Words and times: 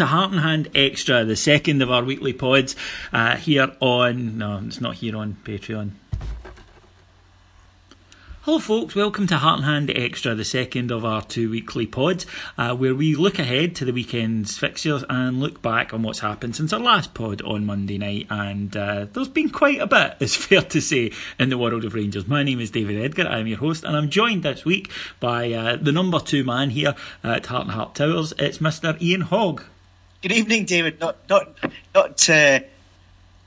To 0.00 0.06
Heart 0.06 0.30
and 0.30 0.40
Hand 0.40 0.70
Extra, 0.74 1.26
the 1.26 1.36
second 1.36 1.82
of 1.82 1.90
our 1.90 2.02
weekly 2.02 2.32
pods 2.32 2.74
uh, 3.12 3.36
here 3.36 3.70
on. 3.80 4.38
No, 4.38 4.62
it's 4.64 4.80
not 4.80 4.94
here 4.94 5.14
on 5.14 5.36
Patreon. 5.44 5.90
Hello, 8.44 8.58
folks. 8.58 8.94
Welcome 8.94 9.26
to 9.26 9.36
Heart 9.36 9.58
and 9.58 9.66
Hand 9.66 9.92
Extra, 9.94 10.34
the 10.34 10.42
second 10.42 10.90
of 10.90 11.04
our 11.04 11.20
two 11.20 11.50
weekly 11.50 11.86
pods, 11.86 12.24
uh, 12.56 12.74
where 12.74 12.94
we 12.94 13.14
look 13.14 13.38
ahead 13.38 13.76
to 13.76 13.84
the 13.84 13.92
weekend's 13.92 14.56
fixtures 14.56 15.04
and 15.10 15.38
look 15.38 15.60
back 15.60 15.92
on 15.92 16.02
what's 16.02 16.20
happened 16.20 16.56
since 16.56 16.72
our 16.72 16.80
last 16.80 17.12
pod 17.12 17.42
on 17.42 17.66
Monday 17.66 17.98
night. 17.98 18.26
And 18.30 18.74
uh, 18.74 19.04
there's 19.12 19.28
been 19.28 19.50
quite 19.50 19.82
a 19.82 19.86
bit, 19.86 20.16
it's 20.20 20.34
fair 20.34 20.62
to 20.62 20.80
say, 20.80 21.12
in 21.38 21.50
the 21.50 21.58
world 21.58 21.84
of 21.84 21.92
Rangers. 21.92 22.26
My 22.26 22.42
name 22.42 22.58
is 22.60 22.70
David 22.70 23.04
Edgar. 23.04 23.28
I'm 23.28 23.46
your 23.46 23.58
host, 23.58 23.84
and 23.84 23.94
I'm 23.94 24.08
joined 24.08 24.44
this 24.44 24.64
week 24.64 24.90
by 25.20 25.52
uh, 25.52 25.76
the 25.76 25.92
number 25.92 26.20
two 26.20 26.42
man 26.42 26.70
here 26.70 26.94
at 27.22 27.44
Heart 27.44 27.64
and 27.64 27.72
Heart 27.72 27.96
Towers. 27.96 28.32
It's 28.38 28.56
Mr. 28.56 28.98
Ian 29.02 29.20
Hogg. 29.20 29.64
Good 30.22 30.32
evening, 30.32 30.66
David. 30.66 31.00
Not 31.00 31.16
not 31.30 31.56
not 31.94 32.28
uh, 32.28 32.60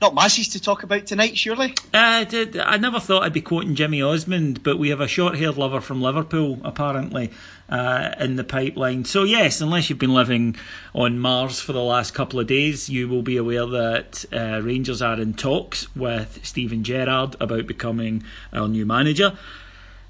not 0.02 0.12
masses 0.12 0.48
to 0.48 0.60
talk 0.60 0.82
about 0.82 1.06
tonight, 1.06 1.38
surely. 1.38 1.72
Uh, 1.92 2.24
did, 2.24 2.58
I 2.58 2.78
never 2.78 2.98
thought 2.98 3.22
I'd 3.22 3.32
be 3.32 3.40
quoting 3.40 3.76
Jimmy 3.76 4.02
Osmond, 4.02 4.64
but 4.64 4.76
we 4.76 4.88
have 4.88 5.00
a 5.00 5.06
short-haired 5.06 5.56
lover 5.56 5.80
from 5.80 6.02
Liverpool 6.02 6.58
apparently 6.64 7.30
uh, 7.68 8.16
in 8.18 8.34
the 8.34 8.42
pipeline. 8.42 9.04
So 9.04 9.22
yes, 9.22 9.60
unless 9.60 9.88
you've 9.88 10.00
been 10.00 10.14
living 10.14 10.56
on 10.96 11.20
Mars 11.20 11.60
for 11.60 11.72
the 11.72 11.80
last 11.80 12.12
couple 12.12 12.40
of 12.40 12.48
days, 12.48 12.88
you 12.88 13.06
will 13.06 13.22
be 13.22 13.36
aware 13.36 13.66
that 13.66 14.24
uh, 14.32 14.60
Rangers 14.60 15.00
are 15.00 15.20
in 15.20 15.34
talks 15.34 15.94
with 15.94 16.44
Steven 16.44 16.82
Gerrard 16.82 17.36
about 17.38 17.68
becoming 17.68 18.24
our 18.52 18.66
new 18.66 18.84
manager. 18.84 19.38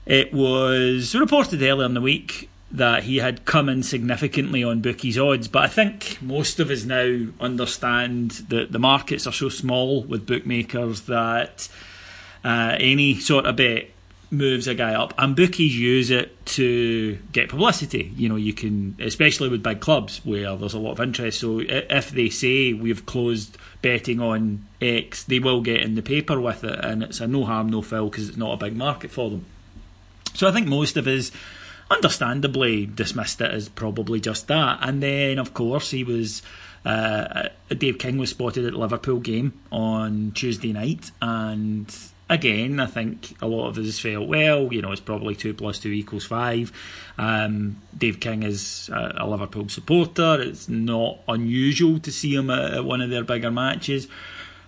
It 0.07 0.33
was 0.33 1.15
reported 1.15 1.63
earlier 1.63 1.85
in 1.85 1.93
the 1.93 2.01
week 2.01 2.49
that 2.75 3.05
he 3.05 3.19
had 3.19 3.45
come 3.45 3.69
in 3.69 3.85
significantly 3.85 4.65
on 4.65 4.81
bookies 4.81 5.17
odds. 5.17 5.47
But 5.47 5.63
I 5.63 5.69
think 5.69 6.21
most 6.21 6.59
of 6.59 6.71
us 6.71 6.85
now 6.85 7.27
understand 7.39 8.33
that 8.49 8.73
the 8.73 8.81
markets 8.81 9.29
are 9.29 9.33
so 9.33 9.49
small 9.49 10.03
with 10.03 10.27
bookmakers 10.27 11.03
that 11.03 11.69
uh, 12.45 12.77
any 12.81 13.21
sort 13.21 13.47
of 13.47 13.55
bet 13.57 13.91
moves 14.33 14.67
a 14.67 14.75
guy 14.75 14.93
up, 14.93 15.15
and 15.17 15.37
bookies 15.37 15.79
use 15.79 16.11
it 16.11 16.45
to 16.47 17.17
get 17.31 17.49
publicity. 17.49 18.13
You 18.17 18.29
know, 18.29 18.35
you 18.35 18.53
can, 18.53 18.97
especially 18.99 19.49
with 19.49 19.63
big 19.63 19.79
clubs 19.79 20.21
where 20.25 20.57
there's 20.57 20.75
a 20.75 20.79
lot 20.81 20.93
of 20.93 21.01
interest. 21.01 21.39
So 21.39 21.61
if 21.61 22.11
they 22.11 22.29
say 22.29 22.73
we've 22.73 23.07
closed 23.07 23.57
betting 23.83 24.21
on 24.21 24.67
X, 24.81 25.23
they 25.23 25.39
will 25.39 25.61
get 25.61 25.81
in 25.81 25.95
the 25.95 26.03
paper 26.03 26.41
with 26.41 26.65
it, 26.65 26.85
and 26.85 27.05
it's 27.05 27.21
a 27.21 27.29
no 27.29 27.45
harm, 27.45 27.69
no 27.69 27.83
foul 27.83 28.11
because 28.11 28.29
it's 28.29 28.37
not 28.37 28.55
a 28.55 28.57
big 28.57 28.77
market 28.77 29.13
for 29.13 29.31
them. 29.31 29.47
So 30.35 30.49
I 30.49 30.51
think 30.51 30.67
most 30.67 30.97
of 30.97 31.07
us 31.07 31.31
understandably 31.91 32.87
dismissed 32.87 33.41
it 33.41 33.51
as 33.51 33.69
probably 33.69 34.21
just 34.21 34.49
that. 34.49 34.79
And 34.83 35.03
then, 35.03 35.39
of 35.39 35.55
course, 35.55 35.91
he 35.91 36.05
was. 36.05 36.43
Uh, 36.85 37.49
Dave 37.71 37.99
King 37.99 38.19
was 38.19 38.29
spotted 38.29 38.67
at 38.67 38.75
Liverpool 38.75 39.19
game 39.19 39.59
on 39.73 40.33
Tuesday 40.33 40.71
night, 40.71 41.13
and 41.23 41.91
again, 42.29 42.81
I 42.81 42.87
think 42.87 43.37
a 43.41 43.47
lot 43.47 43.69
of 43.69 43.79
us 43.79 43.99
felt, 43.99 44.29
well, 44.29 44.73
you 44.73 44.83
know, 44.83 44.93
it's 44.93 45.01
probably 45.01 45.35
two 45.35 45.55
plus 45.55 45.79
two 45.79 45.93
equals 45.93 46.25
five. 46.25 46.73
Um, 47.19 47.81
Dave 47.97 48.21
King 48.21 48.43
is 48.43 48.91
a, 48.93 49.27
Liverpool 49.27 49.69
supporter. 49.69 50.41
It's 50.41 50.69
not 50.69 51.21
unusual 51.29 51.99
to 52.01 52.13
see 52.13 52.35
him 52.35 52.51
at 52.51 52.85
one 52.85 53.01
of 53.01 53.11
their 53.11 53.25
bigger 53.25 53.51
matches 53.51 54.09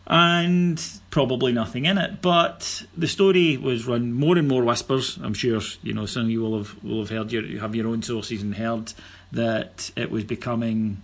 and 0.06 0.83
probably 1.11 1.53
nothing 1.53 1.84
in 1.84 1.99
it. 1.99 2.22
But 2.22 2.84
the 2.97 3.09
story 3.09 3.56
was 3.56 3.87
run 3.87 4.12
more 4.12 4.39
and 4.39 4.49
more 4.49 4.65
whispers. 4.65 5.19
I'm 5.22 5.34
sure 5.34 5.61
you 5.83 5.93
know 5.93 6.06
some 6.06 6.25
of 6.25 6.31
you 6.31 6.41
will 6.43 6.59
have 6.59 6.83
will 6.84 7.00
have 7.00 7.11
heard 7.11 7.33
your 7.33 7.61
have 7.61 7.75
your 7.75 7.89
own 7.89 8.03
sources 8.03 8.43
and 8.43 8.55
heard 8.55 8.93
that 9.33 9.91
it 9.97 10.11
was 10.11 10.25
becoming 10.25 11.03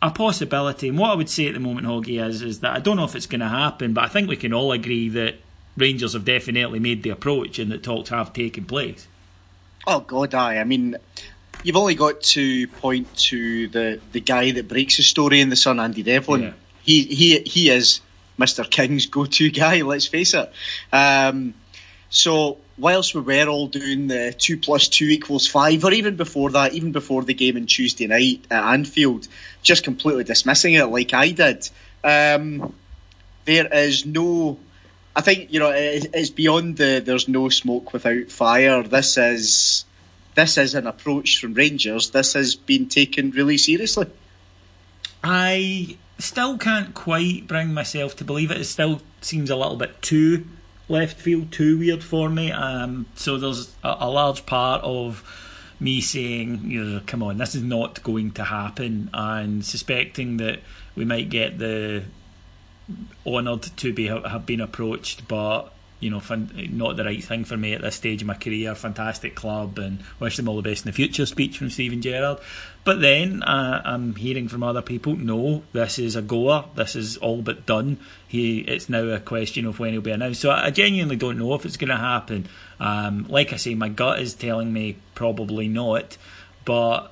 a 0.00 0.10
possibility. 0.10 0.88
And 0.88 0.98
what 0.98 1.10
I 1.10 1.14
would 1.14 1.28
say 1.28 1.48
at 1.48 1.54
the 1.54 1.60
moment, 1.60 1.86
Hoggy, 1.86 2.24
is 2.24 2.42
is 2.42 2.60
that 2.60 2.74
I 2.74 2.80
don't 2.80 2.96
know 2.96 3.04
if 3.04 3.14
it's 3.14 3.26
going 3.26 3.40
to 3.40 3.48
happen, 3.48 3.92
but 3.92 4.04
I 4.04 4.08
think 4.08 4.28
we 4.28 4.36
can 4.36 4.52
all 4.52 4.72
agree 4.72 5.08
that 5.10 5.36
Rangers 5.76 6.14
have 6.14 6.24
definitely 6.24 6.78
made 6.78 7.02
the 7.02 7.10
approach 7.10 7.58
and 7.58 7.70
that 7.70 7.82
talks 7.82 8.08
have 8.10 8.32
taken 8.32 8.64
place. 8.64 9.06
Oh 9.86 10.00
God, 10.00 10.34
I. 10.34 10.58
I 10.58 10.64
mean, 10.64 10.96
you've 11.62 11.76
only 11.76 11.94
got 11.94 12.22
to 12.22 12.66
point 12.68 13.14
to 13.16 13.68
the 13.68 14.00
the 14.12 14.20
guy 14.20 14.52
that 14.52 14.68
breaks 14.68 14.96
the 14.96 15.02
story 15.02 15.40
in 15.40 15.50
the 15.50 15.56
Sun, 15.56 15.78
Andy 15.80 16.02
Devlin. 16.02 16.42
Yeah. 16.42 16.52
He 16.82 17.04
he 17.04 17.40
he 17.40 17.70
is 17.70 18.00
Mr. 18.38 18.68
King's 18.68 19.06
go-to 19.06 19.50
guy. 19.50 19.82
Let's 19.82 20.06
face 20.06 20.34
it. 20.34 20.52
Um, 20.92 21.54
so 22.10 22.58
whilst 22.78 23.14
we 23.14 23.20
were 23.20 23.46
all 23.48 23.66
doing 23.66 24.06
the 24.06 24.34
two 24.36 24.56
plus 24.56 24.88
two 24.88 25.06
equals 25.06 25.46
five, 25.46 25.84
or 25.84 25.92
even 25.92 26.16
before 26.16 26.50
that, 26.52 26.72
even 26.74 26.92
before 26.92 27.24
the 27.24 27.34
game 27.34 27.56
on 27.56 27.66
Tuesday 27.66 28.06
night 28.06 28.46
at 28.50 28.72
Anfield, 28.72 29.28
just 29.62 29.84
completely 29.84 30.24
dismissing 30.24 30.74
it 30.74 30.86
like 30.86 31.12
I 31.12 31.30
did. 31.32 31.68
Um, 32.02 32.74
there 33.44 33.66
is 33.72 34.06
no. 34.06 34.58
I 35.14 35.20
think 35.20 35.52
you 35.52 35.58
know 35.58 35.72
it's 35.74 36.30
beyond 36.30 36.76
the. 36.76 37.02
There's 37.04 37.28
no 37.28 37.48
smoke 37.48 37.92
without 37.92 38.30
fire. 38.30 38.82
This 38.82 39.18
is 39.18 39.84
this 40.34 40.56
is 40.56 40.74
an 40.74 40.86
approach 40.86 41.40
from 41.40 41.54
Rangers. 41.54 42.10
This 42.10 42.34
has 42.34 42.54
been 42.54 42.88
taken 42.88 43.32
really 43.32 43.58
seriously. 43.58 44.06
I 45.22 45.96
still 46.18 46.58
can't 46.58 46.94
quite 46.94 47.46
bring 47.46 47.72
myself 47.72 48.16
to 48.16 48.24
believe 48.24 48.50
it. 48.50 48.60
It 48.60 48.64
still 48.64 49.00
seems 49.20 49.50
a 49.50 49.56
little 49.56 49.76
bit 49.76 50.02
too 50.02 50.46
left 50.88 51.20
field, 51.20 51.52
too 51.52 51.78
weird 51.78 52.02
for 52.02 52.28
me. 52.28 52.50
Um, 52.50 53.06
so 53.14 53.38
there's 53.38 53.74
a, 53.84 53.96
a, 54.00 54.10
large 54.10 54.46
part 54.46 54.82
of 54.82 55.22
me 55.78 56.00
saying, 56.00 56.62
you 56.64 56.82
know, 56.82 57.00
come 57.06 57.22
on, 57.22 57.38
this 57.38 57.54
is 57.54 57.62
not 57.62 58.02
going 58.02 58.32
to 58.32 58.44
happen, 58.44 59.10
and 59.12 59.64
suspecting 59.64 60.38
that 60.38 60.60
we 60.96 61.04
might 61.04 61.28
get 61.28 61.58
the 61.58 62.04
honoured 63.26 63.62
to 63.62 63.92
be 63.92 64.06
have 64.06 64.46
been 64.46 64.60
approached, 64.60 65.28
but 65.28 65.72
you 66.00 66.10
know, 66.10 66.22
not 66.70 66.96
the 66.96 67.04
right 67.04 67.22
thing 67.22 67.44
for 67.44 67.56
me 67.56 67.72
at 67.72 67.82
this 67.82 67.96
stage 67.96 68.22
of 68.22 68.28
my 68.28 68.34
career. 68.34 68.74
Fantastic 68.74 69.34
club 69.34 69.78
and 69.78 69.98
wish 70.20 70.36
them 70.36 70.48
all 70.48 70.56
the 70.56 70.62
best 70.62 70.84
in 70.84 70.90
the 70.90 70.94
future. 70.94 71.26
Speech 71.26 71.58
from 71.58 71.70
Steven 71.70 72.00
Gerrard. 72.00 72.38
But 72.84 73.00
then 73.00 73.42
uh, 73.42 73.82
I'm 73.84 74.14
hearing 74.14 74.48
from 74.48 74.62
other 74.62 74.80
people, 74.80 75.16
no, 75.16 75.64
this 75.72 75.98
is 75.98 76.14
a 76.14 76.22
goer. 76.22 76.64
This 76.74 76.94
is 76.94 77.16
all 77.16 77.42
but 77.42 77.66
done. 77.66 77.98
He, 78.26 78.60
it's 78.60 78.88
now 78.88 79.04
a 79.08 79.18
question 79.18 79.66
of 79.66 79.78
when 79.78 79.92
he'll 79.92 80.00
be 80.00 80.12
announced. 80.12 80.40
So 80.40 80.50
I 80.50 80.70
genuinely 80.70 81.16
don't 81.16 81.38
know 81.38 81.54
if 81.54 81.66
it's 81.66 81.76
going 81.76 81.90
to 81.90 81.96
happen. 81.96 82.48
Um, 82.78 83.26
like 83.28 83.52
I 83.52 83.56
say, 83.56 83.74
my 83.74 83.88
gut 83.88 84.20
is 84.20 84.34
telling 84.34 84.72
me 84.72 84.96
probably 85.14 85.68
not, 85.68 86.16
but 86.64 87.10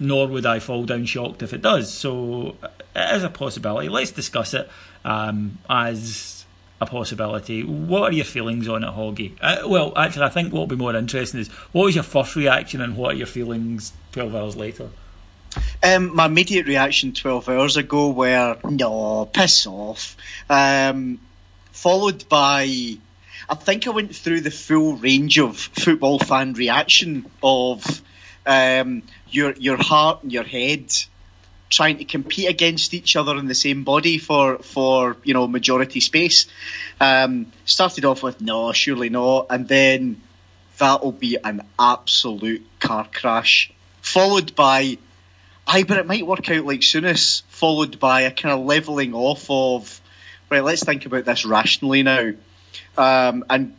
nor 0.00 0.26
would 0.26 0.46
I 0.46 0.58
fall 0.58 0.84
down 0.84 1.04
shocked 1.04 1.42
if 1.42 1.52
it 1.52 1.62
does. 1.62 1.92
So 1.92 2.56
it 2.96 3.16
is 3.16 3.22
a 3.22 3.30
possibility. 3.30 3.88
Let's 3.88 4.10
discuss 4.10 4.54
it 4.54 4.68
um, 5.04 5.58
as 5.68 6.08
a 6.82 6.86
possibility. 6.86 7.62
What 7.62 8.12
are 8.12 8.14
your 8.14 8.24
feelings 8.24 8.68
on 8.68 8.84
it, 8.84 8.88
Hoggy? 8.88 9.32
Uh, 9.40 9.68
well, 9.68 9.92
actually, 9.96 10.26
I 10.26 10.28
think 10.28 10.52
what 10.52 10.60
will 10.60 10.66
be 10.66 10.76
more 10.76 10.94
interesting 10.94 11.40
is 11.40 11.48
what 11.72 11.84
was 11.84 11.94
your 11.94 12.04
first 12.04 12.36
reaction 12.36 12.80
and 12.80 12.96
what 12.96 13.14
are 13.14 13.16
your 13.16 13.26
feelings 13.26 13.92
12 14.12 14.34
hours 14.34 14.56
later? 14.56 14.90
Um, 15.82 16.14
my 16.14 16.26
immediate 16.26 16.66
reaction 16.66 17.12
12 17.12 17.48
hours 17.48 17.76
ago 17.76 18.10
were, 18.10 18.56
no, 18.64 19.26
piss 19.26 19.66
off. 19.66 20.16
Um, 20.48 21.20
followed 21.72 22.28
by, 22.28 22.62
I 23.48 23.54
think 23.54 23.86
I 23.86 23.90
went 23.90 24.14
through 24.14 24.40
the 24.40 24.50
full 24.50 24.96
range 24.96 25.38
of 25.38 25.56
football 25.56 26.18
fan 26.18 26.54
reaction 26.54 27.26
of 27.42 28.02
um, 28.46 29.02
your, 29.28 29.52
your 29.52 29.76
heart 29.76 30.22
and 30.22 30.32
your 30.32 30.44
head 30.44 30.92
trying 31.72 31.96
to 31.96 32.04
compete 32.04 32.48
against 32.48 32.92
each 32.92 33.16
other 33.16 33.36
in 33.38 33.46
the 33.46 33.54
same 33.54 33.82
body 33.82 34.18
for 34.18 34.58
for 34.58 35.16
you 35.24 35.34
know 35.34 35.48
majority 35.48 36.00
space. 36.00 36.46
Um, 37.00 37.50
started 37.64 38.04
off 38.04 38.22
with 38.22 38.40
no, 38.40 38.72
surely 38.72 39.08
not, 39.08 39.46
and 39.50 39.66
then 39.66 40.20
that 40.78 41.02
will 41.02 41.12
be 41.12 41.38
an 41.42 41.62
absolute 41.78 42.64
car 42.78 43.08
crash, 43.12 43.72
followed 44.02 44.54
by. 44.54 44.98
I 45.66 45.84
but 45.84 45.98
it 45.98 46.06
might 46.06 46.26
work 46.26 46.50
out 46.50 46.66
like 46.66 46.80
Souness, 46.80 47.42
followed 47.48 47.98
by 47.98 48.22
a 48.22 48.30
kind 48.30 48.52
of 48.52 48.66
leveling 48.66 49.14
off 49.14 49.46
of, 49.48 50.00
right, 50.50 50.62
let's 50.62 50.84
think 50.84 51.06
about 51.06 51.24
this 51.24 51.46
rationally 51.46 52.02
now. 52.02 52.32
Um, 52.98 53.44
and 53.48 53.76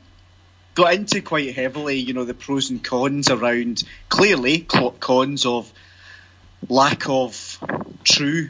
got 0.75 0.93
into 0.93 1.21
quite 1.21 1.53
heavily, 1.53 1.97
you 1.97 2.13
know, 2.13 2.23
the 2.23 2.33
pros 2.33 2.69
and 2.69 2.83
cons 2.83 3.29
around, 3.29 3.83
clearly, 4.07 4.61
cons 4.61 5.45
of 5.45 5.71
lack 6.69 7.09
of 7.09 7.59
true 8.03 8.49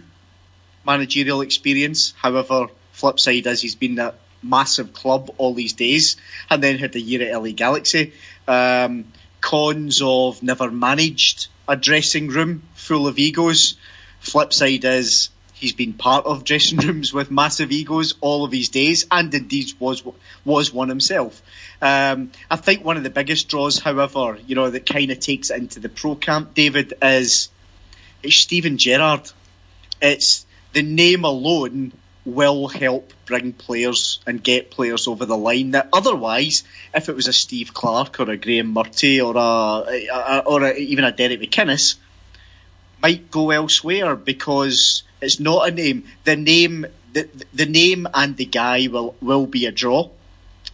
managerial 0.86 1.42
experience. 1.42 2.14
However, 2.18 2.68
flip 2.92 3.20
side 3.20 3.48
is 3.48 3.62
he's 3.62 3.76
been 3.76 3.96
that 3.96 4.16
massive 4.42 4.94
club 4.94 5.34
all 5.38 5.54
these 5.54 5.74
days 5.74 6.18
and 6.50 6.62
then 6.62 6.78
had 6.78 6.96
a 6.96 7.00
year 7.00 7.28
at 7.28 7.42
LA 7.42 7.52
Galaxy. 7.52 8.14
Um, 8.48 9.06
cons 9.42 10.02
of 10.02 10.44
never 10.44 10.70
managed 10.70 11.48
a 11.68 11.76
dressing 11.76 12.28
room 12.28 12.64
full 12.76 13.08
of 13.08 13.18
egos. 13.20 13.76
Flip 14.20 14.54
side 14.54 14.86
is 14.86 15.30
he's 15.54 15.74
been 15.74 15.94
part 15.94 16.26
of 16.26 16.44
dressing 16.44 16.78
rooms 16.88 17.14
with 17.14 17.32
massive 17.32 17.72
egos 17.72 18.16
all 18.22 18.44
of 18.44 18.52
his 18.52 18.70
days, 18.70 19.06
and 19.10 19.34
indeed 19.34 19.74
was 19.80 20.04
was 20.46 20.74
one 20.74 20.90
himself. 20.90 21.42
Um, 21.82 22.32
I 22.50 22.56
think 22.56 22.86
one 22.86 22.98
of 22.98 23.04
the 23.04 23.10
biggest 23.10 23.50
draws, 23.50 23.80
however, 23.80 24.38
you 24.46 24.56
know, 24.56 24.70
that 24.70 24.86
kind 24.86 25.12
of 25.12 25.20
takes 25.20 25.50
it 25.50 25.58
into 25.58 25.80
the 25.80 25.90
pro 25.90 26.16
camp, 26.16 26.54
David, 26.54 26.94
is 27.02 27.50
it's 28.24 28.38
Steven 28.38 28.78
Gerrard. 28.78 29.30
It's 30.02 30.46
the 30.72 30.82
name 30.82 31.26
alone 31.26 31.92
will 32.26 32.70
help 32.70 33.12
bring 33.26 33.52
players 33.52 34.20
and 34.26 34.42
get 34.42 34.72
players 34.72 35.08
over 35.08 35.26
the 35.26 35.38
line 35.38 35.72
that 35.72 35.90
otherwise, 35.92 36.64
if 36.94 37.10
it 37.10 37.16
was 37.16 37.28
a 37.28 37.34
Steve 37.34 37.74
Clarke 37.74 38.20
or 38.20 38.30
a 38.30 38.38
Graeme 38.38 38.74
Murty 38.74 39.22
or 39.22 39.36
a, 39.36 40.08
a 40.08 40.44
or 40.46 40.64
a, 40.64 40.74
even 40.76 41.04
a 41.04 41.12
Derek 41.12 41.42
McInnes, 41.42 41.96
might 43.02 43.30
go 43.30 43.52
elsewhere 43.52 44.16
because 44.16 45.04
it's 45.22 45.40
not 45.40 45.68
a 45.68 45.72
name. 45.72 46.06
The 46.24 46.38
name, 46.38 46.86
the, 47.12 47.30
the 47.54 47.66
name 47.66 48.08
and 48.14 48.38
the 48.38 48.46
guy 48.46 48.88
will 48.88 49.16
will 49.22 49.46
be 49.46 49.66
a 49.66 49.72
draw 49.72 50.10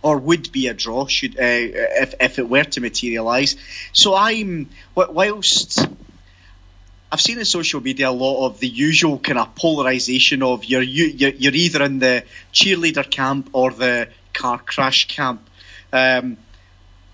or 0.01 0.17
would 0.17 0.51
be 0.51 0.67
a 0.67 0.73
draw 0.73 1.07
should 1.07 1.37
uh, 1.37 1.41
if 1.41 2.13
if 2.19 2.37
it 2.37 2.47
were 2.47 2.63
to 2.63 2.81
materialise. 2.81 3.55
So 3.91 4.15
I'm 4.15 4.69
whilst 4.95 5.87
I've 7.11 7.21
seen 7.21 7.39
in 7.39 7.45
social 7.45 7.81
media 7.81 8.09
a 8.09 8.11
lot 8.11 8.45
of 8.45 8.59
the 8.59 8.67
usual 8.67 9.17
kind 9.17 9.39
of 9.39 9.55
polarization 9.55 10.43
of 10.43 10.63
you're 10.65 10.83
you're, 10.83 11.31
you're 11.31 11.55
either 11.55 11.83
in 11.83 11.97
the 11.97 12.23
cheerleader 12.53 13.09
camp 13.09 13.49
or 13.53 13.71
the 13.71 14.09
car 14.33 14.59
crash 14.59 15.07
camp. 15.07 15.49
Um, 15.91 16.37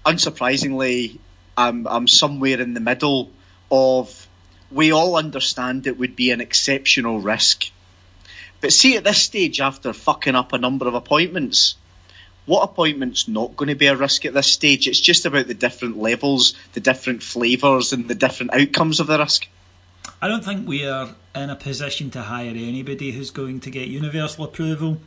unsurprisingly, 0.06 1.18
I'm 1.56 1.88
I'm 1.88 2.07
somewhere 2.07 2.59
in 2.59 2.74
the 2.74 2.81
middle 2.81 3.31
of. 3.71 4.27
We 4.71 4.92
all 4.92 5.15
understand 5.15 5.88
it 5.88 5.97
would 5.97 6.15
be 6.18 6.31
an 6.31 6.42
exceptional 6.42 7.21
risk, 7.21 7.71
but 8.59 8.74
see 8.74 8.97
at 8.97 9.06
this 9.06 9.21
stage, 9.21 9.62
after 9.62 9.94
fucking 9.94 10.36
up 10.36 10.51
a 10.51 10.57
number 10.57 10.88
of 10.88 10.95
appointments, 10.95 11.75
what 12.45 12.63
appointment's 12.63 13.30
not 13.30 13.56
going 13.56 13.69
to 13.69 13.75
be 13.75 13.86
a 13.86 13.95
risk 13.95 14.25
at 14.25 14.33
this 14.33 14.47
stage? 14.47 14.88
It's 14.88 15.00
just 15.00 15.25
about 15.25 15.47
the 15.47 15.53
different 15.53 15.97
levels, 15.97 16.56
the 16.74 16.81
different 16.81 17.24
flavours, 17.24 17.94
and 17.94 18.09
the 18.09 18.15
different 18.15 18.53
outcomes 18.53 19.00
of 19.00 19.07
the 19.07 19.19
risk. 19.19 19.47
I 20.25 20.27
don't 20.27 20.44
think 20.44 20.68
we 20.68 20.88
are 20.88 21.10
in 21.36 21.51
a 21.51 21.56
position 21.56 22.10
to 22.10 22.24
hire 22.24 22.50
anybody 22.50 23.12
who's 23.12 23.30
going 23.30 23.60
to 23.60 23.69
get 23.69 23.89
universal 23.89 24.44
approval. 24.45 24.98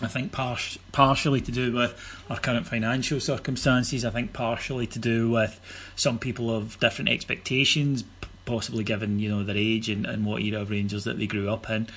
I 0.00 0.06
think 0.06 0.30
par- 0.30 0.56
partially 0.92 1.40
to 1.40 1.50
do 1.50 1.72
with 1.72 2.00
our 2.30 2.38
current 2.38 2.68
financial 2.68 3.18
circumstances. 3.18 4.04
I 4.04 4.10
think 4.10 4.32
partially 4.32 4.86
to 4.86 5.00
do 5.00 5.30
with 5.30 5.60
some 5.96 6.20
people 6.20 6.54
of 6.54 6.78
different 6.78 7.08
expectations, 7.08 8.04
possibly 8.44 8.84
given 8.84 9.18
you 9.18 9.28
know 9.28 9.42
their 9.42 9.56
age 9.56 9.88
and, 9.88 10.06
and 10.06 10.24
what 10.24 10.42
era 10.42 10.60
of 10.60 10.70
Rangers 10.70 11.02
that 11.02 11.18
they 11.18 11.26
grew 11.26 11.50
up 11.50 11.68
in. 11.68 11.88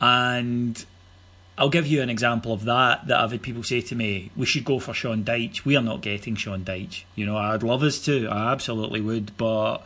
And 0.00 0.84
I'll 1.58 1.68
give 1.68 1.88
you 1.88 2.00
an 2.00 2.10
example 2.10 2.52
of 2.52 2.64
that. 2.66 3.08
That 3.08 3.18
I've 3.18 3.32
had 3.32 3.42
people 3.42 3.64
say 3.64 3.80
to 3.80 3.96
me, 3.96 4.30
"We 4.36 4.46
should 4.46 4.64
go 4.64 4.78
for 4.78 4.94
Sean 4.94 5.24
Dyche." 5.24 5.64
We 5.64 5.76
are 5.76 5.82
not 5.82 6.00
getting 6.00 6.36
Sean 6.36 6.64
Dyche. 6.64 7.02
You 7.16 7.26
know, 7.26 7.36
I'd 7.36 7.64
love 7.64 7.82
us 7.82 7.98
to. 8.04 8.28
I 8.28 8.52
absolutely 8.52 9.00
would, 9.00 9.36
but 9.36 9.84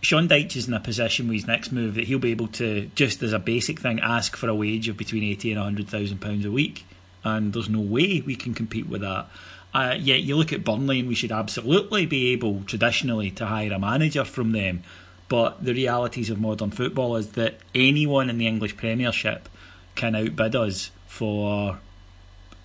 Sean 0.00 0.28
Dyche 0.28 0.56
is 0.56 0.68
in 0.68 0.74
a 0.74 0.80
position 0.80 1.26
with 1.26 1.34
his 1.34 1.46
next 1.46 1.72
move 1.72 1.94
that 1.94 2.04
he'll 2.04 2.18
be 2.18 2.30
able 2.30 2.46
to 2.48 2.90
just 2.94 3.22
as 3.22 3.32
a 3.32 3.38
basic 3.38 3.80
thing 3.80 3.98
ask 4.00 4.36
for 4.36 4.48
a 4.48 4.54
wage 4.54 4.88
of 4.88 4.96
between 4.96 5.24
eighty 5.24 5.50
and 5.50 5.60
hundred 5.60 5.88
thousand 5.88 6.20
pounds 6.20 6.44
a 6.44 6.50
week, 6.50 6.84
and 7.24 7.52
there's 7.52 7.68
no 7.68 7.80
way 7.80 8.20
we 8.20 8.36
can 8.36 8.54
compete 8.54 8.88
with 8.88 9.00
that. 9.00 9.26
Uh, 9.74 9.96
yet 9.98 10.20
you 10.20 10.36
look 10.36 10.52
at 10.52 10.64
Burnley 10.64 11.00
and 11.00 11.08
we 11.08 11.14
should 11.14 11.32
absolutely 11.32 12.06
be 12.06 12.32
able 12.32 12.62
traditionally 12.64 13.30
to 13.32 13.46
hire 13.46 13.72
a 13.72 13.78
manager 13.78 14.24
from 14.24 14.52
them. 14.52 14.82
But 15.28 15.62
the 15.62 15.74
realities 15.74 16.30
of 16.30 16.40
modern 16.40 16.70
football 16.70 17.16
is 17.16 17.32
that 17.32 17.58
anyone 17.74 18.30
in 18.30 18.38
the 18.38 18.46
English 18.46 18.78
Premiership 18.78 19.48
can 19.94 20.14
outbid 20.14 20.56
us 20.56 20.90
for 21.06 21.80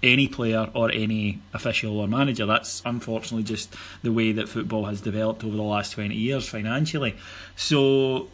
any 0.04 0.28
player 0.28 0.70
or 0.74 0.92
any 0.92 1.40
official 1.54 2.00
or 2.00 2.08
manager. 2.08 2.46
That's 2.46 2.82
unfortunately 2.86 3.44
just 3.44 3.74
the 4.04 4.12
way 4.12 4.34
that 4.34 4.50
football 4.50 4.86
has 4.86 5.02
developed 5.02 5.44
over 5.44 5.56
the 5.56 5.64
last 5.64 5.94
20 5.94 6.14
years 6.14 6.48
financially. 6.48 7.16
So 7.56 8.28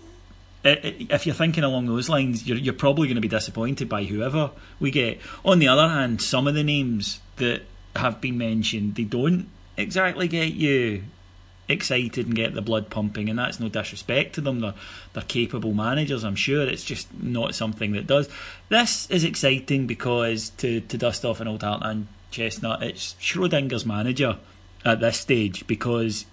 if 0.64 1.26
you're 1.26 1.36
thinking 1.36 1.64
along 1.64 1.86
those 1.86 2.10
lines, 2.10 2.48
you're, 2.48 2.58
you're 2.58 2.74
probably 2.74 3.08
going 3.08 3.16
to 3.16 3.22
be 3.22 3.28
disappointed 3.28 3.88
by 3.88 4.04
whoever 4.04 4.52
we 4.80 4.92
get. 4.92 5.20
On 5.46 5.60
the 5.60 5.68
other 5.68 5.88
hand, 5.88 6.22
some 6.22 6.48
of 6.48 6.56
the 6.56 6.64
names 6.64 7.20
that 7.38 7.62
have 7.96 8.20
been 8.20 8.38
mentioned, 8.38 8.96
they 8.96 9.04
don't 9.04 9.48
exactly 9.78 10.28
get 10.28 10.54
you 10.54 11.04
excited 11.70 12.26
and 12.26 12.36
get 12.36 12.54
the 12.56 12.62
blood 12.62 12.90
pumping, 12.90 13.30
and 13.30 13.40
that's 13.40 13.60
no 13.60 13.70
disrespect 13.70 14.36
to 14.36 14.42
them. 14.42 14.60
They're, 14.60 14.74
they're 15.14 15.24
capable 15.24 15.74
managers, 15.74 16.24
I'm 16.24 16.36
sure. 16.36 16.68
It's 16.68 16.84
just 16.84 17.08
not 17.14 17.56
something 17.56 17.94
that 17.94 18.08
does. 18.08 18.28
This 18.68 19.10
is 19.10 19.24
exciting 19.24 19.88
because, 19.88 20.50
to, 20.58 20.82
to 20.82 20.98
dust 20.98 21.24
off 21.24 21.40
an 21.40 21.48
old 21.48 21.64
Heart 21.64 21.82
and 21.84 21.86
Hand 21.86 22.08
chestnut, 22.32 22.84
it's 22.84 23.16
Schrodinger's 23.22 23.86
manager 23.86 24.38
at 24.86 25.00
this 25.00 25.20
stage 25.20 25.66
because 25.68 26.26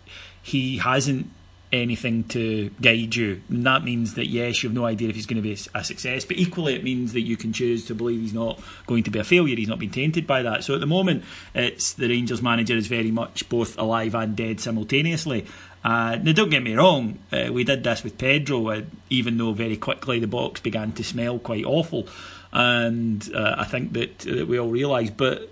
he 0.42 0.78
hasn't 0.78 1.30
anything 1.72 2.24
to 2.24 2.70
guide 2.80 3.14
you. 3.16 3.42
And 3.48 3.66
that 3.66 3.84
means 3.84 4.14
that, 4.14 4.26
yes, 4.26 4.62
you 4.62 4.68
have 4.68 4.74
no 4.74 4.84
idea 4.84 5.08
if 5.08 5.16
he's 5.16 5.26
going 5.26 5.42
to 5.42 5.42
be 5.42 5.56
a 5.74 5.84
success, 5.84 6.24
but 6.24 6.36
equally 6.36 6.74
it 6.74 6.84
means 6.84 7.12
that 7.12 7.22
you 7.22 7.36
can 7.36 7.52
choose 7.52 7.86
to 7.86 7.94
believe 7.94 8.20
he's 8.20 8.34
not 8.34 8.60
going 8.86 9.02
to 9.04 9.10
be 9.10 9.18
a 9.18 9.24
failure. 9.24 9.56
He's 9.56 9.68
not 9.68 9.78
been 9.78 9.90
tainted 9.90 10.26
by 10.26 10.42
that. 10.42 10.64
So 10.64 10.74
at 10.74 10.80
the 10.80 10.86
moment, 10.86 11.24
it's 11.54 11.92
the 11.92 12.08
Rangers 12.08 12.42
manager 12.42 12.76
is 12.76 12.86
very 12.86 13.10
much 13.10 13.48
both 13.48 13.76
alive 13.78 14.14
and 14.14 14.36
dead 14.36 14.60
simultaneously. 14.60 15.46
Uh, 15.84 16.18
now, 16.22 16.32
don't 16.32 16.50
get 16.50 16.62
me 16.62 16.74
wrong, 16.74 17.18
uh, 17.32 17.48
we 17.52 17.62
did 17.62 17.84
this 17.84 18.02
with 18.02 18.18
Pedro, 18.18 18.70
uh, 18.70 18.82
even 19.08 19.38
though 19.38 19.52
very 19.52 19.76
quickly 19.76 20.18
the 20.18 20.26
box 20.26 20.60
began 20.60 20.92
to 20.92 21.04
smell 21.04 21.38
quite 21.38 21.64
awful. 21.64 22.08
And 22.52 23.28
uh, 23.34 23.56
I 23.58 23.64
think 23.64 23.92
that, 23.92 24.18
that 24.20 24.48
we 24.48 24.58
all 24.58 24.68
realised. 24.68 25.16
but 25.16 25.50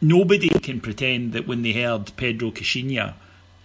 nobody 0.00 0.48
can 0.48 0.80
pretend 0.80 1.32
that 1.32 1.46
when 1.46 1.62
they 1.62 1.72
heard 1.72 2.12
Pedro 2.16 2.50
Caixinha 2.50 3.14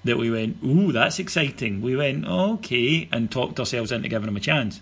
that 0.03 0.18
we 0.18 0.32
went, 0.32 0.58
ooh, 0.63 0.91
that's 0.91 1.20
exciting. 1.20 1.82
We 1.82 1.96
went, 1.96 2.25
okay, 2.25 3.10
and 3.12 3.29
talked 3.29 3.60
ourselves 3.60 3.91
into 3.91 4.08
giving 4.08 4.27
him 4.27 4.38
a 4.38 4.41
chance. 4.41 4.82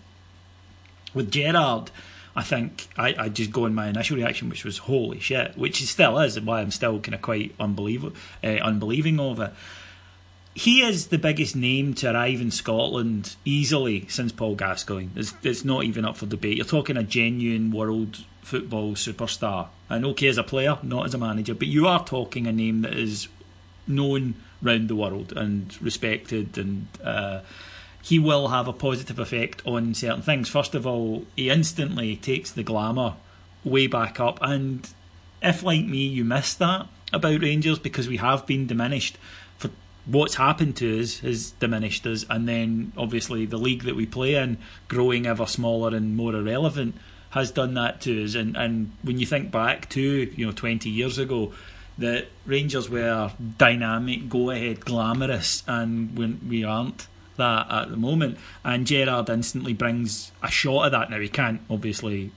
With 1.14 1.32
Gerrard, 1.32 1.90
I 2.36 2.44
think 2.44 2.88
I, 2.98 3.16
I 3.18 3.30
just 3.30 3.52
go 3.52 3.66
in 3.66 3.74
my 3.74 3.88
initial 3.88 4.18
reaction, 4.18 4.48
which 4.48 4.64
was 4.64 4.78
holy 4.78 5.20
shit, 5.20 5.58
which 5.58 5.82
it 5.82 5.88
still 5.88 6.20
is, 6.20 6.40
why 6.40 6.62
I'm 6.62 6.70
still 6.70 7.00
kind 7.00 7.16
of 7.16 7.22
quite 7.22 7.56
unbelievable, 7.60 8.16
uh, 8.44 8.48
unbelieving 8.48 9.20
of 9.20 9.40
it. 9.40 9.52
He 10.54 10.82
is 10.82 11.08
the 11.08 11.18
biggest 11.18 11.56
name 11.56 11.94
to 11.96 12.12
arrive 12.12 12.42
in 12.42 12.52
Scotland 12.52 13.36
easily 13.46 14.06
since 14.08 14.32
Paul 14.32 14.56
Gascoigne. 14.56 15.10
It's, 15.16 15.34
it's 15.44 15.66
not 15.66 15.84
even 15.84 16.06
up 16.06 16.18
for 16.18 16.26
debate. 16.26 16.58
You're 16.58 16.66
talking 16.66 16.98
a 16.98 17.04
genuine 17.04 17.72
world 17.72 18.24
football 18.42 18.94
superstar. 18.94 19.68
And 19.90 20.06
okay, 20.06 20.28
as 20.28 20.38
a 20.38 20.44
player, 20.44 20.78
not 20.82 21.06
as 21.06 21.14
a 21.14 21.18
manager, 21.20 21.54
but 21.54 21.68
you 21.68 21.88
are 21.88 22.04
talking 22.04 22.48
a 22.48 22.52
name 22.52 22.82
that 22.82 22.94
is 22.94 23.28
known 23.88 24.36
round 24.62 24.90
the 24.90 24.96
world 24.96 25.34
and 25.36 25.80
respected 25.82 26.58
and. 26.58 26.88
Uh, 27.04 27.42
he 28.00 28.20
will 28.20 28.48
have 28.48 28.70
a 28.70 28.74
positive 28.74 29.20
effect 29.20 29.62
on 29.66 29.94
certain 29.94 30.22
things. 30.22 30.48
First 30.48 30.74
of 30.76 30.88
all, 30.88 31.26
he 31.36 31.50
instantly 31.50 32.16
takes 32.16 32.50
the 32.50 32.64
glamour 32.64 33.16
way 33.66 33.88
back 33.88 34.18
up. 34.18 34.40
And 34.42 34.88
if, 35.42 35.62
like 35.62 35.84
me, 35.84 36.06
you 36.08 36.24
miss 36.24 36.54
that 36.54 36.88
about 37.12 37.42
Rangers 37.42 37.80
because 37.80 38.08
we 38.08 38.18
have 38.18 38.46
been 38.46 38.66
diminished 38.66 39.18
for 39.58 39.70
what's 40.06 40.36
happened 40.36 40.76
to 40.78 41.02
us 41.02 41.20
has 41.20 41.52
diminished 41.52 42.06
us, 42.06 42.26
and 42.30 42.48
then 42.48 42.94
obviously 42.98 43.46
the 43.46 43.58
league 43.58 43.84
that 43.84 43.96
we 43.96 44.06
play 44.06 44.36
in 44.36 44.58
growing 44.88 45.26
ever 45.26 45.46
smaller 45.46 45.96
and 45.96 46.16
more 46.16 46.34
irrelevant 46.34 46.96
has 47.32 47.52
done 47.52 47.74
that 47.74 48.02
to 48.02 48.24
us. 48.24 48.36
And 48.36 48.56
and 48.56 48.92
when 49.02 49.20
you 49.20 49.26
think 49.26 49.52
back 49.52 49.90
to 49.90 50.02
you 50.02 50.46
know 50.46 50.52
20 50.52 50.90
years 50.90 51.18
ago, 51.18 51.54
that 51.98 52.28
Rangers 52.46 52.90
were 52.90 53.32
dynamic, 53.58 54.30
go 54.30 54.50
ahead, 54.52 54.82
glamorous, 54.82 55.64
and 55.68 56.18
when 56.18 56.40
we 56.48 56.64
aren't 56.64 57.08
that 57.38 57.68
at 57.70 57.90
the 57.90 57.98
moment. 57.98 58.38
And 58.64 58.86
Gerrard 58.86 59.30
instantly 59.30 59.74
brings 59.74 60.32
a 60.44 60.50
shot 60.50 60.86
of 60.86 60.92
that. 60.92 61.10
Now 61.10 61.20
he 61.20 61.30
can't 61.30 61.62
obviously 61.70 62.32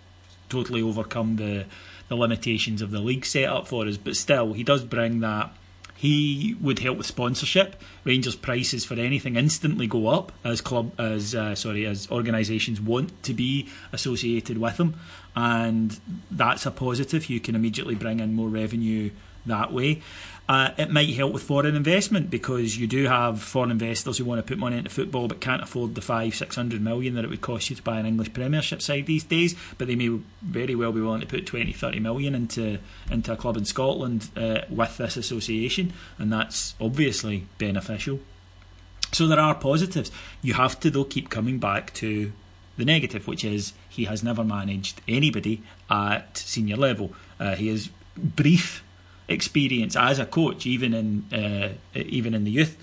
totally 0.49 0.83
overcome 0.83 1.37
the 1.37 1.67
the 2.09 2.17
limitations 2.17 2.83
of 2.83 2.91
the 2.91 2.99
league 2.99 3.25
set 3.25 3.49
up 3.49 3.69
for 3.69 3.87
us, 3.87 3.97
but 3.97 4.17
still 4.17 4.53
he 4.53 4.65
does 4.65 4.83
bring 4.83 5.21
that. 5.21 5.53
He 6.01 6.57
would 6.63 6.79
help 6.79 6.97
with 6.97 7.07
sponsorship. 7.07 7.79
Rangers 8.05 8.35
prices 8.35 8.87
for 8.87 8.95
anything 8.95 9.37
instantly 9.37 9.87
go 9.87 10.07
up 10.07 10.33
as 10.43 10.63
club 10.63 10.93
as 10.99 11.35
uh, 11.35 11.55
sorry 11.55 11.85
as 11.85 12.11
organisations 12.11 12.81
want 12.81 13.23
to 13.25 13.35
be 13.35 13.69
associated 13.93 14.57
with 14.57 14.79
them, 14.79 14.99
and 15.37 16.01
that's 16.31 16.65
a 16.65 16.71
positive. 16.71 17.29
You 17.29 17.39
can 17.39 17.55
immediately 17.55 17.97
bring 17.97 18.19
in 18.19 18.33
more 18.33 18.49
revenue 18.49 19.11
that 19.45 19.75
way. 19.75 20.01
Uh, 20.51 20.75
it 20.77 20.91
might 20.91 21.09
help 21.15 21.33
with 21.33 21.45
foreign 21.45 21.77
investment 21.77 22.29
because 22.29 22.77
you 22.77 22.85
do 22.89 23.05
have 23.07 23.41
foreign 23.41 23.71
investors 23.71 24.19
who 24.19 24.25
want 24.25 24.37
to 24.37 24.43
put 24.43 24.59
money 24.59 24.77
into 24.77 24.91
football 24.91 25.29
but 25.29 25.41
can't 25.41 25.63
afford 25.63 25.95
the 25.95 26.01
five, 26.01 26.35
six 26.35 26.57
hundred 26.57 26.83
million 26.83 27.15
that 27.15 27.23
it 27.23 27.31
would 27.31 27.41
cost 27.41 27.71
you 27.71 27.77
to 27.77 27.83
buy 27.85 28.01
an 28.01 28.05
English 28.05 28.33
Premiership 28.33 28.83
side 28.83 29.07
these 29.07 29.23
days. 29.23 29.55
But 29.79 29.87
they 29.87 29.95
may 29.95 30.09
very 30.43 30.75
well 30.75 30.91
be 30.91 31.01
willing 31.01 31.21
to 31.21 31.27
put 31.29 31.47
20, 31.47 31.73
30 31.73 32.01
million 32.01 32.35
into 32.35 32.81
into 33.09 33.33
a 33.33 33.37
club 33.37 33.57
in 33.59 33.65
Scotland 33.65 34.29
uh, 34.37 34.63
with 34.69 34.97
this 34.97 35.17
association, 35.17 35.93
and 36.19 36.33
that's 36.33 36.75
obviously 36.81 37.47
beneficial. 37.59 38.19
So 39.13 39.29
there 39.29 39.39
are 39.39 39.55
positives. 39.55 40.11
You 40.43 40.55
have 40.55 40.81
to 40.81 40.91
though 40.91 41.05
keep 41.05 41.31
coming 41.31 41.61
back 41.61 41.95
to 41.95 42.33
the 42.77 42.85
negative, 42.85 43.29
which 43.29 43.45
is 43.45 43.73
he 43.89 44.07
has 44.07 44.25
never 44.25 44.43
managed 44.43 45.01
anybody 45.07 45.63
at 45.89 46.39
senior 46.39 46.77
level. 46.77 47.13
Uh, 47.39 47.55
he 47.55 47.69
is 47.69 47.91
brief 48.17 48.83
experience 49.31 49.97
as 49.97 50.19
a 50.19 50.27
coach, 50.27 50.67
even 50.67 50.93
in 50.93 51.25
uh, 51.33 51.71
even 51.95 52.35
in 52.35 52.45
the 52.45 52.51
youth 52.51 52.77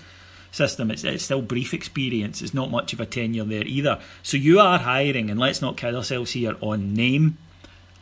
system. 0.50 0.90
It's, 0.90 1.04
it's 1.04 1.24
still 1.24 1.42
brief 1.42 1.74
experience. 1.74 2.42
It's 2.42 2.54
not 2.54 2.70
much 2.70 2.92
of 2.92 3.00
a 3.00 3.06
tenure 3.06 3.44
there 3.44 3.64
either. 3.64 4.00
So 4.22 4.36
you 4.36 4.58
are 4.60 4.78
hiring, 4.78 5.30
and 5.30 5.38
let's 5.38 5.62
not 5.62 5.76
kid 5.76 5.94
ourselves 5.94 6.32
here 6.32 6.56
on 6.60 6.94
name 6.94 7.38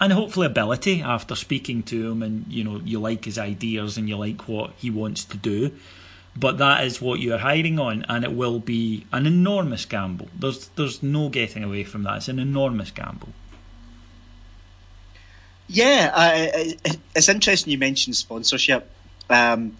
and 0.00 0.12
hopefully 0.12 0.46
ability. 0.46 1.02
After 1.02 1.34
speaking 1.34 1.82
to 1.84 2.10
him, 2.10 2.22
and 2.22 2.46
you 2.48 2.64
know 2.64 2.80
you 2.84 3.00
like 3.00 3.24
his 3.24 3.38
ideas 3.38 3.96
and 3.96 4.08
you 4.08 4.16
like 4.16 4.48
what 4.48 4.72
he 4.76 4.90
wants 4.90 5.24
to 5.26 5.36
do. 5.36 5.72
But 6.38 6.58
that 6.58 6.84
is 6.84 7.00
what 7.00 7.18
you 7.18 7.32
are 7.32 7.38
hiring 7.38 7.78
on, 7.78 8.04
and 8.08 8.22
it 8.22 8.32
will 8.32 8.58
be 8.58 9.06
an 9.10 9.26
enormous 9.26 9.84
gamble. 9.86 10.28
There's 10.38 10.68
there's 10.76 11.02
no 11.02 11.28
getting 11.28 11.64
away 11.64 11.84
from 11.84 12.02
that. 12.04 12.18
It's 12.18 12.28
an 12.28 12.38
enormous 12.38 12.90
gamble. 12.90 13.30
Yeah, 15.68 16.10
uh, 16.14 16.92
it's 17.14 17.28
interesting 17.28 17.72
you 17.72 17.78
mentioned 17.78 18.16
sponsorship. 18.16 18.88
Um, 19.28 19.76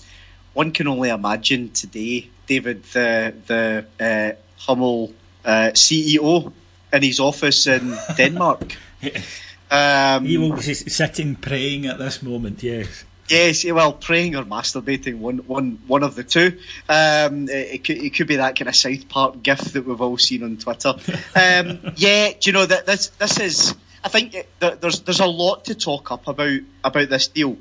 one 0.53 0.73
can 0.73 0.89
only 0.89 1.11
imagine 1.11 1.71
today, 1.71 2.29
David, 2.47 2.83
the 2.85 3.35
the 3.47 3.87
uh, 4.01 4.33
Hummel 4.59 5.13
uh, 5.45 5.71
CEO 5.75 6.53
in 6.93 7.03
his 7.03 7.21
office 7.21 7.67
in 7.67 7.97
Denmark. 8.17 8.77
um, 9.71 10.25
he 10.25 10.39
will 10.39 10.57
be 10.57 10.63
sitting 10.75 11.37
praying 11.37 11.87
at 11.87 11.99
this 11.99 12.23
moment. 12.23 12.63
Yes. 12.63 13.05
Yes, 13.29 13.65
well, 13.65 13.93
praying 13.93 14.37
or 14.37 14.45
masturbating, 14.45 15.19
one, 15.19 15.39
one, 15.39 15.81
one 15.89 16.05
of 16.05 16.15
the 16.15 16.23
two. 16.23 16.59
Um, 16.89 17.49
it, 17.49 17.75
it, 17.75 17.85
could, 17.85 17.99
it 17.99 18.15
could 18.15 18.29
be 18.29 18.37
that 18.37 18.57
kind 18.57 18.69
of 18.69 18.77
South 18.77 19.09
Park 19.09 19.43
gif 19.43 19.59
that 19.59 19.85
we've 19.85 20.01
all 20.01 20.17
seen 20.17 20.43
on 20.45 20.57
Twitter. 20.59 20.95
Um, 21.35 21.93
yeah, 21.97 22.31
do 22.31 22.39
you 22.45 22.53
know 22.53 22.65
that 22.65 22.87
this 22.87 23.09
this 23.09 23.39
is 23.41 23.75
I 24.07 24.09
think 24.09 24.37
there's 24.61 25.01
there's 25.01 25.19
a 25.19 25.27
lot 25.27 25.65
to 25.65 25.75
talk 25.75 26.13
up 26.13 26.29
about 26.29 26.61
about 26.85 27.09
this 27.09 27.27
deal. 27.27 27.57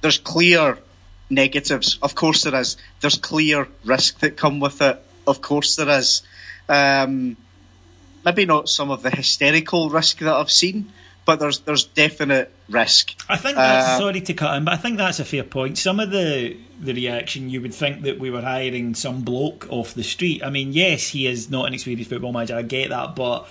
There's 0.00 0.18
clear 0.18 0.78
negatives, 1.30 1.96
of 2.02 2.16
course 2.16 2.42
there 2.42 2.60
is. 2.60 2.76
There's 3.00 3.18
clear 3.18 3.68
risk 3.84 4.18
that 4.18 4.36
come 4.36 4.58
with 4.58 4.82
it, 4.82 5.00
of 5.28 5.40
course 5.40 5.76
there 5.76 5.90
is. 5.90 6.22
Um, 6.68 7.36
maybe 8.24 8.46
not 8.46 8.68
some 8.68 8.90
of 8.90 9.04
the 9.04 9.10
hysterical 9.10 9.90
risk 9.90 10.18
that 10.18 10.34
I've 10.34 10.50
seen, 10.50 10.92
but 11.24 11.38
there's 11.38 11.60
there's 11.60 11.84
definite 11.84 12.52
risk. 12.68 13.14
I 13.28 13.36
think 13.36 13.54
that's 13.54 13.90
uh, 13.90 13.98
sorry 14.00 14.20
to 14.22 14.34
cut 14.34 14.56
in, 14.56 14.64
but 14.64 14.74
I 14.74 14.76
think 14.76 14.96
that's 14.98 15.20
a 15.20 15.24
fair 15.24 15.44
point. 15.44 15.78
Some 15.78 16.00
of 16.00 16.10
the 16.10 16.56
the 16.80 16.94
reaction 16.94 17.48
you 17.48 17.60
would 17.62 17.74
think 17.74 18.02
that 18.02 18.18
we 18.18 18.28
were 18.28 18.42
hiring 18.42 18.96
some 18.96 19.20
bloke 19.20 19.68
off 19.70 19.94
the 19.94 20.02
street. 20.02 20.42
I 20.42 20.50
mean, 20.50 20.72
yes, 20.72 21.06
he 21.08 21.28
is 21.28 21.48
not 21.48 21.66
an 21.66 21.74
experienced 21.74 22.10
football 22.10 22.32
manager. 22.32 22.56
I 22.56 22.62
get 22.62 22.90
that, 22.90 23.14
but 23.14 23.48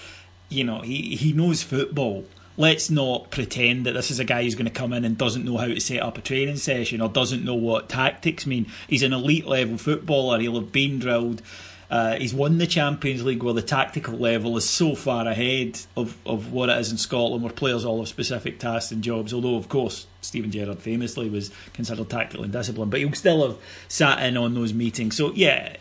you 0.50 0.63
know, 0.63 0.82
he, 0.82 1.16
he 1.16 1.34
knows 1.34 1.63
football. 1.63 2.25
Let's 2.60 2.89
not 2.89 3.30
pretend 3.30 3.86
that 3.86 3.94
this 3.94 4.10
is 4.10 4.20
a 4.20 4.24
guy 4.24 4.44
who's 4.44 4.56
going 4.56 4.66
to 4.66 4.72
come 4.72 4.92
in 4.92 5.06
and 5.06 5.18
doesn't 5.18 5.46
know 5.46 5.58
how 5.58 5.68
to 5.68 5.80
set 5.80 6.01
up 6.01 6.18
a 6.18 6.22
training 6.22 6.58
session 6.58 7.01
or 7.01 7.10
doesn't 7.10 7.46
know 7.46 7.54
what 7.54 7.88
tactics 7.88 8.48
mean. 8.48 8.66
He's 8.88 9.04
an 9.04 9.13
elite 9.13 9.46
level 9.46 9.77
footballer. 9.77 10.39
He'll 10.39 10.60
have 10.60 10.72
been 10.72 10.98
drilled. 10.98 11.44
Uh, 11.89 12.16
he's 12.16 12.34
won 12.34 12.58
the 12.58 12.68
Champions 12.68 13.24
League 13.24 13.44
where 13.44 13.54
the 13.54 13.62
tactical 13.62 14.16
level 14.16 14.58
is 14.58 14.70
so 14.70 14.94
far 14.94 15.25
ahead 15.27 15.80
of, 15.96 16.18
of 16.25 16.51
what 16.51 16.70
it 16.70 16.77
is 16.80 16.92
in 16.92 16.98
Scotland, 16.98 17.44
where 17.44 17.54
players 17.54 17.86
all 17.86 18.00
have 18.00 18.08
specific 18.08 18.60
tasks 18.60 18.92
and 18.92 19.04
jobs. 19.04 19.34
Although, 19.34 19.56
of 19.56 19.70
course, 19.70 20.08
Steven 20.22 20.51
Gerrard 20.51 20.80
famously 20.80 21.30
was 21.30 21.51
considered 21.74 22.10
tactical 22.10 22.44
and 22.44 22.51
disciplined, 22.51 22.92
but 22.92 23.00
he'll 23.00 23.13
still 23.13 23.48
have 23.48 23.58
sat 23.88 24.22
in 24.24 24.36
on 24.36 24.54
those 24.54 24.74
meetings. 24.74 25.16
So, 25.16 25.32
yeah, 25.34 25.77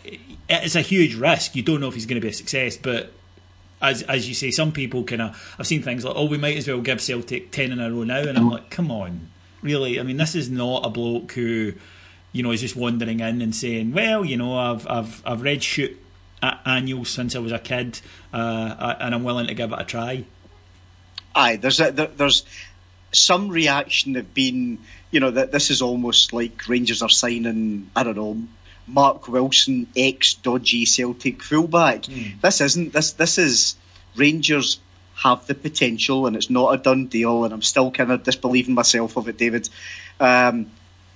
it's 0.49 0.77
a 0.77 0.81
huge 0.81 1.17
risk. 1.17 1.57
You 1.57 1.63
don't 1.63 1.81
know 1.81 1.89
if 1.89 1.95
he's 1.95 2.07
going 2.07 2.21
to 2.21 2.25
be 2.25 2.31
a 2.31 2.35
success, 2.35 2.77
but 2.77 3.13
as 3.81 4.03
as 4.03 4.29
you 4.29 4.35
say, 4.35 4.51
some 4.51 4.73
people 4.73 5.05
kind 5.05 5.23
of 5.23 5.57
I've 5.59 5.67
seen 5.67 5.83
things 5.83 6.05
like, 6.05 6.15
oh, 6.17 6.27
we 6.27 6.39
might 6.39 6.57
as 6.57 6.69
well 6.69 6.81
give 6.81 7.01
Celtic 7.01 7.51
ten 7.51 7.73
in 7.73 7.81
a 7.81 7.91
row 7.91 8.05
now, 8.05 8.21
and 8.21 8.39
I'm 8.39 8.51
like, 8.51 8.71
come 8.71 8.91
on, 8.91 9.31
really? 9.63 10.01
I 10.01 10.03
mean, 10.03 10.17
this 10.17 10.35
is 10.35 10.51
not 10.51 10.87
a 10.87 10.91
bloke 10.91 11.33
who, 11.33 11.75
you 12.33 12.43
know, 12.43 12.51
is 12.53 12.61
just 12.61 12.77
wandering 12.77 13.21
in 13.21 13.43
and 13.43 13.55
saying, 13.55 13.93
well, 13.93 14.25
you 14.25 14.37
know, 14.37 14.57
I've 14.57 14.87
I've 14.89 15.23
I've 15.27 15.43
read 15.43 15.63
shoot 15.63 16.01
annuals 16.43 17.09
since 17.09 17.35
I 17.35 17.39
was 17.39 17.53
a 17.53 17.59
kid, 17.59 18.01
uh, 18.33 18.95
and 19.01 19.15
I'm 19.15 19.25
willing 19.25 19.47
to 19.49 19.55
give 19.55 19.73
it 19.73 19.81
a 19.81 19.85
try. 19.85 20.25
Aye, 21.35 21.57
there's 21.57 21.81
a, 21.81 21.91
there, 21.93 22.07
there's 22.07 22.45
some 23.13 23.49
reaction 23.49 24.15
have 24.15 24.33
been, 24.35 24.79
you 25.11 25.21
know, 25.21 25.31
that 25.31 25.53
this 25.53 25.71
is 25.71 25.83
almost 25.83 26.33
like 26.33 26.69
Rangers 26.69 27.03
are 27.03 27.09
signing, 27.09 27.91
I 27.95 28.05
don't 28.05 28.17
know, 28.17 28.43
Mark 28.87 29.29
Wilson, 29.29 29.87
ex 29.97 30.35
dodgy 30.35 30.85
Celtic 30.85 31.43
fullback. 31.43 32.03
Mm. 32.03 32.41
This 32.41 32.61
isn't. 32.61 32.93
This 32.93 33.13
this 33.13 33.39
is 33.39 33.77
Rangers 34.15 34.79
have 35.17 35.47
the 35.47 35.55
potential, 35.55 36.27
and 36.27 36.37
it's 36.37 36.51
not 36.51 36.75
a 36.75 36.79
done 36.79 37.07
deal. 37.07 37.45
And 37.45 37.53
I'm 37.53 37.63
still 37.63 37.91
kind 37.91 38.13
of 38.13 38.23
disbelieving 38.23 38.75
myself 38.75 39.17
of 39.17 39.29
it, 39.29 39.39
David. 39.39 39.69
Um, 40.21 40.71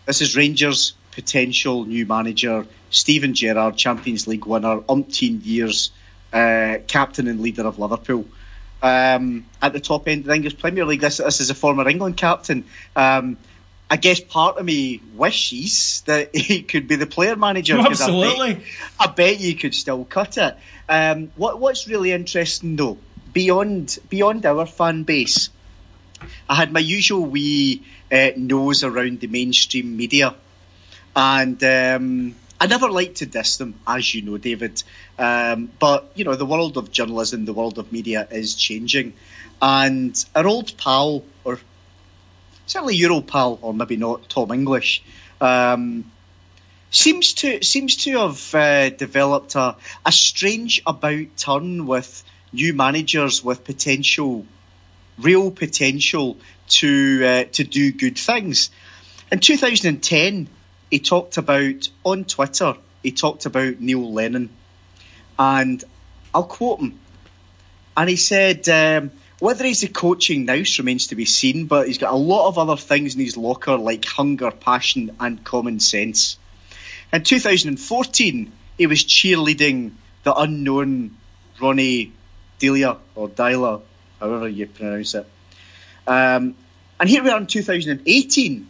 this 0.07 0.21
is 0.21 0.37
Rangers' 0.37 0.95
potential 1.13 1.85
new 1.85 2.07
manager, 2.07 2.67
Steven 2.91 3.35
Gerrard, 3.35 3.77
Champions 3.77 4.27
League 4.27 4.47
winner, 4.47 4.81
umpteen 4.81 5.45
years, 5.45 5.91
uh, 6.33 6.79
captain 6.87 7.29
and 7.29 7.41
leader 7.41 7.67
of 7.67 7.79
Liverpool. 7.79 8.27
Um, 8.83 9.45
at 9.61 9.73
the 9.75 9.81
top 9.81 10.09
end 10.09 10.23
of 10.23 10.27
the 10.29 10.35
English 10.35 10.59
Premier 10.59 10.87
League, 10.87 11.01
this, 11.01 11.19
this 11.19 11.41
is 11.41 11.51
a 11.51 11.55
former 11.55 11.87
England 11.89 12.17
captain. 12.17 12.65
Um, 12.97 13.37
I 13.91 13.97
guess 13.97 14.21
part 14.21 14.57
of 14.57 14.65
me 14.65 15.01
wishes 15.15 16.03
that 16.07 16.35
he 16.37 16.63
could 16.63 16.87
be 16.87 16.95
the 16.95 17.07
player 17.07 17.35
manager. 17.35 17.77
absolutely. 17.79 18.51
I 18.51 18.55
bet, 18.55 18.65
I 19.01 19.07
bet, 19.09 19.41
you 19.41 19.57
could 19.57 19.75
still 19.75 20.05
cut 20.05 20.39
it. 20.39 20.57
Um, 20.89 21.33
what, 21.35 21.59
what's 21.59 21.89
really 21.89 22.13
interesting 22.13 22.77
though, 22.77 22.99
beyond 23.33 23.99
beyond 24.09 24.47
our 24.47 24.65
fan 24.65 25.03
base, 25.03 25.51
I 26.49 26.55
had 26.55 26.73
my 26.73 26.81
usual 26.81 27.25
wee 27.25 27.83
uh, 28.13 28.31
nose 28.37 28.85
around 28.85 29.21
the 29.21 29.27
mainstream 29.27 29.97
media, 29.97 30.35
and 31.17 31.63
um, 31.65 32.35
I 32.61 32.67
never 32.67 32.91
like 32.91 33.17
to 33.17 33.27
diss 33.27 33.57
them, 33.57 33.75
as 33.87 34.15
you 34.15 34.23
know, 34.23 34.37
David. 34.37 34.83
Um, 35.19 35.71
but 35.79 36.13
you 36.15 36.25
know, 36.25 36.35
the 36.37 36.47
world 36.47 36.77
of 36.77 36.93
journalism, 36.93 37.45
the 37.45 37.53
world 37.53 37.79
of 37.79 37.93
media 37.93 38.27
is 38.31 38.55
changing, 38.55 39.15
and 39.61 40.25
our 40.35 40.47
old 40.47 40.77
pal, 40.77 41.25
or 41.45 41.59
certainly 42.71 42.95
your 42.95 43.11
old 43.11 43.27
pal, 43.27 43.59
or 43.63 43.75
maybe 43.75 43.97
not, 43.97 44.29
Tom 44.29 44.53
English, 44.53 45.03
um, 45.41 46.11
seems 46.93 47.35
to 47.35 47.63
seems 47.65 47.97
to 47.97 48.19
have 48.19 48.55
uh, 48.55 48.91
developed 48.91 49.57
a, 49.57 49.77
a 50.07 50.13
strange 50.13 50.81
about 50.87 51.37
turn 51.37 51.87
with 51.87 52.23
new 52.53 52.73
managers 52.73 53.43
with 53.43 53.65
potential, 53.65 54.47
real 55.19 55.51
potential 55.51 56.37
to 56.69 57.23
uh, 57.25 57.45
to 57.53 57.65
do 57.65 57.91
good 57.91 58.17
things. 58.17 58.71
In 59.33 59.41
2010, 59.41 60.49
he 60.93 60.99
talked 61.01 61.39
about 61.39 61.89
on 62.05 62.25
Twitter. 62.25 62.75
He 63.03 63.11
talked 63.11 63.47
about 63.47 63.81
Neil 63.81 64.13
Lennon, 64.13 64.49
and 65.37 65.83
I'll 66.33 66.45
quote 66.45 66.81
him. 66.81 67.01
And 67.97 68.09
he 68.09 68.17
said, 68.17 68.69
um, 68.69 69.11
whether 69.41 69.65
he's 69.65 69.81
the 69.81 69.89
coaching 69.89 70.45
now 70.45 70.63
remains 70.79 71.09
to 71.09 71.17
be 71.17 71.25
seen, 71.25 71.67
but 71.67 71.87
he's 71.87 71.99
got 71.99 72.13
a 72.13 72.17
lot 72.17 72.49
of 72.49 72.59
other 72.59 72.77
things 72.77 73.15
in 73.15 73.21
his 73.21 73.37
locker 73.37 73.77
like 73.77 74.05
hunger, 74.05 74.51
passion, 74.51 75.17
and 75.19 75.43
common 75.43 75.81
sense. 75.81 76.39
In 77.13 77.25
2014, 77.25 78.53
he 78.79 78.87
was 78.87 79.03
cheerleading 79.03 79.93
the 80.25 80.35
unknown 80.35 81.17
Ronnie 81.61 82.13
Deila 82.61 82.99
or 83.15 83.29
Dyla, 83.29 83.81
however 84.21 84.47
you 84.47 84.67
pronounce 84.67 85.15
it. 85.15 85.27
Um, 86.07 86.55
and 87.01 87.09
here 87.09 87.25
we 87.25 87.31
are 87.31 87.39
in 87.39 87.47
2018, 87.47 88.67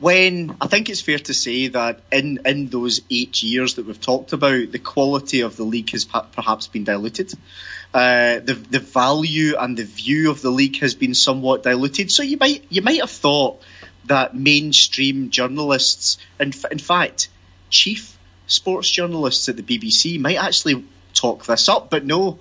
when 0.00 0.56
I 0.60 0.66
think 0.66 0.90
it's 0.90 1.00
fair 1.00 1.18
to 1.18 1.32
say 1.32 1.68
that 1.68 2.00
in, 2.10 2.40
in 2.44 2.68
those 2.68 3.00
eight 3.08 3.42
years 3.42 3.74
that 3.74 3.86
we've 3.86 4.00
talked 4.00 4.32
about, 4.32 4.72
the 4.72 4.78
quality 4.80 5.40
of 5.42 5.56
the 5.56 5.62
league 5.62 5.90
has 5.90 6.04
perhaps 6.04 6.66
been 6.66 6.84
diluted. 6.84 7.32
Uh, 7.94 8.40
the 8.40 8.54
the 8.54 8.80
value 8.80 9.54
and 9.56 9.76
the 9.76 9.84
view 9.84 10.28
of 10.32 10.42
the 10.42 10.50
league 10.50 10.80
has 10.80 10.96
been 10.96 11.14
somewhat 11.14 11.62
diluted. 11.62 12.10
So 12.10 12.24
you 12.24 12.36
might 12.36 12.64
you 12.68 12.82
might 12.82 12.98
have 12.98 13.10
thought 13.10 13.62
that 14.06 14.34
mainstream 14.34 15.30
journalists, 15.30 16.18
in, 16.40 16.52
in 16.72 16.78
fact, 16.78 17.28
chief 17.70 18.18
sports 18.48 18.90
journalists 18.90 19.48
at 19.48 19.56
the 19.56 19.62
BBC 19.62 20.20
might 20.20 20.36
actually 20.36 20.84
talk 21.14 21.46
this 21.46 21.68
up, 21.68 21.88
but 21.88 22.04
no. 22.04 22.40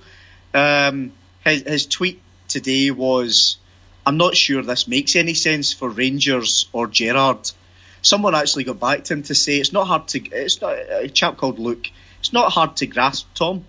Um, 0.56 1.14
his, 1.46 1.62
his 1.62 1.86
tweet 1.86 2.20
today 2.48 2.90
was 2.90 3.58
I'm 4.06 4.18
not 4.18 4.36
sure 4.36 4.62
this 4.64 4.88
makes 4.88 5.16
any 5.16 5.34
sense 5.34 5.72
for 5.72 5.90
Rangers 5.90 6.68
or 6.74 6.88
Gerrard. 6.88 7.52
Someone 8.02 8.36
actually 8.36 8.66
got 8.66 8.80
back 8.80 9.04
to 9.06 9.14
him 9.14 9.24
to 9.24 9.36
say 9.36 9.58
it's 9.58 9.72
not 9.72 9.88
hard 9.88 10.08
to. 10.10 10.20
It's 10.20 10.62
not 10.62 10.74
a 10.74 11.08
chap 11.10 11.38
called 11.38 11.60
Luke. 11.60 11.90
It's 12.20 12.34
not 12.34 12.52
hard 12.52 12.78
to 12.78 12.88
grasp, 12.88 13.28
Tom. 13.36 13.66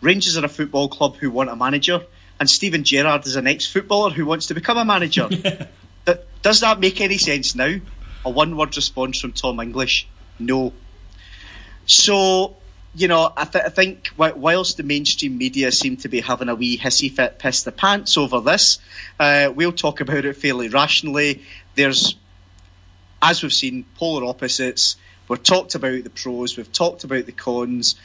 Rangers 0.00 0.36
are 0.36 0.44
a 0.44 0.48
football 0.48 0.88
club 0.88 1.16
who 1.16 1.30
want 1.30 1.50
a 1.50 1.56
manager, 1.56 2.04
and 2.38 2.48
Steven 2.48 2.84
Gerrard 2.84 3.26
is 3.26 3.36
an 3.36 3.46
ex-footballer 3.46 4.10
who 4.10 4.26
wants 4.26 4.46
to 4.46 4.54
become 4.54 4.78
a 4.78 4.84
manager. 4.84 5.28
that, 6.04 6.42
does 6.42 6.60
that 6.60 6.80
make 6.80 7.00
any 7.00 7.18
sense 7.18 7.54
now? 7.54 7.76
A 8.24 8.30
one-word 8.30 8.76
response 8.76 9.20
from 9.20 9.32
Tom 9.32 9.60
English: 9.60 10.08
No. 10.38 10.72
So 11.86 12.56
you 12.96 13.08
know, 13.08 13.30
I, 13.36 13.44
th- 13.44 13.64
I, 13.64 13.68
think 13.68 14.08
whilst 14.16 14.78
the 14.78 14.82
mainstream 14.82 15.36
media 15.36 15.70
seem 15.70 15.98
to 15.98 16.08
be 16.08 16.20
having 16.20 16.48
a 16.48 16.54
wee 16.54 16.78
hissy 16.78 17.12
fit, 17.12 17.38
piss 17.38 17.62
the 17.62 17.72
pants 17.72 18.16
over 18.16 18.40
this, 18.40 18.78
uh, 19.20 19.52
we'll 19.54 19.72
talk 19.72 20.00
about 20.00 20.24
it 20.24 20.36
fairly 20.36 20.70
rationally. 20.70 21.42
There's, 21.74 22.16
as 23.20 23.42
we've 23.42 23.52
seen, 23.52 23.84
polar 23.96 24.24
opposites. 24.24 24.96
We've 25.28 25.42
talked 25.42 25.74
about 25.74 26.04
the 26.04 26.10
pros, 26.10 26.56
we've 26.56 26.72
talked 26.72 27.04
about 27.04 27.26
the 27.26 27.32
cons. 27.32 27.96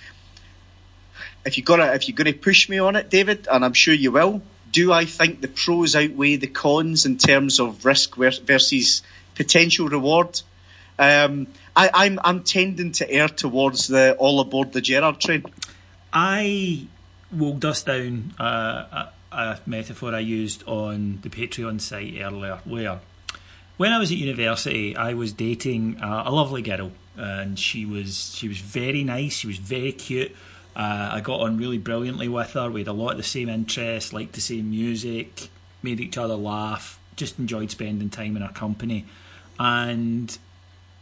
If 1.45 1.57
you're 1.57 1.65
gonna 1.65 1.93
if 1.93 2.07
you're 2.07 2.15
gonna 2.15 2.33
push 2.33 2.69
me 2.69 2.79
on 2.79 2.95
it, 2.95 3.09
David, 3.09 3.47
and 3.51 3.65
I'm 3.65 3.73
sure 3.73 3.93
you 3.93 4.11
will, 4.11 4.41
do 4.71 4.91
I 4.91 5.05
think 5.05 5.41
the 5.41 5.47
pros 5.47 5.95
outweigh 5.95 6.37
the 6.37 6.47
cons 6.47 7.05
in 7.05 7.17
terms 7.17 7.59
of 7.59 7.85
risk 7.85 8.15
versus 8.15 9.01
potential 9.35 9.89
reward? 9.89 10.41
Um, 10.99 11.47
I, 11.75 11.89
I'm, 11.93 12.19
I'm 12.23 12.43
tending 12.43 12.91
to 12.93 13.09
err 13.09 13.27
towards 13.27 13.87
the 13.87 14.15
all 14.19 14.39
aboard 14.39 14.73
the 14.73 14.81
Gerrard 14.81 15.19
train. 15.19 15.43
I 16.13 16.85
will 17.31 17.53
dust 17.53 17.85
down 17.85 18.33
a, 18.37 19.09
a, 19.31 19.59
metaphor 19.65 20.13
I 20.13 20.19
used 20.19 20.63
on 20.67 21.19
the 21.21 21.29
Patreon 21.29 21.79
site 21.81 22.15
earlier, 22.19 22.59
where 22.65 22.99
when 23.77 23.93
I 23.93 23.99
was 23.99 24.11
at 24.11 24.17
university, 24.17 24.95
I 24.95 25.13
was 25.13 25.33
dating 25.33 25.99
a, 26.01 26.23
a 26.27 26.31
lovely 26.31 26.61
girl, 26.61 26.91
and 27.15 27.57
she 27.57 27.85
was 27.85 28.35
she 28.35 28.47
was 28.47 28.57
very 28.57 29.03
nice. 29.03 29.33
She 29.33 29.47
was 29.47 29.57
very 29.57 29.93
cute. 29.93 30.35
Uh, 30.75 31.09
I 31.13 31.21
got 31.21 31.41
on 31.41 31.57
really 31.57 31.77
brilliantly 31.77 32.27
with 32.27 32.53
her. 32.53 32.69
We 32.69 32.81
had 32.81 32.87
a 32.87 32.93
lot 32.93 33.11
of 33.11 33.17
the 33.17 33.23
same 33.23 33.49
interests, 33.49 34.13
liked 34.13 34.33
the 34.33 34.41
same 34.41 34.69
music, 34.69 35.49
made 35.83 35.99
each 35.99 36.17
other 36.17 36.35
laugh. 36.35 36.99
Just 37.15 37.39
enjoyed 37.39 37.71
spending 37.71 38.09
time 38.09 38.35
in 38.35 38.41
her 38.41 38.53
company, 38.53 39.05
and 39.59 40.37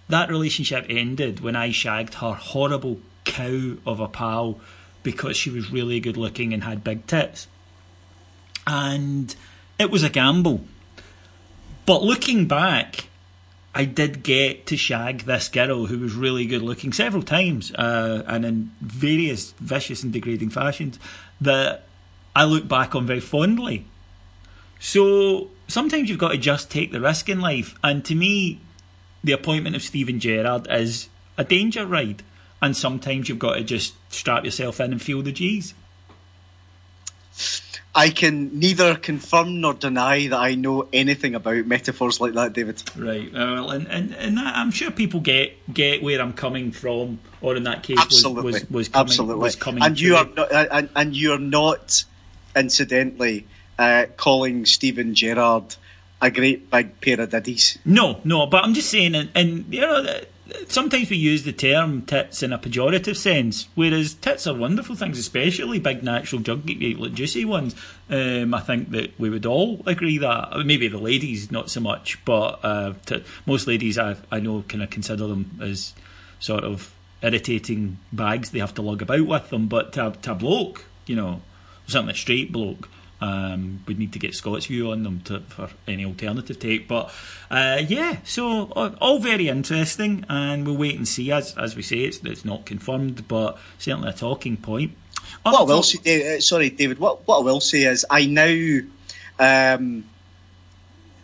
that 0.10 0.30
relationship 0.30 0.86
ended 0.90 1.40
when 1.40 1.56
I 1.56 1.72
shagged 1.72 2.16
her 2.16 2.34
horrible 2.34 3.00
cow 3.26 3.76
of 3.86 4.00
a 4.00 4.08
pal 4.08 4.60
because 5.04 5.38
she 5.38 5.52
was 5.52 5.72
really 5.72 6.00
good 6.00 6.18
looking 6.18 6.54
and 6.54 6.64
had 6.64 6.84
big 6.84 7.06
tits. 7.06 7.48
And 8.66 9.34
it 9.78 9.92
was 9.92 10.04
a 10.04 10.10
gamble. 10.10 10.66
But 11.86 12.04
looking 12.04 12.48
back, 12.48 13.06
I 13.74 13.86
did 13.86 14.24
get 14.24 14.66
to 14.68 14.78
shag 14.78 15.22
this 15.22 15.48
girl 15.48 15.86
who 15.86 16.00
was 16.00 16.14
really 16.14 16.46
good 16.46 16.62
looking 16.62 16.92
several 16.92 17.22
times 17.22 17.72
uh, 17.74 18.24
and 18.28 18.46
in 18.46 18.72
various 18.82 19.52
vicious 19.60 20.04
and 20.04 20.12
degrading 20.12 20.50
fashions 20.50 21.00
that 21.40 21.86
I 22.36 22.46
look 22.46 22.68
back 22.68 22.96
on 22.96 23.06
very 23.06 23.20
fondly. 23.20 23.86
So 24.80 25.50
sometimes 25.68 26.10
you've 26.10 26.20
got 26.20 26.32
to 26.32 26.38
just 26.38 26.72
take 26.72 26.92
the 26.92 27.02
risk 27.02 27.30
in 27.30 27.40
life. 27.40 27.78
And 27.84 28.04
to 28.06 28.16
me, 28.16 28.60
the 29.24 29.34
appointment 29.34 29.76
of 29.76 29.84
Steven 29.84 30.20
Gerrard 30.20 30.68
is 30.70 31.10
a 31.38 31.44
danger 31.44 31.86
ride, 31.86 32.24
and 32.62 32.76
sometimes 32.76 33.30
you've 33.30 33.40
got 33.40 33.56
to 33.56 33.64
just 33.64 33.94
strap 34.12 34.46
yourself 34.46 34.80
in 34.80 34.92
and 34.92 35.02
feel 35.02 35.22
the 35.22 35.32
G's. 35.32 35.74
I 37.94 38.12
can 38.12 38.60
neither 38.60 38.96
confirm 38.96 39.62
nor 39.62 39.74
deny 39.74 40.28
that 40.28 40.38
I 40.40 40.56
know 40.56 40.88
anything 40.94 41.34
about 41.34 41.66
metaphors 41.66 42.22
like 42.22 42.34
that, 42.34 42.54
David. 42.54 42.84
Right. 42.96 43.28
Uh, 43.28 43.34
well, 43.34 43.72
and, 43.72 43.88
and, 43.88 44.14
and 44.14 44.38
that, 44.38 44.56
I'm 44.56 44.72
sure 44.72 44.92
people 44.92 45.20
get 45.20 45.58
get 45.74 46.04
where 46.04 46.22
I'm 46.22 46.34
coming 46.34 46.72
from, 46.72 47.20
or 47.42 47.56
in 47.56 47.64
that 47.64 47.82
case, 47.84 47.98
absolutely, 48.00 48.44
was, 48.44 48.54
was, 48.54 48.70
was 48.70 48.90
coming, 48.90 49.02
absolutely. 49.08 49.42
Was 49.42 49.56
coming 49.56 49.84
and 49.84 50.00
you 50.00 50.16
are 50.18 50.26
not, 50.26 50.52
and, 50.52 50.90
and 50.96 51.16
you 51.16 51.34
are 51.34 51.40
not, 51.40 52.06
incidentally, 52.56 53.48
uh, 53.80 54.06
calling 54.18 54.66
Steven 54.66 55.16
Gerrard 55.16 55.76
a 56.22 56.30
great 56.30 56.70
big 56.70 57.02
pair 57.02 57.20
of 57.22 57.32
diddies. 57.32 57.80
No, 57.86 58.20
no, 58.24 58.46
but 58.46 58.64
I'm 58.64 58.74
just 58.74 58.90
saying, 58.90 59.16
and, 59.16 59.30
and 59.34 59.66
you 59.74 59.82
know, 59.82 60.22
sometimes 60.68 61.10
we 61.10 61.18
use 61.18 61.44
the 61.44 61.54
term 61.54 62.04
tits 62.04 62.44
in 62.44 62.54
a 62.54 62.60
pejorative 62.60 63.18
sense, 63.18 63.68
whereas 63.76 64.14
tits 64.14 64.48
are 64.48 64.56
wonderful 64.56 64.96
things, 64.96 65.18
especially 65.18 65.80
big 65.80 66.04
natural 66.04 66.42
juggy, 66.42 67.14
juicy 67.14 67.46
ones. 67.46 67.76
Um, 68.10 68.54
I 68.54 68.60
think 68.60 68.92
that 68.92 69.20
we 69.20 69.30
would 69.30 69.46
all 69.46 69.82
agree 69.86 70.18
that. 70.18 70.66
Maybe 70.66 70.88
the 70.88 70.98
ladies 70.98 71.52
not 71.52 71.70
so 71.70 71.80
much, 71.80 72.24
but 72.26 72.60
uh, 72.64 72.94
t- 73.06 73.24
most 73.46 73.68
ladies 73.68 73.98
I 73.98 74.18
I 74.32 74.40
know 74.40 74.64
kind 74.68 74.84
of 74.84 74.90
consider 74.90 75.28
them 75.28 75.60
as 75.62 75.94
sort 76.40 76.64
of 76.64 76.94
irritating 77.22 77.98
bags 78.14 78.52
they 78.52 78.60
have 78.60 78.74
to 78.76 78.82
lug 78.82 79.02
about 79.02 79.26
with 79.26 79.50
them. 79.50 79.68
But 79.68 79.94
to, 79.94 80.14
to 80.22 80.32
a 80.32 80.36
bloke, 80.36 80.86
you 81.06 81.16
know, 81.16 81.42
certainly 81.88 82.14
a 82.14 82.18
straight 82.18 82.52
bloke 82.52 82.90
um, 83.22 83.84
we'd 83.86 84.00
need 84.00 84.14
to 84.14 84.20
get 84.20 84.34
Scott's 84.36 84.68
view 84.68 84.92
on 84.92 85.04
them 85.04 85.22
to, 85.22 85.42
for 85.42 85.70
any 85.88 86.06
alternative 86.06 86.60
take. 86.60 86.88
But 86.88 87.12
uh, 87.52 87.82
yeah, 87.88 88.18
so 88.24 88.66
all 89.02 89.20
very 89.20 89.50
interesting, 89.50 90.26
and 90.30 90.66
we'll 90.66 90.78
wait 90.78 90.96
and 90.96 91.08
see. 91.08 91.32
As 91.32 91.58
as 91.58 91.76
we 91.76 91.82
say, 91.82 92.00
it's 92.00 92.20
it's 92.24 92.46
not 92.46 92.66
confirmed, 92.66 93.28
but 93.28 93.58
certainly 93.78 94.10
a 94.10 94.14
talking 94.14 94.58
point. 94.58 94.94
What 95.44 95.60
I 95.60 95.64
will 95.64 95.84
say, 95.84 96.38
uh, 96.38 96.42
sorry, 96.42 96.70
David. 96.70 97.00
What 97.00 97.28
what 97.28 97.40
I 97.40 97.44
will 97.44 97.62
say 97.62 97.84
is, 97.84 98.06
I 98.10 98.26
now. 98.26 98.80
Um, 99.40 100.06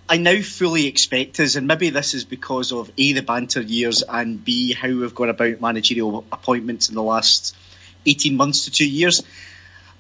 I 0.08 0.17
now 0.17 0.39
fully 0.41 0.86
expect 0.86 1.39
us, 1.39 1.55
and 1.55 1.67
maybe 1.67 1.89
this 1.89 2.13
is 2.13 2.25
because 2.25 2.71
of 2.71 2.91
A, 2.95 3.13
the 3.13 3.23
banter 3.23 3.62
years, 3.62 4.03
and 4.08 4.43
B, 4.43 4.71
how 4.71 4.88
we've 4.88 5.15
gone 5.15 5.29
about 5.29 5.62
managerial 5.62 6.23
appointments 6.31 6.89
in 6.89 6.95
the 6.95 7.01
last 7.01 7.55
18 8.05 8.38
months 8.38 8.65
to 8.65 8.71
two 8.71 8.88
years. 8.88 9.23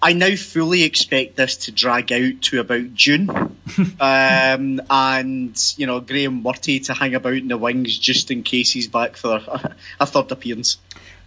I 0.05 0.13
now 0.13 0.35
fully 0.35 0.83
expect 0.83 1.35
this 1.35 1.57
to 1.65 1.71
drag 1.71 2.13
out 2.13 2.39
to 2.43 2.59
about 2.59 2.93
June, 2.93 3.27
um, 3.99 4.79
and 4.87 5.73
you 5.77 5.87
know 5.87 5.99
Graeme 5.99 6.43
Murty 6.43 6.79
to 6.81 6.93
hang 6.93 7.15
about 7.15 7.33
in 7.33 7.47
the 7.47 7.57
wings 7.57 7.97
just 7.97 8.29
in 8.29 8.43
case 8.43 8.69
he's 8.69 8.87
back 8.87 9.17
for 9.17 9.41
a 9.99 10.05
third 10.05 10.31
appearance. 10.31 10.77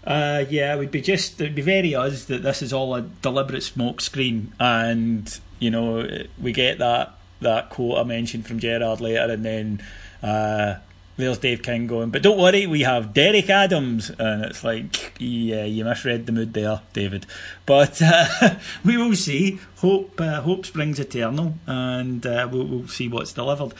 Uh, 0.05 0.45
yeah, 0.49 0.73
it 0.73 0.79
would 0.79 0.93
be 0.93 1.01
just 1.01 1.41
it'd 1.41 1.57
be 1.57 1.63
very 1.63 1.97
us 1.97 2.27
that 2.27 2.45
this 2.45 2.63
is 2.63 2.73
all 2.73 2.95
a 2.95 3.03
deliberate 3.03 3.65
smokescreen, 3.65 4.53
and 4.61 5.41
you 5.59 5.73
know 5.73 6.09
we 6.41 6.53
get 6.53 6.79
that 6.79 7.15
that 7.41 7.71
quote 7.71 7.99
I 7.99 8.05
mentioned 8.05 8.47
from 8.47 8.61
Gerrard 8.61 9.01
later, 9.01 9.33
and 9.33 9.45
then 9.45 9.83
uh, 10.23 10.77
there's 11.19 11.39
Dave 11.39 11.63
King 11.63 11.87
going, 11.87 12.11
but 12.11 12.23
don't 12.23 12.39
worry, 12.39 12.67
we 12.67 12.83
have 12.83 13.13
Derek 13.13 13.51
Adams, 13.51 14.11
and 14.19 14.45
it's 14.45 14.63
like, 14.63 15.15
yeah, 15.19 15.65
you 15.65 15.85
misread 15.85 16.27
the 16.27 16.33
mood 16.33 16.55
there, 16.55 16.81
David. 16.93 17.27
But 17.67 18.01
uh, 18.01 18.55
we 18.85 18.97
will 18.97 19.15
see. 19.15 19.59
Hope 19.79 20.21
uh, 20.21 20.41
hope 20.41 20.65
springs 20.65 20.99
eternal, 20.99 21.55
and 21.67 22.25
uh, 22.25 22.49
we'll, 22.51 22.65
we'll, 22.65 22.89
see 22.89 23.09
what's 23.09 23.33
delivered. 23.33 23.75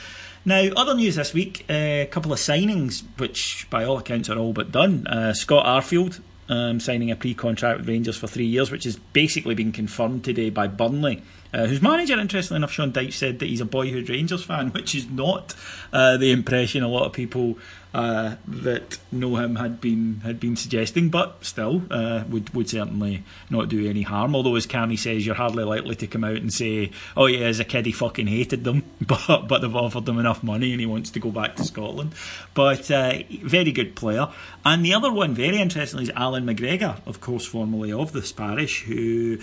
Now, 0.45 0.67
other 0.75 0.93
news 0.93 1.15
this 1.15 1.33
week: 1.33 1.65
a 1.69 2.07
couple 2.11 2.33
of 2.33 2.39
signings, 2.39 3.03
which 3.17 3.67
by 3.69 3.85
all 3.85 3.97
accounts 3.97 4.29
are 4.29 4.37
all 4.37 4.53
but 4.53 4.71
done. 4.71 5.07
Uh, 5.07 5.33
Scott 5.33 5.65
Arfield 5.65 6.19
um, 6.49 6.79
signing 6.79 7.11
a 7.11 7.15
pre-contract 7.15 7.79
with 7.79 7.89
Rangers 7.89 8.17
for 8.17 8.27
three 8.27 8.45
years, 8.45 8.71
which 8.71 8.83
has 8.83 8.97
basically 8.97 9.55
been 9.55 9.71
confirmed 9.71 10.23
today 10.23 10.49
by 10.49 10.67
Burnley. 10.67 11.23
Uh, 11.53 11.65
whose 11.65 11.81
manager, 11.81 12.19
interestingly 12.19 12.57
enough, 12.57 12.71
Sean 12.71 12.91
Dyche 12.91 13.13
said 13.13 13.39
that 13.39 13.47
he's 13.47 13.61
a 13.61 13.65
boyhood 13.65 14.09
Rangers 14.09 14.43
fan, 14.43 14.69
which 14.73 14.93
is 14.93 15.09
not 15.09 15.55
uh, 15.91 16.17
the 16.17 16.31
impression 16.31 16.83
a 16.83 16.87
lot 16.87 17.05
of 17.05 17.13
people 17.13 17.57
uh, 17.91 18.35
that 18.47 18.99
know 19.11 19.37
him 19.37 19.55
had 19.55 19.81
been 19.81 20.21
had 20.23 20.39
been 20.39 20.55
suggesting, 20.55 21.09
but 21.09 21.43
still 21.43 21.81
uh, 21.89 22.23
would 22.29 22.53
would 22.53 22.69
certainly 22.69 23.23
not 23.49 23.67
do 23.67 23.89
any 23.89 24.03
harm. 24.03 24.35
Although, 24.35 24.55
as 24.55 24.67
Cammy 24.67 24.97
says, 24.97 25.25
you're 25.25 25.33
hardly 25.33 25.63
likely 25.63 25.95
to 25.95 26.05
come 26.05 26.23
out 26.23 26.35
and 26.35 26.53
say, 26.53 26.91
"Oh 27.17 27.25
yeah, 27.25 27.47
as 27.47 27.59
a 27.59 27.65
kid 27.65 27.87
he 27.87 27.91
fucking 27.91 28.27
hated 28.27 28.63
them," 28.63 28.83
but 29.01 29.47
but 29.47 29.61
they've 29.61 29.75
offered 29.75 30.07
him 30.07 30.19
enough 30.19 30.43
money 30.43 30.71
and 30.71 30.79
he 30.79 30.85
wants 30.85 31.09
to 31.11 31.19
go 31.19 31.31
back 31.31 31.55
to 31.55 31.63
Scotland. 31.63 32.13
But 32.53 32.91
uh, 32.91 33.23
very 33.41 33.71
good 33.71 33.95
player. 33.95 34.29
And 34.63 34.85
the 34.85 34.93
other 34.93 35.11
one, 35.11 35.33
very 35.33 35.59
interestingly, 35.59 36.03
is 36.03 36.11
Allan 36.15 36.45
McGregor, 36.45 37.01
of 37.07 37.21
course, 37.21 37.45
formerly 37.45 37.91
of 37.91 38.11
this 38.11 38.31
parish, 38.31 38.83
who 38.83 39.39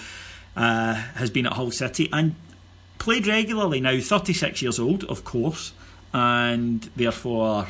uh, 0.56 0.94
has 0.94 1.30
been 1.30 1.46
at 1.46 1.52
Hull 1.52 1.70
City 1.70 2.08
and 2.12 2.34
played 2.98 3.26
regularly 3.26 3.80
now, 3.80 4.00
36 4.00 4.62
years 4.62 4.78
old, 4.78 5.04
of 5.04 5.24
course, 5.24 5.72
and 6.12 6.88
therefore 6.96 7.66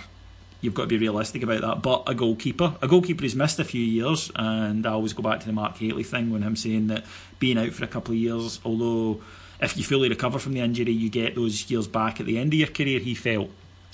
you've 0.60 0.74
got 0.74 0.82
to 0.82 0.88
be 0.88 0.98
realistic 0.98 1.42
about 1.42 1.60
that. 1.62 1.82
But 1.82 2.04
a 2.06 2.14
goalkeeper, 2.14 2.76
a 2.80 2.88
goalkeeper 2.88 3.22
who's 3.22 3.34
missed 3.34 3.58
a 3.58 3.64
few 3.64 3.82
years, 3.82 4.30
and 4.36 4.86
I 4.86 4.92
always 4.92 5.12
go 5.12 5.22
back 5.22 5.40
to 5.40 5.46
the 5.46 5.52
Mark 5.52 5.76
Hateley 5.76 6.04
thing 6.04 6.30
when 6.30 6.42
him 6.42 6.56
saying 6.56 6.86
that 6.88 7.04
being 7.38 7.58
out 7.58 7.72
for 7.72 7.84
a 7.84 7.88
couple 7.88 8.12
of 8.12 8.18
years, 8.18 8.60
although 8.64 9.20
if 9.60 9.76
you 9.76 9.84
fully 9.84 10.08
recover 10.08 10.38
from 10.38 10.52
the 10.52 10.60
injury, 10.60 10.92
you 10.92 11.10
get 11.10 11.34
those 11.34 11.70
years 11.70 11.86
back 11.86 12.20
at 12.20 12.26
the 12.26 12.38
end 12.38 12.52
of 12.52 12.58
your 12.58 12.68
career. 12.68 13.00
He 13.00 13.14
felt, 13.14 13.50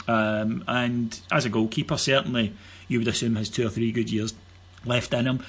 um, 0.09 0.65
and 0.67 1.19
as 1.31 1.45
a 1.45 1.49
goalkeeper, 1.49 1.97
certainly 1.97 2.53
you 2.89 2.99
would 2.99 3.09
assume 3.09 3.37
has 3.37 3.49
two 3.49 3.67
or 3.67 3.71
three 3.71 3.93
good 3.93 4.11
years 4.11 4.35
left 4.85 5.15
in 5.15 5.27
him. 5.27 5.45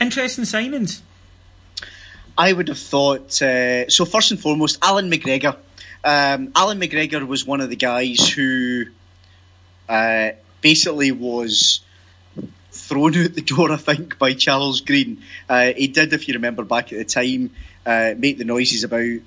Interesting 0.00 0.44
signings. 0.44 1.02
I 2.40 2.54
would 2.54 2.68
have 2.68 2.78
thought. 2.78 3.42
Uh, 3.42 3.90
so 3.90 4.06
first 4.06 4.30
and 4.30 4.40
foremost, 4.40 4.78
Allan 4.82 5.10
McGregor. 5.10 5.58
Um, 6.02 6.52
Allan 6.56 6.80
McGregor 6.80 7.26
was 7.26 7.46
one 7.46 7.60
of 7.60 7.68
the 7.68 7.76
guys 7.76 8.30
who 8.30 8.86
uh, 9.86 10.30
basically 10.62 11.12
was 11.12 11.82
thrown 12.72 13.14
out 13.22 13.34
the 13.34 13.42
door, 13.42 13.70
I 13.70 13.76
think, 13.76 14.18
by 14.18 14.32
Charles 14.32 14.80
Green. 14.80 15.22
Uh, 15.50 15.74
he 15.76 15.88
did, 15.88 16.14
if 16.14 16.28
you 16.28 16.34
remember 16.34 16.64
back 16.64 16.94
at 16.94 16.98
the 16.98 17.04
time, 17.04 17.50
uh, 17.84 18.14
make 18.16 18.38
the 18.38 18.46
noises 18.46 18.84
about 18.84 19.20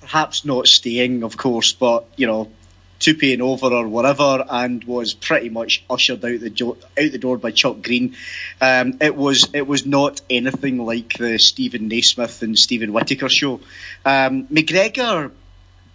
perhaps 0.00 0.44
not 0.44 0.66
staying, 0.66 1.22
of 1.22 1.36
course, 1.36 1.72
but 1.72 2.08
you 2.16 2.26
know, 2.26 2.50
two 2.98 3.14
paying 3.14 3.40
over 3.40 3.66
or 3.66 3.86
whatever, 3.86 4.44
and 4.48 4.82
was 4.84 5.14
pretty 5.14 5.48
much 5.48 5.84
ushered 5.88 6.24
out 6.24 6.40
the 6.40 6.50
jo- 6.50 6.76
out 6.98 7.12
the 7.12 7.18
door 7.18 7.38
by 7.38 7.50
Chuck 7.50 7.82
Green. 7.82 8.16
Um, 8.60 8.98
it 9.00 9.14
was 9.14 9.48
it 9.54 9.66
was 9.66 9.86
not 9.86 10.20
anything 10.28 10.78
like 10.78 11.18
the 11.18 11.38
Steven 11.38 11.88
Naismith 11.88 12.42
and 12.42 12.58
Steven 12.58 12.92
Whittaker 12.92 13.28
show. 13.28 13.60
Um, 14.04 14.46
McGregor 14.46 15.30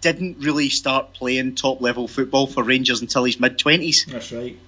didn't 0.00 0.38
really 0.38 0.68
start 0.68 1.14
playing 1.14 1.54
top 1.54 1.80
level 1.80 2.08
football 2.08 2.46
for 2.46 2.62
Rangers 2.62 3.00
until 3.00 3.24
his 3.24 3.40
mid 3.40 3.58
twenties. 3.58 4.06
That's 4.06 4.32
right. 4.32 4.58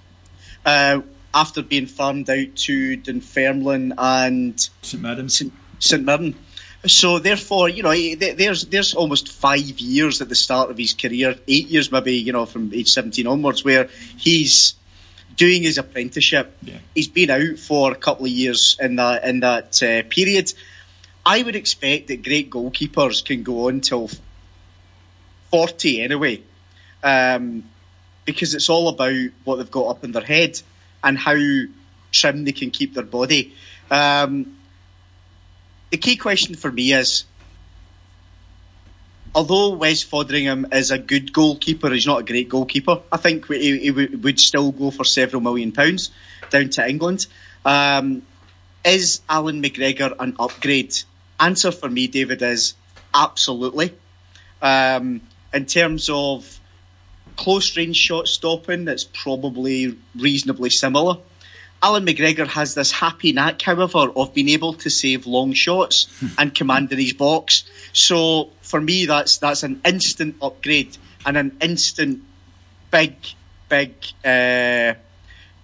Uh, 0.65 1.01
after 1.33 1.61
being 1.61 1.85
farmed 1.85 2.29
out 2.29 2.55
to 2.55 2.97
Dunfermline 2.97 3.93
and 3.97 4.69
St 4.81 5.01
Mirren. 5.01 5.29
St 5.29 6.03
Mirren. 6.03 6.35
So 6.85 7.19
therefore, 7.19 7.69
you 7.69 7.83
know, 7.83 8.15
there's 8.15 8.65
there's 8.65 8.93
almost 8.93 9.31
five 9.31 9.79
years 9.79 10.21
at 10.21 10.29
the 10.29 10.35
start 10.35 10.69
of 10.69 10.77
his 10.77 10.93
career, 10.93 11.35
eight 11.47 11.67
years 11.67 11.91
maybe, 11.91 12.13
you 12.13 12.33
know, 12.33 12.45
from 12.45 12.71
age 12.73 12.89
17 12.89 13.25
onwards, 13.25 13.63
where 13.63 13.89
he's 14.17 14.75
doing 15.35 15.63
his 15.63 15.77
apprenticeship. 15.77 16.55
Yeah. 16.61 16.77
He's 16.93 17.07
been 17.07 17.29
out 17.29 17.57
for 17.59 17.91
a 17.91 17.95
couple 17.95 18.25
of 18.25 18.31
years 18.31 18.77
in 18.79 18.97
that 18.97 19.23
in 19.23 19.39
that 19.39 19.81
uh, 19.81 20.03
period. 20.07 20.53
I 21.25 21.41
would 21.41 21.55
expect 21.55 22.07
that 22.07 22.23
great 22.23 22.49
goalkeepers 22.49 23.25
can 23.25 23.43
go 23.43 23.67
on 23.67 23.81
till 23.81 24.09
40 25.51 26.01
anyway, 26.01 26.41
um, 27.03 27.63
because 28.23 28.53
it's 28.53 28.69
all 28.69 28.87
about 28.87 29.31
what 29.43 29.57
they've 29.57 29.71
got 29.71 29.87
up 29.87 30.03
in 30.03 30.11
their 30.11 30.23
head 30.23 30.61
and 31.03 31.17
how 31.17 31.35
trim 32.11 32.45
they 32.45 32.51
can 32.51 32.71
keep 32.71 32.93
their 32.93 33.03
body. 33.03 33.53
Um, 33.91 34.57
the 35.89 35.97
key 35.97 36.17
question 36.17 36.55
for 36.55 36.71
me 36.71 36.93
is 36.93 37.25
although 39.33 39.75
Wes 39.75 40.03
Foderingham 40.03 40.73
is 40.73 40.91
a 40.91 40.97
good 40.97 41.31
goalkeeper, 41.31 41.89
he's 41.91 42.07
not 42.07 42.21
a 42.21 42.23
great 42.23 42.49
goalkeeper. 42.49 43.01
I 43.11 43.17
think 43.17 43.47
he, 43.47 43.77
he 43.77 43.91
would 43.91 44.39
still 44.39 44.71
go 44.71 44.91
for 44.91 45.03
several 45.03 45.41
million 45.41 45.71
pounds 45.71 46.11
down 46.49 46.69
to 46.69 46.87
England. 46.87 47.27
Um, 47.63 48.23
is 48.83 49.21
Allan 49.29 49.61
McGregor 49.61 50.15
an 50.19 50.35
upgrade? 50.39 50.95
Answer 51.39 51.71
for 51.71 51.89
me, 51.89 52.07
David, 52.07 52.41
is 52.41 52.73
absolutely. 53.13 53.93
Um, 54.61 55.21
in 55.53 55.65
terms 55.65 56.09
of 56.09 56.59
close 57.35 57.77
range 57.77 57.97
shot 57.97 58.27
stopping, 58.27 58.87
it's 58.87 59.03
probably 59.03 59.97
reasonably 60.15 60.69
similar. 60.69 61.17
Allan 61.81 62.05
McGregor 62.05 62.47
has 62.47 62.73
this 62.73 62.91
happy 62.91 63.33
knack, 63.33 63.61
however, 63.61 64.09
of 64.15 64.33
being 64.33 64.49
able 64.49 64.73
to 64.73 64.89
save 64.89 65.27
long 65.27 65.53
shots 65.53 66.07
and 66.37 66.53
command 66.53 66.91
in 66.91 66.97
his 66.97 67.13
box. 67.13 67.63
So 67.93 68.49
for 68.61 68.81
me, 68.81 69.05
that's 69.05 69.37
that's 69.37 69.63
an 69.63 69.81
instant 69.85 70.37
upgrade 70.41 70.97
and 71.25 71.37
an 71.37 71.57
instant 71.61 72.23
big, 72.89 73.15
big, 73.69 73.93
uh, 74.25 74.93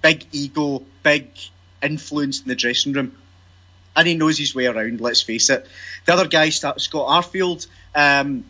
big 0.02 0.28
ego, 0.32 0.84
big 1.02 1.30
influence 1.82 2.42
in 2.42 2.48
the 2.48 2.56
dressing 2.56 2.94
room. 2.94 3.18
And 3.96 4.08
he 4.08 4.16
knows 4.16 4.38
his 4.38 4.54
way 4.54 4.68
around. 4.68 5.02
Let's 5.02 5.22
face 5.22 5.50
it. 5.50 5.68
The 6.06 6.14
other 6.14 6.28
guy, 6.28 6.50
Scott 6.50 6.78
Arfield. 6.78 7.68
Um, 7.96 8.46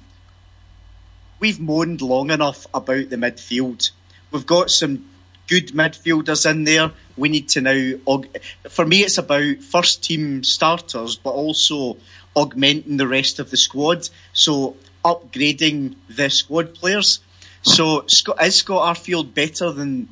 we've 1.39 1.59
moaned 1.59 2.01
long 2.01 2.31
enough 2.31 2.65
about 2.73 3.09
the 3.09 3.17
midfield. 3.17 3.91
We've 4.31 4.45
got 4.45 4.69
some 4.69 5.09
good 5.47 5.69
midfielders 5.69 6.49
in 6.49 6.63
there. 6.63 6.91
We 7.17 7.29
need 7.29 7.49
to 7.49 7.61
now, 7.61 8.23
for 8.69 8.85
me, 8.85 9.03
it's 9.03 9.17
about 9.17 9.57
first 9.57 10.03
team 10.03 10.43
starters, 10.43 11.17
but 11.17 11.31
also 11.31 11.97
augmenting 12.35 12.97
the 12.97 13.07
rest 13.07 13.39
of 13.39 13.51
the 13.51 13.57
squad. 13.57 14.09
So 14.33 14.75
upgrading 15.03 15.95
the 16.09 16.29
squad 16.29 16.73
players. 16.73 17.19
So 17.61 18.01
is 18.01 18.19
Scott 18.55 18.95
Arfield 18.95 19.33
better 19.33 19.71
than 19.71 20.09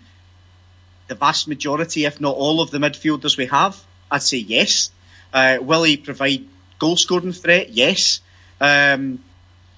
the 1.07 1.15
vast 1.15 1.47
majority, 1.47 2.05
if 2.05 2.21
not 2.21 2.35
all, 2.35 2.61
of 2.61 2.71
the 2.71 2.77
midfielders 2.77 3.37
we 3.37 3.47
have? 3.47 3.81
I'd 4.09 4.21
say 4.21 4.37
yes. 4.37 4.91
Uh, 5.33 5.57
will 5.61 5.83
he 5.83 5.97
provide 5.97 6.45
goal 6.79 6.97
scoring 6.97 7.33
threat? 7.33 7.69
Yes. 7.69 8.21
Um, 8.59 9.23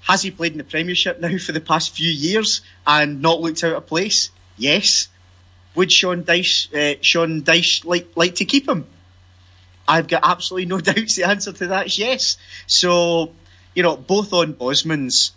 has 0.02 0.22
he 0.22 0.32
played 0.32 0.52
in 0.52 0.58
the 0.58 0.64
Premiership 0.64 1.20
now 1.20 1.38
for 1.38 1.54
the 1.54 1.62
past 1.62 1.96
few 1.96 2.10
years 2.10 2.62
and 2.86 3.22
not 3.22 3.42
looked 3.42 3.64
out 3.64 3.74
of 3.74 3.88
place? 3.88 4.30
Yes. 4.58 5.08
Would 5.76 5.92
Sean 5.92 6.24
Dyche, 6.24 6.74
uh, 6.74 6.98
Sean 7.02 7.42
Dyche 7.42 7.86
like, 7.86 8.10
like 8.16 8.36
to 8.36 8.46
keep 8.46 8.68
him? 8.68 8.86
I've 9.88 10.08
got 10.08 10.22
absolutely 10.24 10.68
no 10.68 10.80
doubts 10.82 11.16
the 11.16 11.24
answer 11.24 11.52
to 11.54 11.68
that 11.68 11.88
is 11.88 12.00
yes. 12.00 12.38
So, 12.68 13.32
you 13.74 13.84
know, 13.84 13.98
both 13.98 14.34
on 14.34 14.54
Bosman's, 14.54 15.32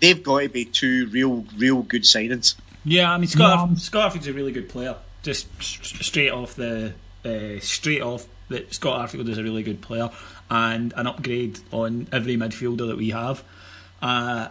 they've 0.00 0.22
got 0.22 0.40
to 0.40 0.48
be 0.48 0.64
two 0.64 1.06
real, 1.08 1.44
real 1.56 1.82
good 1.82 2.02
signings. 2.02 2.54
Yeah, 2.84 3.10
I 3.10 3.18
mean, 3.18 3.28
Scott, 3.28 3.70
yeah. 3.70 3.76
Scott 3.76 4.12
Arfield's 4.12 4.26
a 4.26 4.32
really 4.32 4.52
good 4.52 4.68
player. 4.68 4.96
Just 5.22 5.46
straight 5.62 6.30
off 6.30 6.54
the, 6.54 6.92
uh, 7.24 7.60
straight 7.60 8.02
off 8.02 8.26
that 8.48 8.74
Scott 8.74 9.08
Arfield 9.08 9.28
is 9.28 9.38
a 9.38 9.42
really 9.42 9.62
good 9.62 9.80
player 9.80 10.10
and 10.50 10.92
an 10.96 11.06
upgrade 11.06 11.58
on 11.72 12.06
every 12.12 12.36
midfielder 12.36 12.88
that 12.88 12.96
we 12.96 13.10
have. 13.10 13.42
Uh, 14.02 14.48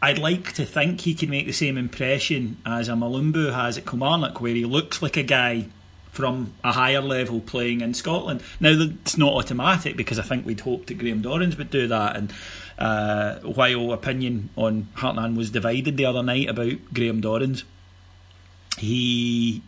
I'd 0.00 0.18
like 0.18 0.52
to 0.54 0.64
think 0.64 1.00
he 1.00 1.14
can 1.14 1.30
make 1.30 1.46
the 1.46 1.52
same 1.52 1.76
impression 1.76 2.58
as 2.64 2.88
a 2.88 2.92
Mulumbu 2.92 3.52
has 3.52 3.76
at 3.76 3.86
Kilmarnock, 3.86 4.40
where 4.40 4.54
he 4.54 4.64
looks 4.64 5.02
like 5.02 5.16
a 5.16 5.24
guy 5.24 5.66
from 6.10 6.52
a 6.64 6.72
higher 6.72 7.00
level 7.00 7.40
playing 7.40 7.80
in 7.80 7.94
Scotland. 7.94 8.42
Now, 8.60 8.70
it's 8.70 9.16
not 9.16 9.34
automatic 9.34 9.96
because 9.96 10.18
I 10.18 10.22
think 10.22 10.46
we'd 10.46 10.60
hoped 10.60 10.88
that 10.88 10.98
Graham 10.98 11.22
Dorrans 11.22 11.56
would 11.58 11.70
do 11.70 11.86
that. 11.88 12.16
And 12.16 12.32
uh, 12.78 13.36
while 13.40 13.92
opinion 13.92 14.50
on 14.56 14.88
Heart 14.94 15.16
and 15.16 15.20
Hand 15.24 15.36
was 15.36 15.50
divided 15.50 15.96
the 15.96 16.06
other 16.06 16.22
night 16.22 16.48
about 16.48 16.92
Graham 16.92 17.20
Dorrans, 17.20 17.64
he. 18.78 19.62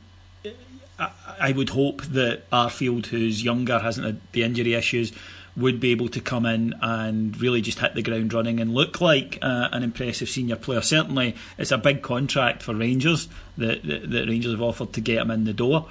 I 1.40 1.52
would 1.52 1.70
hope 1.70 2.02
that 2.02 2.50
Arfield, 2.50 3.06
who's 3.06 3.42
younger, 3.42 3.78
hasn't 3.78 4.04
had 4.04 4.20
the 4.32 4.42
injury 4.42 4.74
issues, 4.74 5.12
would 5.60 5.80
be 5.80 5.90
able 5.90 6.08
to 6.08 6.20
come 6.20 6.46
in 6.46 6.74
and 6.80 7.40
really 7.40 7.60
just 7.60 7.78
hit 7.78 7.94
the 7.94 8.02
ground 8.02 8.32
running 8.32 8.60
and 8.60 8.74
look 8.74 9.00
like 9.00 9.38
uh, 9.42 9.68
an 9.72 9.82
impressive 9.82 10.28
senior 10.28 10.56
player. 10.56 10.80
Certainly, 10.80 11.36
it's 11.58 11.70
a 11.70 11.78
big 11.78 12.02
contract 12.02 12.62
for 12.62 12.74
Rangers 12.74 13.28
that, 13.56 13.82
that, 13.84 14.10
that 14.10 14.28
Rangers 14.28 14.52
have 14.52 14.62
offered 14.62 14.92
to 14.94 15.00
get 15.00 15.18
him 15.18 15.30
in 15.30 15.44
the 15.44 15.52
door. 15.52 15.88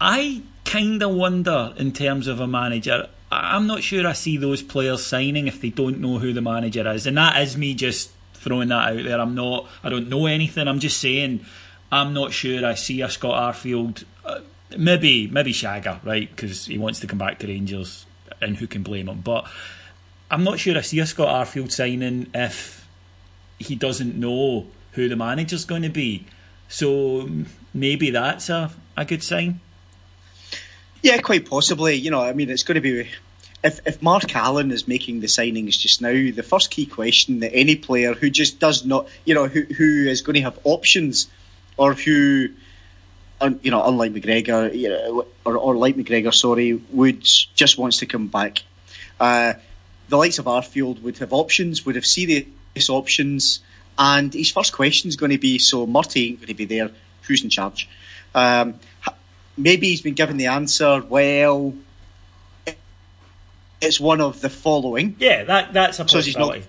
I 0.00 0.42
kind 0.64 1.02
of 1.02 1.14
wonder, 1.14 1.74
in 1.76 1.92
terms 1.92 2.26
of 2.26 2.40
a 2.40 2.46
manager, 2.46 3.08
I'm 3.30 3.66
not 3.66 3.82
sure 3.82 4.06
I 4.06 4.12
see 4.12 4.36
those 4.36 4.62
players 4.62 5.04
signing 5.04 5.46
if 5.46 5.60
they 5.60 5.70
don't 5.70 6.00
know 6.00 6.18
who 6.18 6.32
the 6.32 6.40
manager 6.40 6.86
is, 6.92 7.06
and 7.06 7.16
that 7.16 7.40
is 7.42 7.56
me 7.56 7.74
just 7.74 8.10
throwing 8.34 8.68
that 8.68 8.92
out 8.92 9.02
there. 9.04 9.20
I'm 9.20 9.34
not, 9.34 9.66
I 9.82 9.88
don't 9.88 10.08
know 10.08 10.26
anything. 10.26 10.68
I'm 10.68 10.78
just 10.78 11.00
saying, 11.00 11.44
I'm 11.90 12.12
not 12.12 12.32
sure 12.32 12.64
I 12.64 12.74
see 12.74 13.00
a 13.00 13.08
Scott 13.08 13.54
Arfield. 13.54 14.04
Uh, 14.24 14.40
maybe, 14.76 15.26
maybe 15.26 15.52
Shagger, 15.52 16.04
right? 16.04 16.28
Because 16.28 16.66
he 16.66 16.78
wants 16.78 17.00
to 17.00 17.06
come 17.06 17.18
back 17.18 17.38
to 17.40 17.46
Rangers, 17.46 18.06
and 18.44 18.56
who 18.56 18.66
can 18.66 18.82
blame 18.82 19.08
him? 19.08 19.20
But 19.20 19.46
I'm 20.30 20.44
not 20.44 20.58
sure 20.58 20.76
I 20.76 20.82
see 20.82 21.00
a 21.00 21.06
Scott 21.06 21.28
Arfield 21.28 21.72
signing 21.72 22.30
if 22.34 22.86
he 23.58 23.74
doesn't 23.74 24.14
know 24.14 24.66
who 24.92 25.08
the 25.08 25.16
manager's 25.16 25.64
going 25.64 25.82
to 25.82 25.88
be. 25.88 26.26
So 26.68 27.28
maybe 27.72 28.10
that's 28.10 28.48
a, 28.48 28.70
a 28.96 29.04
good 29.04 29.22
sign. 29.22 29.60
Yeah, 31.02 31.18
quite 31.18 31.48
possibly. 31.48 31.94
You 31.94 32.10
know, 32.10 32.22
I 32.22 32.32
mean, 32.32 32.50
it's 32.50 32.62
going 32.62 32.76
to 32.76 32.80
be 32.80 33.08
if 33.64 33.80
if 33.86 34.02
Mark 34.02 34.34
Allen 34.36 34.70
is 34.70 34.86
making 34.86 35.20
the 35.20 35.26
signings 35.26 35.78
just 35.78 36.00
now, 36.00 36.12
the 36.12 36.42
first 36.42 36.70
key 36.70 36.86
question 36.86 37.40
that 37.40 37.52
any 37.54 37.76
player 37.76 38.14
who 38.14 38.30
just 38.30 38.60
does 38.60 38.84
not, 38.84 39.08
you 39.24 39.34
know, 39.34 39.46
who 39.46 39.62
who 39.62 40.06
is 40.06 40.20
going 40.22 40.34
to 40.34 40.42
have 40.42 40.58
options, 40.64 41.28
or 41.76 41.94
who, 41.94 42.48
you 43.62 43.70
know, 43.70 43.84
unlike 43.84 44.12
McGregor, 44.12 44.74
you 44.74 44.88
know, 44.88 45.26
or 45.44 45.56
or 45.56 45.76
like 45.76 45.96
McGregor, 45.96 46.32
sorry, 46.32 46.74
would 46.90 47.22
just 47.22 47.78
wants 47.78 47.98
to 47.98 48.06
come 48.06 48.28
back. 48.28 48.62
Uh, 49.18 49.54
the 50.08 50.16
likes 50.16 50.38
of 50.38 50.46
Arfield 50.46 51.02
would 51.02 51.18
have 51.18 51.32
options, 51.32 51.86
would 51.86 51.94
have 51.94 52.06
serious 52.06 52.90
options, 52.90 53.60
and 53.98 54.32
his 54.32 54.50
first 54.50 54.72
question 54.72 55.08
is 55.08 55.16
going 55.16 55.32
to 55.32 55.38
be: 55.38 55.58
so 55.58 55.86
Murty 55.86 56.28
ain't 56.28 56.38
going 56.38 56.48
to 56.48 56.54
be 56.54 56.64
there. 56.64 56.90
Who's 57.22 57.42
in 57.42 57.50
charge? 57.50 57.88
Um, 58.34 58.74
maybe 59.56 59.88
he's 59.88 60.02
been 60.02 60.14
given 60.14 60.36
the 60.36 60.46
answer. 60.46 61.02
Well, 61.02 61.74
it's 63.80 64.00
one 64.00 64.20
of 64.20 64.40
the 64.40 64.50
following. 64.50 65.16
Yeah, 65.18 65.44
that 65.44 65.72
that's 65.72 65.98
a 66.00 66.04
possibility. 66.04 66.62
So 66.62 66.68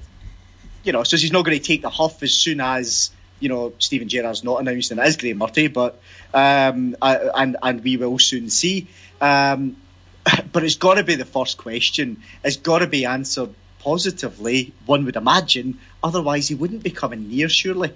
you 0.83 0.91
know, 0.91 1.03
so 1.03 1.17
he's 1.17 1.31
not 1.31 1.43
going 1.43 1.57
to 1.57 1.63
take 1.63 1.81
the 1.81 1.89
huff 1.89 2.21
as 2.23 2.31
soon 2.31 2.61
as 2.61 3.11
you 3.39 3.49
know 3.49 3.73
Steven 3.79 4.07
Gerrard's 4.07 4.43
not 4.43 4.61
announced 4.61 4.91
and 4.91 4.99
it 4.99 5.07
is 5.07 5.17
Graeme 5.17 5.37
Murty, 5.37 5.67
but 5.67 5.99
um, 6.33 6.95
and 7.01 7.57
and 7.61 7.83
we 7.83 7.97
will 7.97 8.19
soon 8.19 8.49
see. 8.49 8.87
Um, 9.21 9.77
but 10.51 10.63
it's 10.63 10.75
got 10.75 10.95
to 10.95 11.03
be 11.03 11.15
the 11.15 11.25
first 11.25 11.57
question. 11.57 12.21
It's 12.43 12.57
got 12.57 12.79
to 12.79 12.87
be 12.87 13.05
answered 13.05 13.53
positively. 13.79 14.73
One 14.85 15.05
would 15.05 15.15
imagine. 15.15 15.79
Otherwise, 16.03 16.47
he 16.47 16.55
wouldn't 16.55 16.83
be 16.83 16.91
coming 16.91 17.29
near. 17.29 17.49
Surely. 17.49 17.93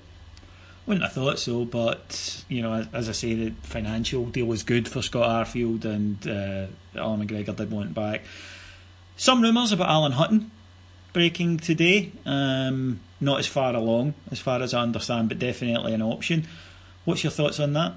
Wouldn't 0.86 1.04
have 1.04 1.14
thought 1.14 1.40
so, 1.40 1.66
but 1.66 2.44
you 2.48 2.62
know, 2.62 2.74
as, 2.74 2.88
as 2.94 3.10
I 3.10 3.12
say, 3.12 3.34
the 3.36 3.52
financial 3.64 4.26
deal 4.26 4.46
was 4.46 4.64
good 4.64 4.88
for 4.88 5.02
Scott 5.02 5.48
Arfield, 5.48 5.86
and 5.86 6.28
uh, 6.28 7.00
Allan 7.00 7.28
McGregor 7.28 7.56
did 7.56 7.72
want 7.72 7.94
back. 7.94 8.24
Some 9.16 9.42
rumours 9.42 9.72
about 9.72 9.90
Alan 9.90 10.14
Hutton 10.14 10.52
breaking 11.14 11.58
today. 11.58 12.12
Um, 12.26 13.00
not 13.22 13.40
as 13.40 13.48
far 13.48 13.74
along, 13.76 14.14
as 14.32 14.40
far 14.40 14.62
as 14.62 14.74
I 14.74 14.82
understand, 14.82 15.30
but 15.30 15.40
definitely 15.40 15.94
an 15.94 16.02
option. 16.02 16.48
What's 17.06 17.24
your 17.24 17.32
thoughts 17.32 17.60
on 17.60 17.74
that? 17.74 17.94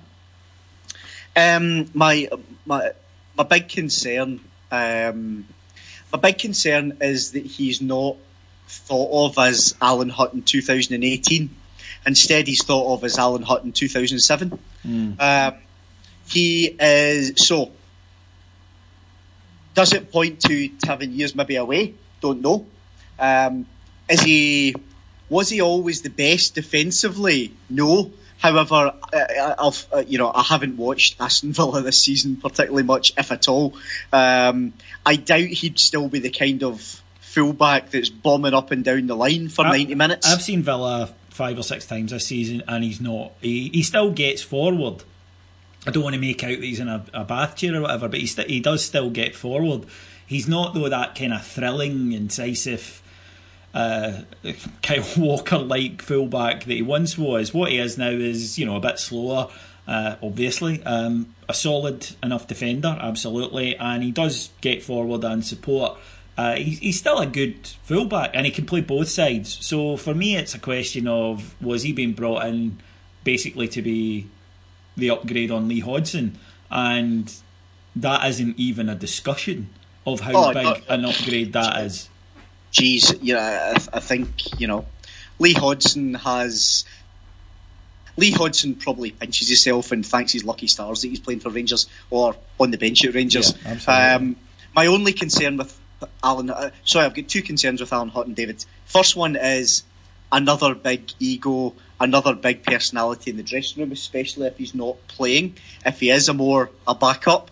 Um, 1.34 1.90
my 1.94 2.28
my 2.66 2.92
my 3.36 3.44
big 3.44 3.68
concern, 3.68 4.40
um, 4.70 5.46
my 6.12 6.18
big 6.18 6.38
concern 6.38 6.98
is 7.00 7.32
that 7.32 7.44
he's 7.44 7.80
not 7.80 8.16
thought 8.68 9.26
of 9.26 9.38
as 9.38 9.74
Alan 9.80 10.08
Hutton 10.08 10.42
2018 10.42 11.50
Instead, 12.06 12.48
he's 12.48 12.64
thought 12.64 12.94
of 12.94 13.04
as 13.04 13.18
Alan 13.18 13.42
Hutton 13.42 13.72
2007. 13.72 14.58
Mm. 14.84 15.20
Um, 15.20 15.58
he 16.26 16.66
is 16.66 17.34
so. 17.36 17.70
Does 19.74 19.92
it 19.92 20.10
point 20.10 20.40
to 20.42 20.70
having 20.86 21.12
years 21.12 21.34
maybe 21.34 21.56
away? 21.56 21.94
Don't 22.20 22.40
know. 22.40 22.66
Um, 23.22 23.66
is 24.08 24.20
he? 24.20 24.74
Was 25.28 25.48
he 25.48 25.62
always 25.62 26.02
the 26.02 26.10
best 26.10 26.54
defensively? 26.54 27.54
No. 27.70 28.12
However, 28.38 28.92
I, 29.14 29.54
I've 29.56 29.86
uh, 29.92 30.04
you 30.06 30.18
know 30.18 30.30
I 30.34 30.42
haven't 30.42 30.76
watched 30.76 31.20
Aston 31.20 31.52
Villa 31.52 31.80
this 31.82 31.98
season 31.98 32.36
particularly 32.36 32.82
much, 32.82 33.12
if 33.16 33.30
at 33.30 33.48
all. 33.48 33.74
Um, 34.12 34.74
I 35.06 35.16
doubt 35.16 35.40
he'd 35.40 35.78
still 35.78 36.08
be 36.08 36.18
the 36.18 36.30
kind 36.30 36.64
of 36.64 37.00
fullback 37.20 37.90
that's 37.90 38.10
bombing 38.10 38.52
up 38.52 38.72
and 38.72 38.84
down 38.84 39.06
the 39.06 39.16
line 39.16 39.48
for 39.48 39.64
I, 39.64 39.78
90 39.78 39.94
minutes. 39.94 40.30
I've 40.30 40.42
seen 40.42 40.62
Villa 40.62 41.14
five 41.30 41.58
or 41.58 41.62
six 41.62 41.86
times 41.86 42.10
this 42.10 42.26
season, 42.26 42.62
and 42.68 42.84
he's 42.84 43.00
not. 43.00 43.32
He, 43.40 43.70
he 43.70 43.82
still 43.82 44.10
gets 44.10 44.42
forward. 44.42 45.02
I 45.86 45.90
don't 45.90 46.02
want 46.04 46.14
to 46.14 46.20
make 46.20 46.44
out 46.44 46.48
that 46.50 46.62
he's 46.62 46.78
in 46.78 46.88
a, 46.88 47.04
a 47.12 47.24
bath 47.24 47.56
chair 47.56 47.74
or 47.74 47.80
whatever, 47.80 48.08
but 48.08 48.20
he, 48.20 48.26
st- 48.26 48.48
he 48.48 48.60
does 48.60 48.84
still 48.84 49.10
get 49.10 49.34
forward. 49.34 49.86
He's 50.26 50.46
not, 50.46 50.74
though, 50.74 50.88
that 50.88 51.14
kind 51.14 51.32
of 51.32 51.44
thrilling, 51.44 52.12
incisive, 52.12 53.01
uh, 53.74 54.22
Kyle 54.82 55.04
Walker 55.16 55.58
like 55.58 56.02
fullback 56.02 56.64
that 56.64 56.74
he 56.74 56.82
once 56.82 57.16
was. 57.16 57.54
What 57.54 57.70
he 57.70 57.78
is 57.78 57.98
now 57.98 58.10
is, 58.10 58.58
you 58.58 58.66
know, 58.66 58.76
a 58.76 58.80
bit 58.80 58.98
slower, 58.98 59.48
uh, 59.86 60.16
obviously. 60.22 60.82
Um, 60.84 61.34
a 61.48 61.54
solid 61.54 62.08
enough 62.22 62.46
defender, 62.46 62.96
absolutely, 63.00 63.76
and 63.76 64.02
he 64.02 64.10
does 64.10 64.50
get 64.60 64.82
forward 64.82 65.24
and 65.24 65.44
support. 65.44 65.98
Uh, 66.36 66.56
he's, 66.56 66.78
he's 66.78 66.98
still 66.98 67.18
a 67.18 67.26
good 67.26 67.68
fullback 67.82 68.30
and 68.32 68.46
he 68.46 68.52
can 68.52 68.64
play 68.64 68.80
both 68.80 69.08
sides. 69.08 69.58
So 69.64 69.96
for 69.96 70.14
me, 70.14 70.36
it's 70.36 70.54
a 70.54 70.58
question 70.58 71.06
of 71.06 71.54
was 71.62 71.82
he 71.82 71.92
being 71.92 72.12
brought 72.12 72.46
in 72.46 72.78
basically 73.22 73.68
to 73.68 73.82
be 73.82 74.28
the 74.96 75.10
upgrade 75.10 75.50
on 75.50 75.68
Lee 75.68 75.80
Hodson? 75.80 76.38
And 76.70 77.32
that 77.96 78.26
isn't 78.26 78.58
even 78.58 78.88
a 78.88 78.94
discussion 78.94 79.68
of 80.06 80.20
how 80.20 80.32
oh, 80.34 80.54
big 80.54 80.84
an 80.88 81.04
upgrade 81.04 81.52
that 81.52 81.84
is. 81.84 82.08
Geez, 82.72 83.14
yeah, 83.22 83.74
I, 83.76 83.96
I 83.96 84.00
think, 84.00 84.58
you 84.58 84.66
know, 84.66 84.86
Lee 85.38 85.52
Hodson 85.52 86.14
has 86.14 86.84
Lee 88.16 88.30
Hodson 88.30 88.74
probably 88.74 89.10
pinches 89.10 89.48
himself 89.48 89.92
and 89.92 90.04
thanks 90.04 90.32
his 90.32 90.44
lucky 90.44 90.66
stars 90.66 91.02
that 91.02 91.08
he's 91.08 91.20
playing 91.20 91.40
for 91.40 91.50
Rangers 91.50 91.86
or 92.10 92.34
on 92.58 92.70
the 92.70 92.78
bench 92.78 93.04
at 93.04 93.14
Rangers. 93.14 93.54
Yeah, 93.64 94.16
um, 94.16 94.36
my 94.74 94.86
only 94.86 95.12
concern 95.12 95.56
with 95.56 95.78
Alan. 96.22 96.50
Uh, 96.50 96.70
sorry, 96.84 97.06
I've 97.06 97.14
got 97.14 97.28
two 97.28 97.42
concerns 97.42 97.80
with 97.80 97.92
Alan 97.92 98.08
Hutton, 98.08 98.34
David. 98.34 98.64
First 98.86 99.16
one 99.16 99.36
is 99.36 99.84
another 100.30 100.74
big 100.74 101.10
ego, 101.18 101.74
another 102.00 102.34
big 102.34 102.62
personality 102.62 103.30
in 103.30 103.36
the 103.36 103.42
dressing 103.42 103.82
room, 103.82 103.92
especially 103.92 104.46
if 104.46 104.58
he's 104.58 104.74
not 104.74 104.96
playing. 105.08 105.56
If 105.84 106.00
he 106.00 106.10
is 106.10 106.28
a 106.28 106.34
more 106.34 106.70
a 106.86 106.94
backup, 106.94 107.50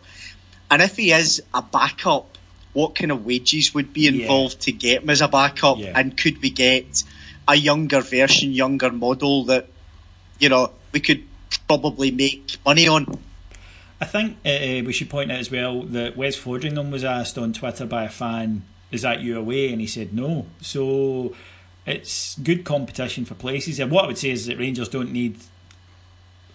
and 0.70 0.82
if 0.82 0.96
he 0.96 1.12
is 1.12 1.42
a 1.54 1.62
backup, 1.62 2.29
what 2.72 2.94
kind 2.94 3.10
of 3.10 3.24
wages 3.24 3.74
would 3.74 3.92
be 3.92 4.06
involved 4.06 4.54
yeah. 4.54 4.64
to 4.64 4.72
get 4.72 5.02
him 5.02 5.10
as 5.10 5.20
a 5.20 5.28
backup? 5.28 5.78
Yeah. 5.78 5.92
And 5.94 6.16
could 6.16 6.40
we 6.40 6.50
get 6.50 7.02
a 7.48 7.54
younger 7.54 8.00
version, 8.00 8.52
younger 8.52 8.90
model 8.90 9.44
that 9.44 9.68
you 10.38 10.48
know 10.48 10.72
we 10.92 11.00
could 11.00 11.24
probably 11.66 12.10
make 12.10 12.56
money 12.64 12.88
on? 12.88 13.18
I 14.00 14.06
think 14.06 14.38
uh, 14.46 14.84
we 14.86 14.92
should 14.92 15.10
point 15.10 15.30
out 15.30 15.38
as 15.38 15.50
well 15.50 15.82
that 15.82 16.16
Wes 16.16 16.36
Foderingham 16.36 16.90
was 16.90 17.04
asked 17.04 17.36
on 17.36 17.52
Twitter 17.52 17.86
by 17.86 18.04
a 18.04 18.08
fan, 18.08 18.64
"Is 18.90 19.02
that 19.02 19.20
you 19.20 19.38
away?" 19.38 19.72
and 19.72 19.80
he 19.80 19.86
said 19.86 20.14
no. 20.14 20.46
So 20.60 21.34
it's 21.86 22.38
good 22.38 22.64
competition 22.64 23.24
for 23.24 23.34
places. 23.34 23.80
And 23.80 23.90
what 23.90 24.04
I 24.04 24.06
would 24.08 24.18
say 24.18 24.30
is 24.30 24.46
that 24.46 24.58
Rangers 24.58 24.88
don't 24.88 25.12
need 25.12 25.36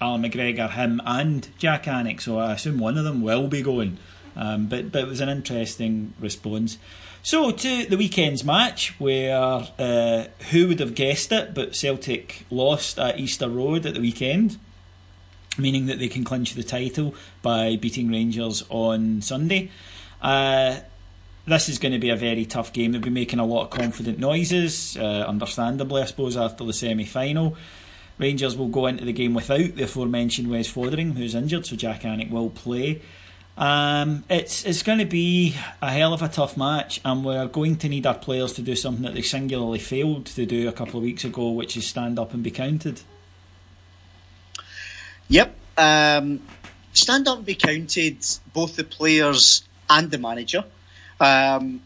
Allan 0.01 0.23
McGregor, 0.23 0.71
him, 0.71 1.01
and 1.05 1.47
Jack 1.57 1.83
Alnwick. 1.85 2.21
So 2.21 2.39
I 2.39 2.53
assume 2.53 2.79
one 2.79 2.97
of 2.97 3.03
them 3.03 3.21
will 3.21 3.47
be 3.47 3.61
going. 3.61 3.97
Um, 4.35 4.67
but 4.67 4.91
but 4.91 5.03
it 5.03 5.07
was 5.07 5.21
an 5.21 5.29
interesting 5.29 6.13
response. 6.19 6.77
So 7.23 7.51
to 7.51 7.85
the 7.85 7.97
weekend's 7.97 8.43
match, 8.43 8.99
where 8.99 9.37
uh, 9.79 10.25
who 10.51 10.67
would 10.67 10.79
have 10.79 10.93
guessed 10.93 11.31
it? 11.31 11.53
But 11.53 11.75
Celtic 11.75 12.45
lost 12.51 12.99
at 12.99 13.19
Easter 13.19 13.49
Road 13.49 13.85
at 13.85 13.93
the 13.93 14.01
weekend 14.01 14.59
meaning 15.57 15.85
that 15.87 15.99
they 15.99 16.07
can 16.07 16.23
clinch 16.23 16.53
the 16.53 16.63
title 16.63 17.15
by 17.41 17.75
beating 17.75 18.09
Rangers 18.09 18.63
on 18.69 19.21
Sunday. 19.21 19.71
Uh, 20.21 20.77
this 21.47 21.69
is 21.69 21.77
going 21.77 21.91
to 21.91 21.99
be 21.99 22.09
a 22.09 22.15
very 22.15 22.45
tough 22.45 22.73
game. 22.73 22.91
They'll 22.91 23.01
be 23.01 23.09
making 23.09 23.39
a 23.39 23.45
lot 23.45 23.65
of 23.65 23.69
confident 23.69 24.19
noises, 24.19 24.97
uh, 24.97 25.25
understandably, 25.27 26.01
I 26.01 26.05
suppose, 26.05 26.35
after 26.35 26.63
the 26.65 26.73
semi 26.73 27.05
final. 27.05 27.55
Rangers 28.17 28.55
will 28.55 28.69
go 28.69 28.87
into 28.87 29.05
the 29.05 29.13
game 29.13 29.33
without 29.33 29.75
the 29.75 29.83
aforementioned 29.83 30.49
Wes 30.49 30.71
Foderingham, 30.71 31.17
who's 31.17 31.35
injured, 31.35 31.65
so 31.65 31.75
Jack 31.75 32.01
Alnwick 32.01 32.31
will 32.31 32.49
play. 32.49 33.01
Um, 33.57 34.25
it's 34.29 34.65
it's 34.65 34.83
going 34.83 34.99
to 34.99 35.05
be 35.05 35.55
a 35.81 35.89
hell 35.89 36.13
of 36.13 36.21
a 36.21 36.27
tough 36.27 36.57
match, 36.57 36.99
and 37.05 37.23
we're 37.23 37.47
going 37.47 37.77
to 37.77 37.89
need 37.89 38.05
our 38.05 38.15
players 38.15 38.53
to 38.53 38.61
do 38.61 38.75
something 38.75 39.03
that 39.03 39.13
they 39.13 39.21
singularly 39.21 39.79
failed 39.79 40.25
to 40.27 40.45
do 40.45 40.67
a 40.67 40.73
couple 40.73 40.97
of 40.97 41.03
weeks 41.03 41.23
ago, 41.23 41.51
which 41.51 41.77
is 41.77 41.87
stand 41.87 42.19
up 42.19 42.33
and 42.33 42.43
be 42.43 42.51
counted. 42.51 43.01
Yep. 45.29 45.55
Um, 45.77 46.41
stand 46.93 47.27
up 47.27 47.37
and 47.37 47.45
be 47.45 47.55
counted, 47.55 48.17
both 48.53 48.75
the 48.75 48.83
players 48.83 49.63
and 49.89 50.11
the 50.11 50.17
manager. 50.17 50.65
Um, 51.19 51.81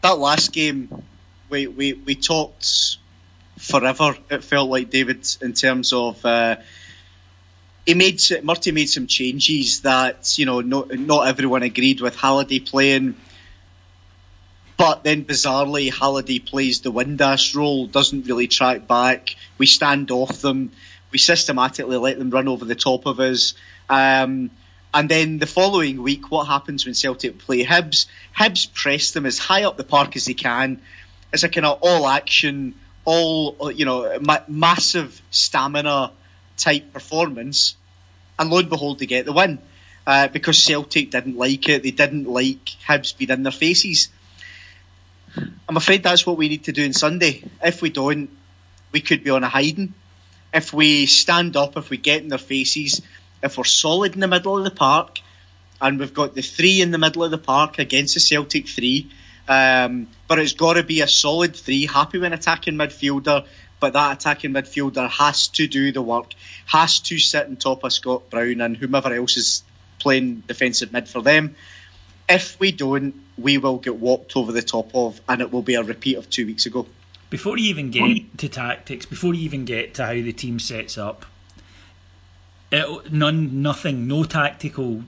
that 0.00 0.18
last 0.18 0.52
game, 0.52 1.02
we, 1.48 1.66
we, 1.66 1.92
we 1.92 2.14
talked 2.14 2.96
forever. 3.58 4.16
It 4.30 4.42
felt 4.42 4.70
like 4.70 4.90
David 4.90 5.26
in 5.40 5.52
terms 5.52 5.92
of 5.92 6.24
uh, 6.24 6.56
he 7.86 7.94
made 7.94 8.20
Murty 8.42 8.72
made 8.72 8.88
some 8.88 9.06
changes 9.06 9.80
that 9.82 10.38
you 10.38 10.46
know 10.46 10.60
not 10.60 10.90
not 10.98 11.28
everyone 11.28 11.62
agreed 11.62 12.00
with 12.00 12.16
Halliday 12.16 12.60
playing. 12.60 13.16
But 14.76 15.04
then 15.04 15.24
bizarrely, 15.24 15.92
Halliday 15.92 16.40
plays 16.40 16.80
the 16.80 16.90
Windass 16.90 17.54
role, 17.54 17.86
doesn't 17.86 18.26
really 18.26 18.48
track 18.48 18.88
back. 18.88 19.36
We 19.58 19.66
stand 19.66 20.10
off 20.10 20.40
them. 20.40 20.72
We 21.12 21.18
systematically 21.18 21.98
let 21.98 22.18
them 22.18 22.30
run 22.30 22.48
over 22.48 22.64
the 22.64 22.74
top 22.74 23.06
of 23.06 23.20
us. 23.20 23.54
Um, 23.88 24.50
and 24.94 25.08
then 25.08 25.38
the 25.38 25.46
following 25.46 26.02
week, 26.02 26.30
what 26.30 26.46
happens 26.46 26.84
when 26.84 26.94
Celtic 26.94 27.38
play 27.38 27.64
Hibs? 27.64 28.06
Hibs 28.36 28.72
press 28.72 29.12
them 29.12 29.24
as 29.24 29.38
high 29.38 29.64
up 29.64 29.76
the 29.76 29.84
park 29.84 30.16
as 30.16 30.24
they 30.24 30.34
can. 30.34 30.80
It's 31.32 31.44
a 31.44 31.48
kind 31.48 31.66
of 31.66 31.78
all 31.82 32.08
action, 32.08 32.74
all 33.04 33.70
you 33.72 33.84
know, 33.84 34.18
ma- 34.20 34.44
massive 34.48 35.20
stamina 35.30 36.12
type 36.62 36.92
performance, 36.92 37.76
and 38.38 38.50
lo 38.50 38.58
and 38.58 38.70
behold, 38.70 38.98
they 38.98 39.06
get 39.06 39.24
the 39.24 39.32
win 39.32 39.58
uh, 40.06 40.28
because 40.28 40.62
Celtic 40.62 41.10
didn't 41.10 41.36
like 41.36 41.68
it. 41.68 41.82
They 41.82 41.90
didn't 41.90 42.26
like 42.26 42.64
Hibs 42.86 43.16
being 43.16 43.30
in 43.30 43.42
their 43.42 43.52
faces. 43.52 44.08
I'm 45.68 45.76
afraid 45.76 46.02
that's 46.02 46.26
what 46.26 46.36
we 46.36 46.48
need 46.48 46.64
to 46.64 46.72
do 46.72 46.84
on 46.84 46.92
Sunday. 46.92 47.44
If 47.62 47.82
we 47.82 47.90
don't, 47.90 48.30
we 48.92 49.00
could 49.00 49.24
be 49.24 49.30
on 49.30 49.44
a 49.44 49.48
hiding. 49.48 49.94
If 50.52 50.72
we 50.72 51.06
stand 51.06 51.56
up, 51.56 51.76
if 51.76 51.88
we 51.88 51.96
get 51.96 52.22
in 52.22 52.28
their 52.28 52.38
faces, 52.38 53.00
if 53.42 53.56
we're 53.56 53.64
solid 53.64 54.14
in 54.14 54.20
the 54.20 54.28
middle 54.28 54.58
of 54.58 54.64
the 54.64 54.70
park, 54.70 55.20
and 55.80 55.98
we've 55.98 56.14
got 56.14 56.34
the 56.34 56.42
three 56.42 56.80
in 56.80 56.90
the 56.90 56.98
middle 56.98 57.24
of 57.24 57.30
the 57.30 57.38
park 57.38 57.78
against 57.78 58.14
the 58.14 58.20
Celtic 58.20 58.68
three, 58.68 59.10
um, 59.48 60.08
but 60.28 60.38
it's 60.38 60.52
got 60.52 60.74
to 60.74 60.82
be 60.82 61.00
a 61.00 61.08
solid 61.08 61.56
three, 61.56 61.86
happy 61.86 62.18
when 62.18 62.32
attacking 62.32 62.74
midfielder, 62.74 63.46
but 63.80 63.94
that 63.94 64.18
attacking 64.18 64.52
midfielder 64.52 65.08
has 65.08 65.48
to 65.48 65.66
do 65.66 65.90
the 65.90 66.02
work, 66.02 66.34
has 66.66 67.00
to 67.00 67.18
sit 67.18 67.46
on 67.46 67.56
top 67.56 67.84
of 67.84 67.92
Scott 67.92 68.30
Brown 68.30 68.60
and 68.60 68.76
whomever 68.76 69.12
else 69.12 69.36
is 69.36 69.62
playing 69.98 70.42
defensive 70.46 70.92
mid 70.92 71.08
for 71.08 71.22
them. 71.22 71.54
If 72.28 72.58
we 72.58 72.72
don't, 72.72 73.14
we 73.36 73.58
will 73.58 73.78
get 73.78 73.96
walked 73.96 74.36
over 74.36 74.52
the 74.52 74.62
top 74.62 74.94
of, 74.94 75.20
and 75.28 75.40
it 75.40 75.52
will 75.52 75.62
be 75.62 75.74
a 75.74 75.82
repeat 75.82 76.16
of 76.16 76.30
two 76.30 76.46
weeks 76.46 76.66
ago. 76.66 76.86
Before 77.30 77.56
you 77.58 77.66
even 77.66 77.90
get 77.90 78.38
to 78.38 78.48
tactics, 78.48 79.06
before 79.06 79.34
you 79.34 79.42
even 79.42 79.64
get 79.64 79.94
to 79.94 80.04
how 80.04 80.12
the 80.12 80.32
team 80.32 80.58
sets 80.58 80.98
up, 80.98 81.24
it, 82.70 83.12
none, 83.12 83.62
nothing, 83.62 84.06
no 84.06 84.24
tactical 84.24 85.04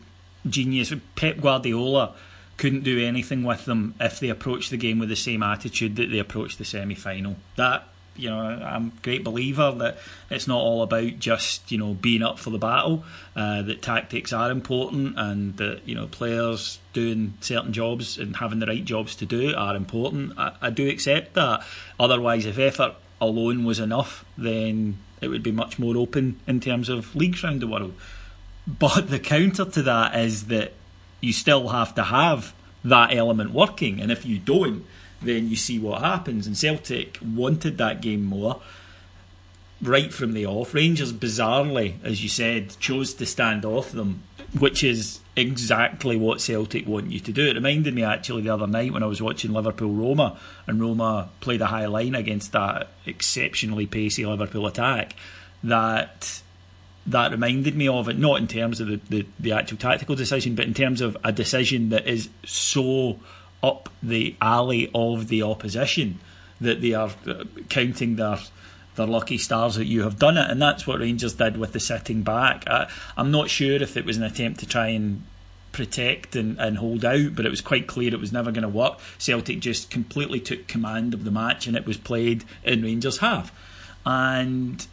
genius. 0.47 0.93
Pep 1.17 1.41
Guardiola 1.41 2.15
couldn't 2.57 2.85
do 2.85 3.05
anything 3.05 3.43
with 3.43 3.65
them 3.65 3.95
if 4.01 4.21
they 4.21 4.29
approached 4.29 4.71
the 4.71 4.77
game 4.77 4.99
with 4.99 5.09
the 5.09 5.17
same 5.17 5.43
attitude 5.43 5.97
that 5.97 6.11
they 6.11 6.19
approached 6.19 6.59
the 6.59 6.65
semi 6.65 6.95
final. 6.95 7.37
That 7.57 7.89
you 8.17 8.31
know, 8.31 8.39
I'm 8.39 8.93
a 8.97 9.03
great 9.03 9.25
believer 9.25 9.73
that 9.73 9.99
it's 10.31 10.47
not 10.47 10.61
all 10.61 10.83
about 10.83 11.19
just 11.19 11.71
you 11.71 11.79
know 11.79 11.95
being 11.95 12.23
up 12.23 12.39
for 12.39 12.51
the 12.51 12.59
battle. 12.59 13.05
Uh, 13.35 13.63
that 13.63 13.83
tactics 13.83 14.33
are 14.33 14.51
important, 14.51 15.19
and 15.19 15.57
that 15.57 15.87
you 15.87 15.95
know 15.95 16.07
players 16.07 16.79
doing 16.93 17.35
certain 17.41 17.73
jobs 17.73 18.19
and 18.19 18.37
having 18.37 18.61
the 18.61 18.67
right 18.67 18.85
jobs 18.85 19.17
to 19.17 19.27
do 19.27 19.55
are 19.57 19.75
important. 19.75 20.39
I, 20.39 20.53
I 20.61 20.71
do 20.71 20.89
accept 20.89 21.35
that. 21.35 21.65
Otherwise, 21.99 22.47
if 22.47 22.59
effort 22.59 22.95
alone 23.21 23.65
was 23.65 23.81
enough, 23.81 24.25
then 24.37 24.99
it 25.21 25.29
would 25.29 25.43
be 25.43 25.53
much 25.53 25.79
more 25.79 25.97
open 25.97 26.41
in 26.47 26.61
terms 26.61 26.89
of 26.89 27.15
leagues 27.17 27.43
around 27.43 27.61
the 27.61 27.67
world. 27.67 27.95
But 28.67 29.11
the 29.11 29.19
counter 29.19 29.65
to 29.65 29.83
that 29.83 30.19
is 30.19 30.47
that 30.47 30.73
you 31.21 31.33
still 31.33 31.69
have 31.69 31.95
to 31.97 32.05
have 32.05 32.55
that 32.85 33.15
element 33.15 33.51
working, 33.51 34.01
and 34.01 34.13
if 34.13 34.25
you 34.25 34.39
don't 34.39 34.85
then 35.25 35.49
you 35.49 35.57
see 35.57 35.79
what 35.79 36.03
happens. 36.03 36.47
And 36.47 36.57
Celtic 36.57 37.19
wanted 37.23 37.79
that 37.79 38.01
game 38.01 38.25
more 38.25 38.61
right 39.83 40.13
from 40.13 40.33
the 40.33 40.47
off. 40.47 40.75
Rangers, 40.75 41.13
bizarrely, 41.13 41.95
as 42.03 42.23
you 42.23 42.29
said, 42.29 42.77
chose 42.79 43.15
to 43.15 43.27
stand 43.27 43.65
off 43.65 43.93
them, 43.93 44.23
which 44.59 44.83
is 44.83 45.21
exactly 45.37 46.17
what 46.17 46.41
Celtic 46.41 46.87
want 46.87 47.11
you 47.11 47.21
to 47.21 47.33
do. 47.33 47.47
It 47.49 47.55
reminded 47.55 47.95
me 47.95 48.03
actually 48.03 48.43
the 48.43 48.51
other 48.51 48.67
night 48.67 48.93
when 48.93 49.03
I 49.03 49.07
was 49.07 49.21
watching 49.21 49.53
Liverpool 49.53 49.93
Roma, 49.93 50.39
and 50.67 50.81
Roma 50.81 51.29
played 51.41 51.61
a 51.61 51.67
high 51.67 51.87
line 51.87 52.15
against 52.15 52.53
that 52.53 52.89
exceptionally 53.07 53.87
pacey 53.87 54.25
Liverpool 54.25 54.67
attack. 54.67 55.15
That 55.63 56.41
that 57.07 57.33
reminded 57.33 57.77
me 57.77 57.87
of 57.87 58.09
it, 58.09 58.19
not 58.19 58.41
in 58.41 58.49
terms 58.49 58.81
of 58.81 58.89
the, 58.89 59.01
the, 59.11 59.27
the 59.39 59.53
actual 59.53 59.77
tactical 59.77 60.15
decision, 60.15 60.55
but 60.55 60.65
in 60.65 60.73
terms 60.73 61.03
of 61.03 61.17
a 61.23 61.33
decision 61.33 61.91
that 61.91 62.07
is 62.07 62.31
so 62.47 63.19
up 63.65 63.89
the 64.03 64.37
alley 64.41 64.91
of 64.95 65.29
the 65.29 65.43
opposition 65.43 66.21
that 66.61 66.81
they 66.81 66.93
are 66.93 67.11
uh, 67.27 67.45
counting 67.69 68.17
their 68.17 68.39
their 68.97 69.07
lucky 69.07 69.39
stars 69.39 69.75
that 69.75 69.87
you 69.87 70.03
have 70.03 70.19
done 70.19 70.37
it, 70.37 70.49
and 70.49 70.63
that's 70.63 70.87
what 70.87 71.01
Rangers 71.01 71.35
did 71.35 71.57
with 71.57 71.73
the 71.73 71.81
sitting 71.81 72.23
back. 72.23 72.65
I, 72.69 72.89
am 73.17 73.33
not 73.33 73.51
sure 73.51 73.75
if 73.83 73.97
it 73.97 74.05
was 74.05 74.17
an 74.17 74.23
attempt 74.23 74.61
to 74.61 74.67
try 74.67 74.89
and 74.89 75.25
protect 75.73 76.37
and, 76.37 76.59
and 76.61 76.79
hold 76.79 77.05
out, 77.05 77.35
but 77.35 77.45
it 77.45 77.51
was 77.51 77.61
quite 77.61 77.89
clear 77.89 78.15
it 78.15 78.21
was 78.21 78.33
never 78.33 78.53
going 78.53 78.63
to 78.63 78.69
work. 78.69 79.01
Celtic 79.19 79.59
just 79.59 79.91
completely 79.91 80.39
took 80.39 80.69
command 80.69 81.13
of 81.13 81.25
the 81.25 81.33
match, 81.33 81.67
and 81.67 81.77
it 81.77 81.87
was 81.87 81.97
played 81.97 82.45
in 82.63 82.83
Rangers' 82.83 83.19
half. 83.19 83.53
And 84.07 84.87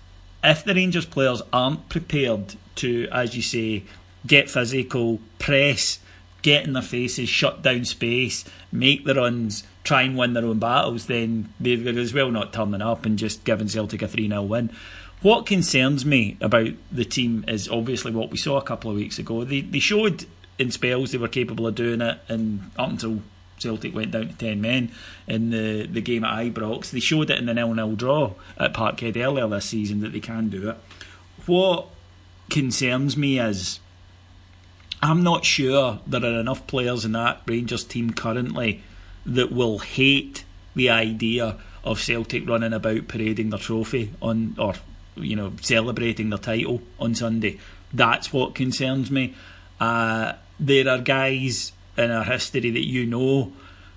if 0.44 0.64
the 0.64 0.74
Rangers 0.74 1.06
players 1.06 1.44
aren't 1.54 1.88
prepared 1.90 2.56
to, 2.78 3.08
as 3.12 3.36
you 3.36 3.44
say, 3.44 3.84
get 4.26 4.50
physical, 4.50 5.20
press, 5.38 6.00
get 6.42 6.66
in 6.66 6.74
their 6.74 6.82
faces, 6.82 7.30
shut 7.30 7.62
down 7.62 7.86
space, 7.86 8.46
make 8.72 9.06
the 9.06 9.14
runs, 9.14 9.64
try 9.84 10.04
and 10.04 10.18
win 10.18 10.34
their 10.34 10.46
own 10.46 10.60
battles, 10.60 11.08
then 11.08 11.54
they're 11.60 12.00
as 12.00 12.14
well 12.14 12.32
not 12.32 12.54
turning 12.54 12.82
up 12.82 13.06
and 13.06 13.18
just 13.18 13.44
giving 13.44 13.68
Celtic 13.68 14.02
a 14.02 14.08
3 14.08 14.28
0 14.28 14.44
win. 14.44 14.72
What 15.22 15.46
concerns 15.46 16.06
me 16.06 16.38
about 16.42 16.72
the 16.92 17.06
team 17.06 17.46
is 17.48 17.70
obviously 17.70 18.12
what 18.12 18.32
we 18.32 18.38
saw 18.38 18.58
a 18.58 18.64
couple 18.64 18.90
of 18.90 18.98
weeks 18.98 19.20
ago. 19.20 19.44
They, 19.44 19.62
they 19.62 19.80
showed 19.80 20.26
in 20.58 20.72
spells 20.72 21.12
they 21.12 21.18
were 21.18 21.28
capable 21.28 21.68
of 21.68 21.76
doing 21.76 22.02
it, 22.02 22.20
and 22.28 22.72
up 22.78 22.90
until 22.90 23.22
Celtic 23.60 23.94
went 23.94 24.12
down 24.12 24.30
to 24.30 24.34
10 24.34 24.60
men 24.60 24.92
in 25.28 25.52
the, 25.52 25.86
the 25.86 26.02
game 26.02 26.24
at 26.24 26.46
Ibrox, 26.46 26.90
they 26.90 27.00
showed 27.00 27.30
it 27.30 27.38
in 27.38 27.46
the 27.46 27.54
0 27.54 27.76
0 27.76 27.92
draw 27.96 28.34
at 28.58 28.74
Parkhead 28.74 29.16
earlier 29.18 29.48
this 29.48 29.66
season 29.66 30.02
that 30.02 30.12
they 30.12 30.20
can 30.20 30.50
do 30.50 30.70
it. 30.70 30.78
What 31.46 31.88
concerns 32.50 33.16
me 33.16 33.40
is 33.40 33.80
I'm 35.02 35.24
not 35.24 35.46
sure 35.46 36.00
there 36.06 36.24
are 36.24 36.40
enough 36.40 36.68
players 36.68 37.06
in 37.06 37.14
that 37.14 37.42
Rangers 37.46 37.84
team 37.84 38.12
currently 38.12 38.84
that 39.26 39.52
will 39.52 39.80
hate 39.80 40.44
the 40.76 40.90
idea 40.90 41.58
of 41.84 42.00
Celtic 42.00 42.48
running 42.48 42.74
about 42.74 43.08
parading 43.08 43.50
their 43.50 43.60
trophy 43.60 44.14
on 44.22 44.56
or 44.60 44.76
you 45.16 45.36
know 45.36 45.54
celebrating 45.62 46.30
their 46.30 46.40
title 46.40 46.82
on 47.00 47.16
Sunday. 47.16 47.60
That's 47.94 48.32
what 48.32 48.56
concerns 48.56 49.12
me. 49.12 49.36
Uh, 49.80 50.34
there 50.60 50.88
are 50.88 51.00
guys 51.00 51.72
in 51.98 52.12
our 52.12 52.24
history 52.24 52.70
that 52.70 52.86
you 52.86 53.06
know 53.06 53.52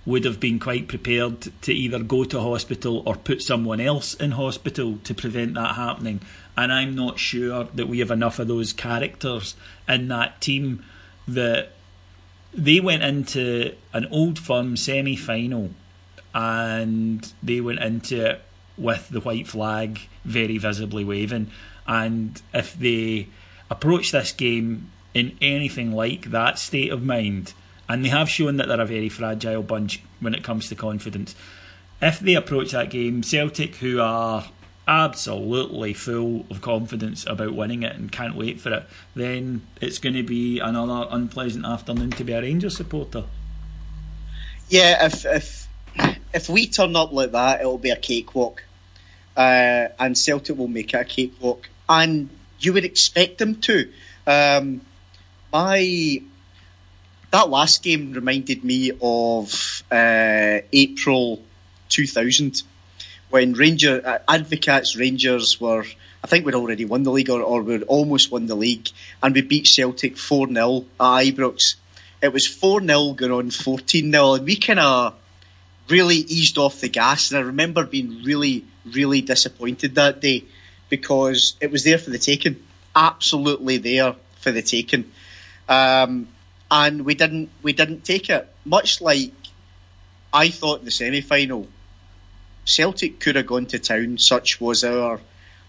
would 0.06 0.24
have 0.24 0.40
been 0.40 0.58
quite 0.58 0.88
prepared 0.88 1.40
to 1.62 1.72
either 1.72 1.98
go 1.98 2.24
to 2.24 2.40
hospital 2.40 3.02
or 3.06 3.14
put 3.14 3.42
someone 3.42 3.80
else 3.80 4.14
in 4.14 4.32
hospital 4.32 4.98
to 5.04 5.14
prevent 5.14 5.54
that 5.54 5.76
happening. 5.76 6.20
And 6.56 6.72
I'm 6.72 6.94
not 6.94 7.18
sure 7.18 7.64
that 7.74 7.88
we 7.88 7.98
have 7.98 8.10
enough 8.10 8.38
of 8.38 8.48
those 8.48 8.72
characters 8.72 9.56
in 9.88 10.08
that 10.08 10.40
team 10.40 10.84
that 11.26 11.72
they 12.52 12.80
went 12.80 13.02
into 13.02 13.74
an 13.92 14.06
old 14.10 14.38
firm 14.38 14.76
semi 14.76 15.16
final 15.16 15.70
and 16.32 17.32
they 17.42 17.60
went 17.60 17.80
into 17.80 18.30
it 18.30 18.42
with 18.76 19.08
the 19.08 19.20
white 19.20 19.46
flag 19.46 20.00
very 20.24 20.58
visibly 20.58 21.04
waving. 21.04 21.50
And 21.86 22.40
if 22.52 22.74
they 22.74 23.28
approach 23.70 24.12
this 24.12 24.32
game 24.32 24.90
in 25.12 25.36
anything 25.40 25.92
like 25.92 26.30
that 26.30 26.58
state 26.58 26.92
of 26.92 27.04
mind, 27.04 27.52
and 27.88 28.04
they 28.04 28.08
have 28.08 28.28
shown 28.28 28.56
that 28.56 28.66
they're 28.66 28.80
a 28.80 28.86
very 28.86 29.08
fragile 29.08 29.62
bunch 29.62 30.02
when 30.20 30.34
it 30.34 30.42
comes 30.42 30.68
to 30.68 30.74
confidence, 30.74 31.34
if 32.00 32.18
they 32.18 32.34
approach 32.34 32.72
that 32.72 32.90
game, 32.90 33.22
Celtic, 33.22 33.76
who 33.76 34.00
are 34.00 34.46
absolutely 34.86 35.94
full 35.94 36.46
of 36.50 36.60
confidence 36.60 37.26
about 37.26 37.54
winning 37.54 37.82
it 37.82 37.96
and 37.96 38.10
can't 38.12 38.36
wait 38.36 38.60
for 38.60 38.72
it, 38.72 38.84
then 39.14 39.62
it's 39.80 39.98
going 39.98 40.14
to 40.14 40.22
be 40.22 40.58
another 40.60 41.06
unpleasant 41.10 41.64
afternoon 41.64 42.10
to 42.10 42.24
be 42.24 42.32
a 42.32 42.40
Rangers 42.40 42.76
supporter. 42.76 43.24
Yeah, 44.68 45.06
if 45.06 45.24
if 45.24 45.68
if 46.32 46.48
we 46.48 46.66
turn 46.66 46.96
up 46.96 47.12
like 47.12 47.32
that, 47.32 47.60
it'll 47.60 47.78
be 47.78 47.90
a 47.90 47.96
cakewalk, 47.96 48.62
uh, 49.36 49.88
and 49.98 50.16
Celtic 50.16 50.56
will 50.56 50.68
make 50.68 50.94
it 50.94 50.96
a 51.00 51.04
cakewalk, 51.04 51.68
and 51.88 52.28
you 52.58 52.72
would 52.72 52.84
expect 52.84 53.38
them 53.38 53.60
to. 53.62 53.90
Um, 54.26 54.80
my 55.52 56.22
that 57.30 57.50
last 57.50 57.82
game 57.82 58.12
reminded 58.12 58.64
me 58.64 58.92
of 59.02 59.82
uh, 59.90 60.58
April 60.72 61.42
2000 61.88 62.62
when 63.30 63.54
Ranger 63.54 64.00
uh, 64.04 64.18
Advocaat's 64.28 64.96
Rangers 64.96 65.60
were, 65.60 65.84
I 66.22 66.26
think 66.26 66.46
we'd 66.46 66.54
already 66.54 66.84
won 66.84 67.02
the 67.02 67.10
league 67.10 67.30
or, 67.30 67.42
or 67.42 67.62
we'd 67.62 67.82
almost 67.82 68.30
won 68.30 68.46
the 68.46 68.54
league, 68.54 68.88
and 69.22 69.34
we 69.34 69.42
beat 69.42 69.66
Celtic 69.66 70.16
4 70.16 70.48
0 70.48 70.84
at 71.00 71.24
Ibrox. 71.24 71.76
It 72.22 72.32
was 72.32 72.46
4 72.46 72.80
0 72.80 73.12
going 73.12 73.32
on 73.32 73.50
14 73.50 74.10
0, 74.10 74.34
and 74.34 74.44
we 74.44 74.56
kind 74.56 74.80
of 74.80 75.14
really 75.88 76.16
eased 76.16 76.58
off 76.58 76.80
the 76.80 76.88
gas. 76.88 77.30
And 77.30 77.38
I 77.38 77.42
remember 77.42 77.84
being 77.84 78.22
really, 78.22 78.64
really 78.84 79.20
disappointed 79.20 79.96
that 79.96 80.20
day 80.20 80.44
because 80.88 81.56
it 81.60 81.70
was 81.70 81.84
there 81.84 81.98
for 81.98 82.10
the 82.10 82.18
taking, 82.18 82.62
absolutely 82.94 83.78
there 83.78 84.14
for 84.40 84.52
the 84.52 84.62
taking, 84.62 85.10
um, 85.68 86.28
and 86.70 87.04
we 87.04 87.14
didn't 87.14 87.50
we 87.62 87.72
didn't 87.72 88.04
take 88.04 88.30
it. 88.30 88.48
Much 88.64 89.00
like 89.00 89.32
I 90.32 90.48
thought 90.48 90.80
in 90.80 90.84
the 90.84 90.90
semi 90.90 91.20
final, 91.20 91.66
Celtic 92.64 93.20
could 93.20 93.36
have 93.36 93.46
gone 93.46 93.66
to 93.66 93.78
town. 93.78 94.18
Such 94.18 94.60
was 94.60 94.84
our 94.84 95.20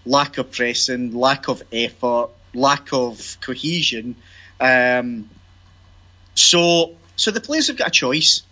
lack 0.06 0.38
of 0.38 0.52
pressing, 0.52 1.14
lack 1.14 1.48
of 1.48 1.64
effort, 1.72 2.30
lack 2.54 2.94
of 2.94 3.38
cohesion. 3.42 4.16
Um, 4.60 5.30
so, 6.36 6.96
so 7.16 7.32
the 7.32 7.42
players 7.42 7.68
have 7.68 7.78
got 7.78 7.90
a 7.90 7.92
choice, 7.92 8.44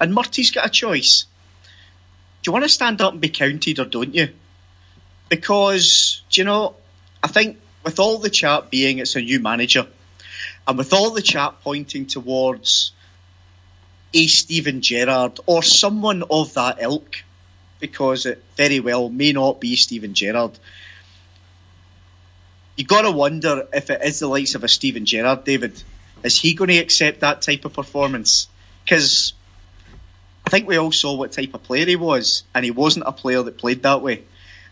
and 0.00 0.14
Murty's 0.14 0.50
got 0.50 0.66
a 0.66 0.70
choice. 0.70 1.26
Do 2.42 2.48
you 2.48 2.52
want 2.52 2.64
to 2.64 2.68
stand 2.68 3.00
up 3.00 3.12
and 3.12 3.20
be 3.20 3.28
counted, 3.28 3.78
or 3.78 3.84
don't 3.84 4.14
you? 4.14 4.28
Because, 5.28 6.22
do 6.30 6.40
you 6.40 6.44
know, 6.44 6.76
I 7.22 7.28
think 7.28 7.58
with 7.82 7.98
all 7.98 8.18
the 8.18 8.30
chat 8.30 8.70
being 8.70 8.98
it's 8.98 9.16
a 9.16 9.20
new 9.20 9.40
manager, 9.40 9.86
and 10.66 10.78
with 10.78 10.92
all 10.92 11.10
the 11.10 11.22
chat 11.22 11.54
pointing 11.62 12.06
towards 12.06 12.92
a 14.14 14.26
Steven 14.26 14.80
Gerrard 14.80 15.40
or 15.46 15.62
someone 15.62 16.22
of 16.30 16.54
that 16.54 16.80
ilk, 16.80 17.24
because 17.80 18.26
it 18.26 18.42
very 18.56 18.80
well 18.80 19.08
may 19.08 19.32
not 19.32 19.60
be 19.60 19.76
Steven 19.76 20.14
Gerrard. 20.14 20.58
You 22.76 22.84
got 22.84 23.02
to 23.02 23.10
wonder 23.10 23.66
if 23.72 23.90
it 23.90 24.02
is 24.02 24.18
the 24.18 24.28
likes 24.28 24.54
of 24.54 24.64
a 24.64 24.68
Steven 24.68 25.06
Gerrard, 25.06 25.44
David. 25.44 25.82
Is 26.22 26.40
he 26.40 26.54
going 26.54 26.68
to 26.68 26.78
accept 26.78 27.20
that 27.20 27.42
type 27.42 27.64
of 27.64 27.72
performance? 27.72 28.48
Because 28.84 29.32
I 30.46 30.50
think 30.50 30.68
we 30.68 30.76
all 30.76 30.92
saw 30.92 31.14
what 31.16 31.32
type 31.32 31.54
of 31.54 31.62
player 31.62 31.86
he 31.86 31.96
was, 31.96 32.44
and 32.54 32.64
he 32.64 32.70
wasn't 32.70 33.06
a 33.06 33.12
player 33.12 33.42
that 33.42 33.58
played 33.58 33.82
that 33.82 34.02
way. 34.02 34.24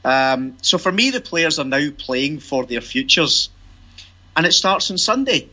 Um, 0.05 0.57
so 0.61 0.77
for 0.79 0.93
me, 0.93 1.11
the 1.11 1.21
players 1.21 1.59
are 1.59 1.65
now 1.65 1.89
playing 1.97 2.41
for 2.41 2.67
their 2.67 2.81
futures, 2.81 3.49
and 4.37 4.45
it 4.45 4.53
starts 4.53 4.91
on 4.91 4.99
Sunday. 4.99 5.49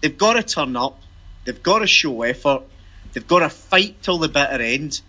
They've 0.00 0.16
got 0.16 0.34
to 0.34 0.42
turn 0.42 0.76
up. 0.76 1.00
They've 1.44 1.62
got 1.62 1.80
to 1.80 1.86
show 1.86 2.22
effort. 2.22 2.62
They've 3.12 3.26
got 3.26 3.40
to 3.40 3.50
fight 3.50 4.02
till 4.02 4.18
the 4.18 4.28
bitter 4.28 4.62
end. 4.62 5.00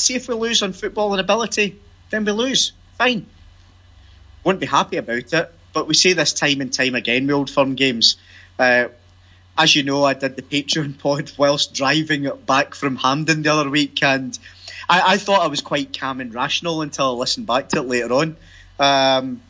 See 0.00 0.14
if 0.14 0.28
we 0.28 0.34
lose 0.34 0.62
on 0.62 0.72
football 0.72 1.12
and 1.12 1.20
ability, 1.20 1.78
then 2.10 2.24
we 2.24 2.32
lose. 2.32 2.72
Fine. 2.96 3.26
Won't 4.44 4.60
be 4.60 4.66
happy 4.66 4.96
about 4.96 5.32
it, 5.32 5.52
but 5.72 5.86
we 5.86 5.94
say 5.94 6.14
this 6.14 6.32
time 6.32 6.60
and 6.60 6.72
time 6.72 6.94
again 6.94 7.26
with 7.26 7.34
old 7.34 7.50
firm 7.50 7.74
games. 7.74 8.16
Uh, 8.58 8.88
as 9.58 9.76
you 9.76 9.82
know, 9.82 10.04
I 10.04 10.14
did 10.14 10.36
the 10.36 10.42
Patreon 10.42 10.98
pod 10.98 11.32
whilst 11.36 11.74
driving 11.74 12.30
back 12.46 12.74
from 12.74 12.96
Hampden 12.96 13.42
the 13.42 13.52
other 13.52 13.68
week, 13.68 14.02
and 14.02 14.38
I, 14.88 15.14
I 15.14 15.16
thought 15.18 15.42
I 15.42 15.48
was 15.48 15.60
quite 15.60 15.98
calm 15.98 16.20
and 16.20 16.34
rational 16.34 16.82
until 16.82 17.08
I 17.08 17.18
listened 17.18 17.46
back 17.46 17.68
to 17.70 17.78
it 17.78 17.86
later 17.86 18.12
on. 18.12 18.36
Um, 18.78 19.42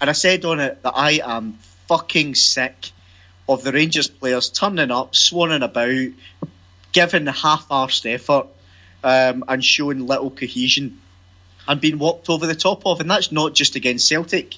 and 0.00 0.08
I 0.08 0.12
said 0.12 0.44
on 0.44 0.60
it 0.60 0.82
that 0.82 0.92
I 0.94 1.20
am 1.24 1.58
fucking 1.88 2.36
sick 2.36 2.92
of 3.48 3.64
the 3.64 3.72
Rangers 3.72 4.08
players 4.08 4.48
turning 4.48 4.92
up, 4.92 5.12
swanning 5.12 5.64
about, 5.64 6.12
giving 6.92 7.26
half-arsed 7.26 8.06
effort, 8.06 8.46
um, 9.02 9.44
and 9.48 9.64
showing 9.64 10.06
little 10.06 10.30
cohesion 10.30 11.00
and 11.66 11.80
being 11.80 11.98
walked 11.98 12.28
over 12.28 12.46
the 12.46 12.54
top 12.54 12.86
of. 12.86 13.00
And 13.00 13.10
that's 13.10 13.32
not 13.32 13.54
just 13.54 13.76
against 13.76 14.08
Celtic. 14.08 14.56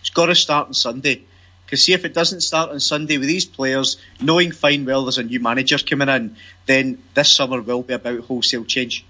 It's 0.00 0.10
got 0.10 0.26
to 0.26 0.34
start 0.34 0.68
on 0.68 0.74
Sunday. 0.74 1.22
Because 1.64 1.84
see, 1.84 1.92
if 1.92 2.04
it 2.04 2.14
doesn't 2.14 2.40
start 2.40 2.70
on 2.70 2.80
Sunday 2.80 3.18
with 3.18 3.28
these 3.28 3.44
players, 3.44 3.98
knowing 4.20 4.52
fine 4.52 4.84
well 4.86 5.04
there's 5.04 5.18
a 5.18 5.22
new 5.22 5.40
manager 5.40 5.76
coming 5.78 6.08
in, 6.08 6.36
then 6.66 7.02
this 7.14 7.30
summer 7.30 7.60
will 7.60 7.82
be 7.82 7.94
about 7.94 8.20
wholesale 8.20 8.64
change. 8.64 9.04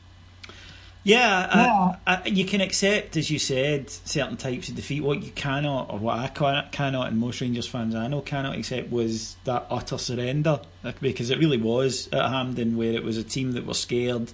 Yeah, 1.04 1.56
yeah. 1.56 1.96
I, 2.06 2.22
I, 2.24 2.28
you 2.28 2.44
can 2.44 2.60
accept, 2.60 3.16
as 3.16 3.30
you 3.30 3.38
said, 3.38 3.88
certain 3.88 4.36
types 4.36 4.68
of 4.68 4.74
defeat. 4.74 5.02
What 5.02 5.22
you 5.22 5.30
cannot, 5.30 5.90
or 5.90 5.98
what 5.98 6.18
I 6.18 6.28
cannot, 6.70 7.08
and 7.08 7.18
most 7.18 7.40
Rangers 7.40 7.66
fans 7.66 7.94
I 7.94 8.08
know 8.08 8.20
cannot 8.20 8.56
accept, 8.56 8.90
was 8.90 9.36
that 9.44 9.66
utter 9.70 9.96
surrender. 9.96 10.60
Because 11.00 11.30
it 11.30 11.38
really 11.38 11.56
was 11.56 12.08
at 12.12 12.30
Hampden, 12.30 12.76
where 12.76 12.92
it 12.92 13.04
was 13.04 13.16
a 13.16 13.24
team 13.24 13.52
that 13.52 13.64
were 13.64 13.74
scared. 13.74 14.32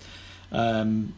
Um, 0.50 1.14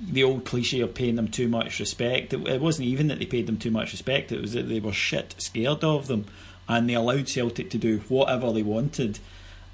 the 0.00 0.24
old 0.24 0.44
cliche 0.44 0.80
of 0.80 0.94
paying 0.94 1.16
them 1.16 1.28
too 1.28 1.48
much 1.48 1.78
respect. 1.78 2.32
It, 2.32 2.46
it 2.48 2.60
wasn't 2.60 2.88
even 2.88 3.08
that 3.08 3.18
they 3.18 3.26
paid 3.26 3.46
them 3.46 3.58
too 3.58 3.70
much 3.70 3.92
respect, 3.92 4.32
it 4.32 4.40
was 4.40 4.52
that 4.52 4.68
they 4.68 4.80
were 4.80 4.92
shit 4.92 5.34
scared 5.38 5.84
of 5.84 6.06
them. 6.06 6.26
And 6.68 6.88
they 6.88 6.94
allowed 6.94 7.28
Celtic 7.28 7.70
to 7.70 7.78
do 7.78 7.98
whatever 8.08 8.52
they 8.52 8.62
wanted. 8.62 9.20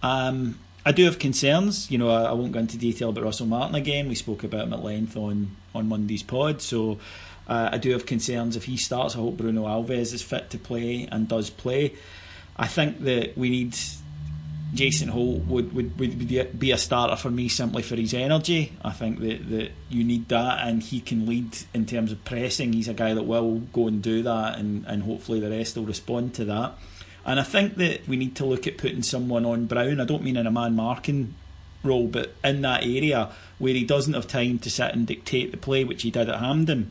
Um, 0.02 0.58
I 0.84 0.92
do 0.92 1.04
have 1.04 1.18
concerns. 1.18 1.90
You 1.90 1.98
know, 1.98 2.10
I, 2.10 2.24
I, 2.24 2.32
won't 2.32 2.52
go 2.52 2.58
into 2.58 2.76
detail 2.76 3.10
about 3.10 3.24
Russell 3.24 3.46
Martin 3.46 3.74
again. 3.74 4.08
We 4.08 4.14
spoke 4.14 4.42
about 4.42 4.66
him 4.66 4.72
at 4.72 4.82
length 4.82 5.16
on 5.16 5.56
on 5.74 5.88
Monday's 5.88 6.22
pod. 6.22 6.60
So 6.60 6.98
uh, 7.48 7.70
I 7.72 7.78
do 7.78 7.90
have 7.90 8.06
concerns 8.06 8.56
if 8.56 8.64
he 8.64 8.76
starts. 8.76 9.14
I 9.14 9.18
hope 9.18 9.36
Bruno 9.36 9.64
Alves 9.64 10.12
is 10.12 10.22
fit 10.22 10.50
to 10.50 10.58
play 10.58 11.08
and 11.10 11.28
does 11.28 11.50
play. 11.50 11.94
I 12.56 12.66
think 12.66 13.00
that 13.00 13.36
we 13.36 13.50
need 13.50 13.76
Jason 14.74 15.08
Holt 15.08 15.44
would, 15.44 15.74
would, 15.74 15.98
would 15.98 16.58
be 16.58 16.70
a 16.70 16.78
starter 16.78 17.16
for 17.16 17.30
me 17.30 17.48
simply 17.48 17.82
for 17.82 17.96
his 17.96 18.14
energy. 18.14 18.72
I 18.82 18.92
think 18.92 19.20
that, 19.20 19.50
that 19.50 19.72
you 19.90 20.02
need 20.02 20.28
that, 20.28 20.66
and 20.66 20.82
he 20.82 21.00
can 21.00 21.26
lead 21.26 21.58
in 21.74 21.84
terms 21.84 22.10
of 22.10 22.24
pressing. 22.24 22.72
He's 22.72 22.88
a 22.88 22.94
guy 22.94 23.12
that 23.12 23.24
will 23.24 23.58
go 23.58 23.86
and 23.88 24.02
do 24.02 24.22
that, 24.22 24.58
and, 24.58 24.86
and 24.86 25.02
hopefully 25.02 25.40
the 25.40 25.50
rest 25.50 25.76
will 25.76 25.84
respond 25.84 26.34
to 26.34 26.46
that. 26.46 26.74
And 27.24 27.38
I 27.38 27.42
think 27.42 27.76
that 27.76 28.06
we 28.08 28.16
need 28.16 28.34
to 28.36 28.44
look 28.44 28.66
at 28.66 28.78
putting 28.78 29.02
someone 29.02 29.44
on 29.44 29.66
Brown. 29.66 30.00
I 30.00 30.04
don't 30.04 30.24
mean 30.24 30.36
in 30.36 30.46
a 30.46 30.50
man 30.50 30.74
marking 30.74 31.34
role, 31.82 32.06
but 32.06 32.34
in 32.42 32.62
that 32.62 32.82
area 32.82 33.30
where 33.58 33.74
he 33.74 33.84
doesn't 33.84 34.14
have 34.14 34.26
time 34.26 34.58
to 34.60 34.70
sit 34.70 34.92
and 34.92 35.06
dictate 35.06 35.50
the 35.50 35.56
play, 35.56 35.84
which 35.84 36.02
he 36.02 36.10
did 36.10 36.28
at 36.28 36.40
Hampden. 36.40 36.90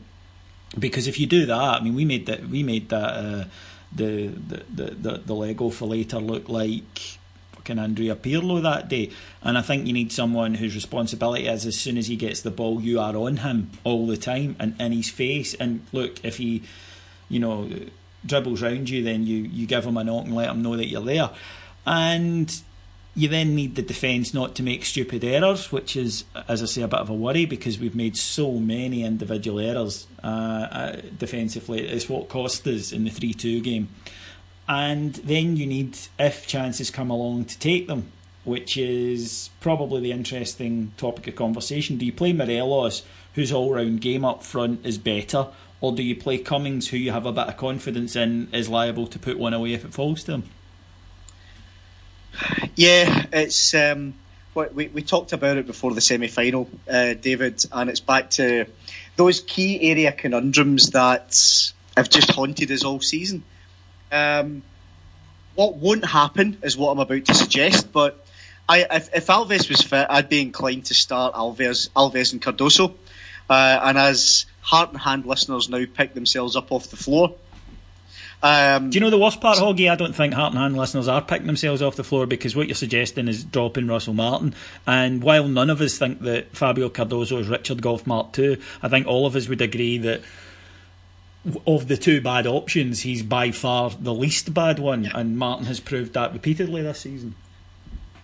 Because 0.78 1.06
if 1.06 1.20
you 1.20 1.26
do 1.26 1.44
that, 1.46 1.60
I 1.60 1.80
mean, 1.80 1.94
we 1.94 2.04
made 2.04 2.26
that 2.26 2.48
we 2.48 2.62
made 2.62 2.88
that 2.88 3.10
uh, 3.10 3.44
the, 3.94 4.28
the 4.28 4.64
the 4.74 5.18
the 5.18 5.34
Lego 5.34 5.68
for 5.68 5.86
later 5.86 6.18
look 6.18 6.48
like 6.48 7.18
fucking 7.62 7.78
Andrea 7.78 8.16
Pirlo 8.16 8.62
that 8.62 8.88
day. 8.88 9.10
And 9.42 9.56
I 9.56 9.62
think 9.62 9.86
you 9.86 9.92
need 9.92 10.12
someone 10.12 10.54
whose 10.54 10.74
responsibility 10.74 11.46
is 11.46 11.66
as 11.66 11.78
soon 11.78 11.96
as 11.96 12.08
he 12.08 12.16
gets 12.16 12.40
the 12.40 12.50
ball, 12.50 12.80
you 12.80 13.00
are 13.00 13.16
on 13.16 13.38
him 13.38 13.70
all 13.84 14.06
the 14.06 14.16
time 14.16 14.56
and 14.58 14.80
in 14.80 14.92
his 14.92 15.10
face. 15.10 15.54
And 15.54 15.86
look, 15.92 16.24
if 16.24 16.38
he, 16.38 16.62
you 17.28 17.38
know, 17.38 17.68
dribbles 18.24 18.62
round 18.62 18.88
you, 18.88 19.02
then 19.02 19.26
you, 19.26 19.38
you 19.38 19.66
give 19.66 19.84
him 19.84 19.96
a 19.96 20.04
knock 20.04 20.24
and 20.24 20.34
let 20.34 20.50
him 20.50 20.62
know 20.62 20.76
that 20.76 20.88
you're 20.88 21.02
there. 21.02 21.30
And 21.86 22.62
you 23.14 23.28
then 23.28 23.54
need 23.54 23.74
the 23.74 23.82
defence 23.82 24.32
not 24.32 24.54
to 24.54 24.62
make 24.62 24.84
stupid 24.84 25.22
errors, 25.22 25.70
which 25.70 25.96
is, 25.96 26.24
as 26.48 26.62
I 26.62 26.66
say, 26.66 26.82
a 26.82 26.88
bit 26.88 27.00
of 27.00 27.10
a 27.10 27.14
worry 27.14 27.44
because 27.44 27.78
we've 27.78 27.94
made 27.94 28.16
so 28.16 28.52
many 28.52 29.04
individual 29.04 29.60
errors 29.60 30.06
uh, 30.24 30.26
uh, 30.26 30.96
defensively. 31.18 31.86
It's 31.86 32.08
what 32.08 32.28
cost 32.28 32.66
us 32.66 32.92
in 32.92 33.04
the 33.04 33.10
3 33.10 33.34
2 33.34 33.60
game. 33.60 33.88
And 34.68 35.14
then 35.16 35.56
you 35.56 35.66
need, 35.66 35.98
if 36.18 36.46
chances 36.46 36.90
come 36.90 37.10
along, 37.10 37.46
to 37.46 37.58
take 37.58 37.88
them, 37.88 38.12
which 38.44 38.76
is 38.76 39.50
probably 39.60 40.00
the 40.00 40.12
interesting 40.12 40.92
topic 40.96 41.26
of 41.28 41.36
conversation. 41.36 41.98
Do 41.98 42.06
you 42.06 42.12
play 42.12 42.32
Morelos, 42.32 43.02
whose 43.34 43.52
all 43.52 43.74
round 43.74 44.00
game 44.00 44.24
up 44.24 44.42
front 44.42 44.86
is 44.86 44.96
better, 44.96 45.48
or 45.82 45.92
do 45.92 46.02
you 46.02 46.14
play 46.14 46.38
Cummings, 46.38 46.88
who 46.88 46.96
you 46.96 47.10
have 47.10 47.26
a 47.26 47.32
bit 47.32 47.48
of 47.48 47.56
confidence 47.56 48.14
in 48.14 48.48
is 48.54 48.68
liable 48.68 49.08
to 49.08 49.18
put 49.18 49.36
one 49.36 49.52
away 49.52 49.74
if 49.74 49.84
it 49.84 49.92
falls 49.92 50.22
to 50.24 50.32
him? 50.32 50.44
Yeah, 52.76 53.26
it's 53.32 53.74
um, 53.74 54.14
we 54.54 54.86
we 54.86 55.02
talked 55.02 55.32
about 55.32 55.56
it 55.56 55.66
before 55.66 55.92
the 55.92 56.00
semi 56.00 56.28
final, 56.28 56.70
uh, 56.88 57.14
David, 57.14 57.64
and 57.72 57.90
it's 57.90 58.00
back 58.00 58.30
to 58.30 58.66
those 59.16 59.40
key 59.40 59.90
area 59.90 60.12
conundrums 60.12 60.90
that 60.90 61.36
have 61.96 62.08
just 62.08 62.30
haunted 62.30 62.70
us 62.70 62.84
all 62.84 63.00
season. 63.00 63.42
Um, 64.12 64.62
what 65.56 65.74
won't 65.74 66.04
happen 66.04 66.58
is 66.62 66.76
what 66.76 66.92
I'm 66.92 67.00
about 67.00 67.24
to 67.24 67.34
suggest, 67.34 67.92
but 67.92 68.24
I, 68.68 68.86
if, 68.88 69.14
if, 69.14 69.26
Alves 69.26 69.68
was 69.68 69.82
fit, 69.82 70.06
I'd 70.08 70.28
be 70.28 70.40
inclined 70.40 70.86
to 70.86 70.94
start 70.94 71.34
Alves, 71.34 71.90
Alves 71.90 72.32
and 72.32 72.40
Cardoso. 72.40 72.94
Uh, 73.48 73.80
and 73.82 73.98
as 73.98 74.46
heart 74.60 74.90
and 74.90 75.00
hand 75.00 75.26
listeners 75.26 75.68
now 75.68 75.84
pick 75.92 76.14
themselves 76.14 76.56
up 76.56 76.72
off 76.72 76.88
the 76.88 76.96
floor. 76.96 77.34
Um, 78.42 78.90
Do 78.90 78.96
you 78.96 79.00
know 79.00 79.10
the 79.10 79.18
worst 79.18 79.40
part, 79.40 79.58
Hoggy? 79.58 79.88
I 79.88 79.94
don't 79.94 80.14
think 80.14 80.34
heart 80.34 80.52
and 80.52 80.60
hand 80.60 80.76
listeners 80.76 81.06
are 81.06 81.22
picking 81.22 81.46
themselves 81.46 81.80
off 81.80 81.94
the 81.94 82.02
floor 82.02 82.26
because 82.26 82.56
what 82.56 82.66
you're 82.66 82.74
suggesting 82.74 83.28
is 83.28 83.44
dropping 83.44 83.86
Russell 83.86 84.14
Martin. 84.14 84.54
And 84.84 85.22
while 85.22 85.46
none 85.46 85.70
of 85.70 85.80
us 85.80 85.96
think 85.96 86.20
that 86.22 86.56
Fabio 86.56 86.88
Cardoso 86.88 87.38
is 87.38 87.48
Richard 87.48 87.82
Gough 87.82 88.06
Mark 88.06 88.36
II, 88.36 88.58
I 88.82 88.88
think 88.88 89.06
all 89.06 89.26
of 89.26 89.36
us 89.36 89.48
would 89.48 89.60
agree 89.60 89.98
that 89.98 90.22
of 91.66 91.88
the 91.88 91.96
two 91.96 92.20
bad 92.20 92.46
options, 92.46 93.00
he's 93.00 93.22
by 93.22 93.52
far 93.52 93.90
the 93.90 94.14
least 94.14 94.52
bad 94.52 94.78
one, 94.78 95.04
yeah. 95.04 95.10
and 95.14 95.36
Martin 95.36 95.66
has 95.66 95.80
proved 95.80 96.14
that 96.14 96.32
repeatedly 96.32 96.82
this 96.82 97.00
season. 97.00 97.34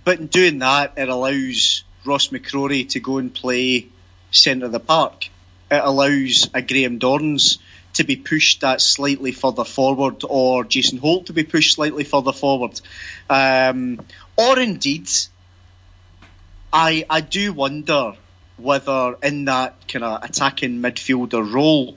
But 0.05 0.21
in 0.21 0.27
doing 0.29 0.59
that, 0.61 0.95
it 0.97 1.09
allows 1.09 1.85
Ross 2.05 2.29
McCrorie 2.29 2.89
to 2.91 3.01
go 3.01 3.19
and 3.19 3.33
play 3.33 3.89
centre 4.31 4.67
of 4.67 4.73
the 4.73 4.81
park. 4.81 5.29
It 5.71 5.83
allows 5.83 6.49
a 6.55 6.63
Graham 6.63 6.99
Dorrans 6.99 7.59
to 7.95 8.05
be 8.05 8.17
pushed 8.17 8.61
that 8.61 8.81
slightly 8.81 9.33
further 9.33 9.65
forward, 9.65 10.23
or 10.25 10.65
Jason 10.65 10.99
Holt 10.99 11.27
to 11.27 11.33
be 11.33 11.45
pushed 11.45 11.75
slightly 11.75 12.05
further 12.05 12.33
forward, 12.33 12.81
um, 13.29 14.01
or 14.37 14.59
indeed 14.59 15.09
I 16.73 17.05
I 17.09 17.21
do 17.21 17.53
wonder 17.53 18.15
whether 18.57 19.17
in 19.23 19.47
that 19.47 19.89
kind 19.89 20.05
of 20.05 20.23
attacking 20.23 20.83
midfielder 20.83 21.53
role, 21.53 21.97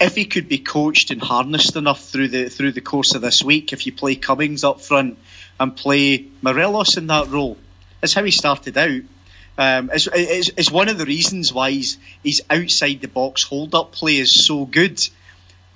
if 0.00 0.14
he 0.14 0.24
could 0.24 0.48
be 0.48 0.58
coached 0.58 1.10
and 1.10 1.22
harnessed 1.22 1.76
enough 1.76 2.02
through 2.04 2.28
the 2.28 2.48
through 2.48 2.72
the 2.72 2.80
course 2.80 3.14
of 3.14 3.22
this 3.22 3.42
week, 3.42 3.72
if 3.72 3.86
you 3.86 3.92
play 3.92 4.14
Cummings 4.16 4.64
up 4.64 4.80
front 4.80 5.18
and 5.58 5.76
play 5.76 6.26
Morelos 6.42 6.96
in 6.96 7.08
that 7.08 7.28
role, 7.28 7.58
that's 8.00 8.14
how 8.14 8.24
he 8.24 8.30
started 8.30 8.78
out. 8.78 9.02
Um, 9.60 9.90
it's, 9.92 10.08
it's, 10.10 10.50
it's, 10.56 10.70
one 10.70 10.88
of 10.88 10.96
the 10.96 11.04
reasons 11.04 11.52
why 11.52 11.70
he's, 11.70 11.98
he's 12.22 12.40
outside 12.48 13.02
the 13.02 13.08
box 13.08 13.42
hold 13.42 13.74
up 13.74 13.92
play 13.92 14.16
is 14.16 14.32
so 14.46 14.64
good 14.64 14.98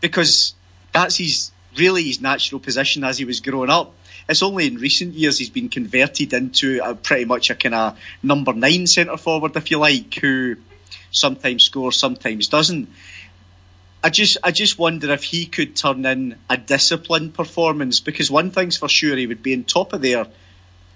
because 0.01 0.55
that's 0.91 1.19
his 1.19 1.51
really 1.77 2.05
his 2.05 2.19
natural 2.19 2.63
position 2.63 3.05
as 3.05 3.19
he 3.19 3.27
was 3.27 3.41
growing 3.41 3.69
up. 3.69 3.93
It's 4.27 4.43
only 4.43 4.69
in 4.69 4.77
recent 4.77 5.13
years 5.13 5.37
he's 5.37 5.51
been 5.51 5.69
converted 5.69 6.33
into 6.33 6.81
a, 6.83 6.95
pretty 6.95 7.27
much 7.27 7.51
a 7.51 7.55
kind 7.57 7.75
of 7.75 7.99
number 8.23 8.55
nine 8.55 8.87
centre 8.87 9.19
forward, 9.19 9.55
if 9.55 9.71
you 9.71 9.77
like, 9.77 10.15
who 10.15 10.57
sometimes 11.11 11.65
scores, 11.65 11.99
sometimes 11.99 12.49
doesn't. 12.49 12.89
I 14.03 14.09
just 14.09 14.39
I 14.43 14.51
just 14.51 14.79
wonder 14.79 15.13
if 15.13 15.25
he 15.25 15.45
could 15.45 15.77
turn 15.77 16.07
in 16.07 16.37
a 16.49 16.57
disciplined 16.57 17.35
performance 17.35 18.01
because 18.01 18.31
one 18.31 18.51
thing's 18.51 18.79
for 18.79 18.89
sure 18.89 19.15
he 19.15 19.27
would 19.27 19.43
be 19.43 19.55
on 19.55 19.65
top 19.65 19.93
of 19.93 20.01
their 20.01 20.27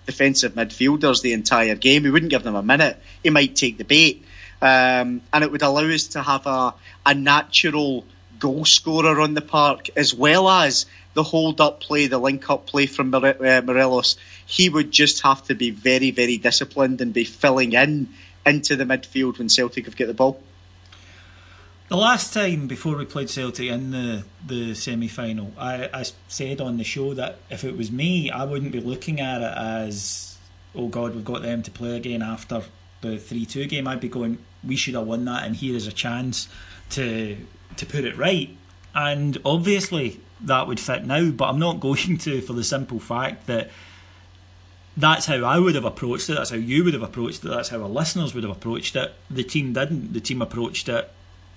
defensive 0.09 0.54
midfielders 0.54 1.20
the 1.20 1.34
entire 1.34 1.74
game. 1.74 2.02
He 2.02 2.11
wouldn't 2.11 2.30
give 2.30 2.42
them 2.42 2.54
a 2.54 2.62
minute. 2.62 2.96
He 3.22 3.28
might 3.28 3.54
take 3.54 3.76
the 3.76 3.84
bait. 3.84 4.24
Um, 4.62 5.20
and 5.34 5.44
it 5.44 5.52
would 5.52 5.61
allow 5.61 5.84
us 5.84 6.09
to 6.09 6.22
have 6.22 6.46
a, 6.46 6.72
a 7.04 7.12
natural 7.12 8.06
goal 8.38 8.64
scorer 8.64 9.20
on 9.20 9.34
the 9.34 9.42
park 9.42 9.90
as 9.96 10.14
well 10.14 10.48
as 10.48 10.86
the 11.12 11.22
hold 11.22 11.61
up 11.61 11.80
play, 11.80 12.06
the 12.06 12.16
link 12.18 12.48
up 12.48 12.66
play 12.66 12.86
from 12.86 13.14
uh, 13.14 13.34
Morelos. 13.62 14.16
He 14.46 14.70
would 14.70 14.90
just 14.90 15.22
have 15.24 15.44
to 15.48 15.54
be 15.54 15.70
very, 15.72 16.11
very 16.11 16.38
disciplined 16.38 17.02
and 17.02 17.12
be 17.12 17.24
filling 17.24 17.74
in 17.74 18.09
into 18.46 18.76
the 18.76 18.84
midfield 18.84 19.38
when 19.38 19.50
Celtic 19.50 19.84
have 19.84 19.96
got 19.96 20.06
the 20.06 20.14
ball. 20.14 20.40
The 21.89 21.97
last 21.97 22.34
time 22.34 22.66
before 22.66 22.97
we 22.97 23.07
played 23.07 23.30
Celtic 23.30 23.70
in 23.70 23.93
the, 23.93 24.24
the 24.47 24.74
semi 24.74 25.09
final, 25.09 25.55
I, 25.57 25.89
I 25.95 26.05
said 26.28 26.61
on 26.61 26.76
the 26.76 26.84
show 26.84 27.14
that 27.14 27.39
if 27.49 27.64
it 27.64 27.78
was 27.78 27.91
me, 27.91 28.30
I 28.30 28.45
wouldn't 28.45 28.72
be 28.72 28.80
looking 28.80 29.22
at 29.22 29.41
it 29.41 29.57
as, 29.57 30.36
oh 30.74 30.89
God, 30.89 31.14
we've 31.14 31.24
got 31.24 31.41
them 31.41 31.62
to 31.62 31.70
play 31.70 31.97
again 31.97 32.20
after 32.20 32.62
the 33.01 33.16
3 33.16 33.47
2 33.47 33.66
game. 33.68 33.89
I'd 33.89 34.01
be 34.01 34.11
going, 34.11 34.36
we 34.62 34.76
should 34.76 34.97
have 34.97 35.07
won 35.07 35.24
that, 35.24 35.45
and 35.45 35.57
here 35.57 35.74
is 35.74 35.86
a 35.86 35.93
chance 35.93 36.49
to 36.91 37.39
to 37.78 37.86
put 37.86 38.05
it 38.05 38.18
right. 38.18 38.55
And 38.95 39.39
obviously, 39.43 40.20
that 40.43 40.66
would 40.66 40.80
fit 40.80 41.07
now, 41.07 41.30
but 41.30 41.49
I'm 41.49 41.59
not 41.59 41.80
going 41.89 42.18
to 42.18 42.43
for 42.43 42.53
the 42.53 42.64
simple 42.64 43.01
fact 43.01 43.47
that 43.47 43.70
that's 44.95 45.24
how 45.24 45.36
I 45.36 45.59
would 45.59 45.74
have 45.74 45.86
approached 45.86 46.28
it, 46.28 46.34
that's 46.34 46.51
how 46.51 46.57
you 46.57 46.84
would 46.84 46.93
have 46.93 47.03
approached 47.03 47.43
it, 47.47 47.49
that's 47.49 47.70
how 47.70 47.80
our 47.80 47.89
listeners 47.89 48.34
would 48.34 48.45
have 48.45 48.55
approached 48.55 48.95
it. 48.95 49.14
The 49.30 49.45
team 49.45 49.72
didn't. 49.72 50.12
The 50.12 50.20
team 50.20 50.43
approached 50.43 50.91
it 50.91 51.11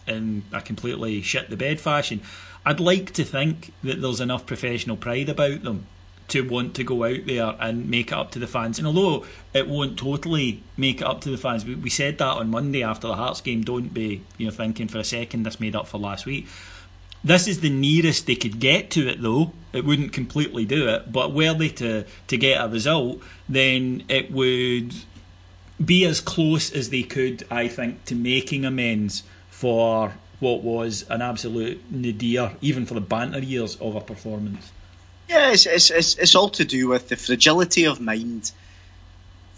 in 0.07 0.43
a 0.51 0.61
completely 0.61 1.21
shit 1.21 1.49
the 1.49 1.57
bed 1.57 1.79
fashion. 1.79 2.21
I'd 2.65 2.79
like 2.79 3.11
to 3.13 3.23
think 3.23 3.73
that 3.83 4.01
there's 4.01 4.21
enough 4.21 4.45
professional 4.45 4.97
pride 4.97 5.29
about 5.29 5.63
them 5.63 5.87
to 6.31 6.47
want 6.47 6.75
to 6.75 6.83
go 6.83 7.03
out 7.03 7.25
there 7.25 7.55
and 7.59 7.89
make 7.89 8.07
it 8.07 8.13
up 8.13 8.31
to 8.31 8.39
the 8.39 8.47
fans. 8.47 8.77
And 8.77 8.87
although 8.87 9.25
it 9.53 9.67
won't 9.67 9.97
totally 9.97 10.63
make 10.77 11.01
it 11.01 11.07
up 11.07 11.21
to 11.21 11.29
the 11.29 11.37
fans, 11.37 11.65
we, 11.65 11.75
we 11.75 11.89
said 11.89 12.19
that 12.19 12.37
on 12.37 12.49
Monday 12.49 12.83
after 12.83 13.07
the 13.07 13.15
Hearts 13.15 13.41
game. 13.41 13.63
Don't 13.63 13.93
be 13.93 14.21
you 14.37 14.45
know 14.45 14.51
thinking 14.51 14.87
for 14.87 14.99
a 14.99 15.03
second 15.03 15.43
this 15.43 15.59
made 15.59 15.75
up 15.75 15.87
for 15.87 15.97
last 15.97 16.25
week. 16.25 16.47
This 17.23 17.47
is 17.47 17.59
the 17.59 17.69
nearest 17.69 18.25
they 18.25 18.35
could 18.35 18.59
get 18.59 18.89
to 18.91 19.07
it, 19.07 19.21
though. 19.21 19.51
It 19.73 19.85
wouldn't 19.85 20.11
completely 20.11 20.65
do 20.65 20.87
it, 20.89 21.11
but 21.11 21.33
were 21.33 21.53
they 21.53 21.69
to, 21.69 22.05
to 22.27 22.37
get 22.37 22.63
a 22.63 22.67
result, 22.67 23.21
then 23.47 24.03
it 24.09 24.31
would 24.31 24.95
be 25.83 26.03
as 26.05 26.19
close 26.19 26.71
as 26.71 26.89
they 26.89 27.03
could, 27.03 27.45
I 27.51 27.67
think, 27.67 28.05
to 28.05 28.15
making 28.15 28.65
amends 28.65 29.23
for 29.62 30.12
what 30.39 30.64
was 30.64 31.05
an 31.12 31.22
absolute 31.22 31.80
nadir, 31.91 32.51
even 32.62 32.88
for 32.88 32.95
the 32.95 33.01
banter 33.01 33.38
years 33.38 33.76
of 33.76 33.95
a 33.95 34.01
performance. 34.01 34.72
Yeah, 35.30 35.51
it's, 35.51 35.68
it's, 35.68 35.91
it's, 35.91 36.16
it's 36.16 36.34
all 36.34 36.49
to 36.49 36.66
do 36.66 36.88
with 36.88 37.09
the 37.09 37.16
fragility 37.16 37.86
of 37.86 38.01
mind 38.01 38.51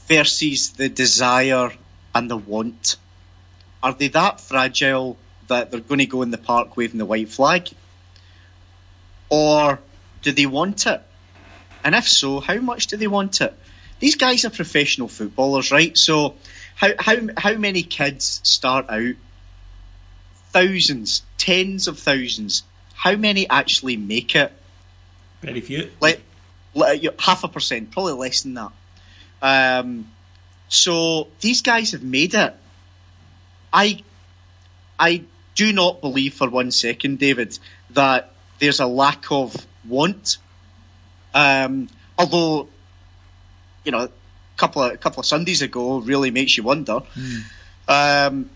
versus 0.07 0.71
the 0.71 0.89
desire 0.89 1.71
and 2.13 2.29
the 2.29 2.35
want. 2.35 2.97
Are 3.81 3.93
they 3.93 4.09
that 4.09 4.41
fragile 4.41 5.15
that 5.47 5.71
they're 5.71 5.79
going 5.79 5.99
to 5.99 6.05
go 6.05 6.21
in 6.21 6.31
the 6.31 6.37
park 6.37 6.75
waving 6.75 6.97
the 6.97 7.05
white 7.05 7.29
flag? 7.29 7.69
Or 9.29 9.79
do 10.21 10.33
they 10.33 10.47
want 10.47 10.85
it? 10.85 11.01
And 11.85 11.95
if 11.95 12.09
so, 12.09 12.41
how 12.41 12.55
much 12.55 12.87
do 12.87 12.97
they 12.97 13.07
want 13.07 13.39
it? 13.39 13.57
These 14.01 14.15
guys 14.15 14.43
are 14.43 14.49
professional 14.49 15.07
footballers, 15.07 15.71
right? 15.71 15.97
So, 15.97 16.35
how, 16.75 16.89
how, 16.99 17.15
how 17.37 17.53
many 17.53 17.83
kids 17.83 18.41
start 18.43 18.89
out 18.89 19.15
thousands, 20.53 21.23
tens 21.37 21.87
of 21.87 21.99
thousands. 21.99 22.63
How 22.93 23.15
many 23.15 23.49
actually 23.49 23.97
make 23.97 24.35
it? 24.35 24.53
Very 25.41 25.59
few. 25.59 25.91
Like, 25.99 26.21
like 26.73 27.19
half 27.19 27.43
a 27.43 27.47
percent, 27.49 27.91
probably 27.91 28.13
less 28.13 28.43
than 28.43 28.53
that. 28.53 28.71
Um, 29.41 30.07
so 30.69 31.27
these 31.41 31.61
guys 31.61 31.91
have 31.91 32.03
made 32.03 32.33
it. 32.33 32.55
I, 33.73 34.03
I 34.97 35.23
do 35.55 35.73
not 35.73 36.01
believe 36.01 36.35
for 36.35 36.49
one 36.49 36.71
second, 36.71 37.19
David, 37.19 37.57
that 37.91 38.31
there's 38.59 38.79
a 38.79 38.87
lack 38.87 39.31
of 39.31 39.55
want. 39.87 40.37
Um, 41.33 41.89
although, 42.17 42.69
you 43.83 43.91
know, 43.91 44.03
a 44.03 44.09
couple 44.55 44.83
of 44.83 44.93
a 44.93 44.97
couple 44.97 45.19
of 45.19 45.25
Sundays 45.25 45.61
ago 45.61 45.99
really 45.99 46.31
makes 46.31 46.55
you 46.55 46.63
wonder. 46.63 47.01
Mm. 47.15 47.43
Um, 47.87 48.49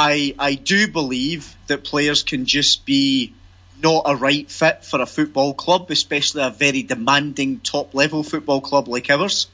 I 0.00 0.32
I 0.38 0.54
do 0.54 0.86
believe 0.86 1.56
that 1.66 1.82
players 1.82 2.22
can 2.22 2.46
just 2.46 2.86
be 2.86 3.34
not 3.82 4.04
a 4.06 4.14
right 4.14 4.48
fit 4.48 4.84
for 4.84 5.00
a 5.00 5.06
football 5.06 5.54
club, 5.54 5.90
especially 5.90 6.44
a 6.44 6.50
very 6.50 6.84
demanding 6.84 7.58
top 7.58 7.94
level 7.94 8.22
football 8.22 8.60
club 8.60 8.86
like 8.86 9.10
ours. 9.10 9.48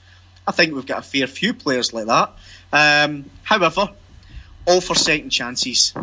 I 0.47 0.53
think 0.53 0.75
we've 0.75 0.85
got 0.85 0.99
a 0.99 1.03
fair 1.03 1.27
few 1.27 1.55
players 1.55 1.95
like 1.95 2.07
that. 2.09 2.35
Um, 2.75 3.31
however, 3.43 3.89
all 4.67 4.83
for 4.83 4.95
second 4.95 5.31
chances. 5.31 5.95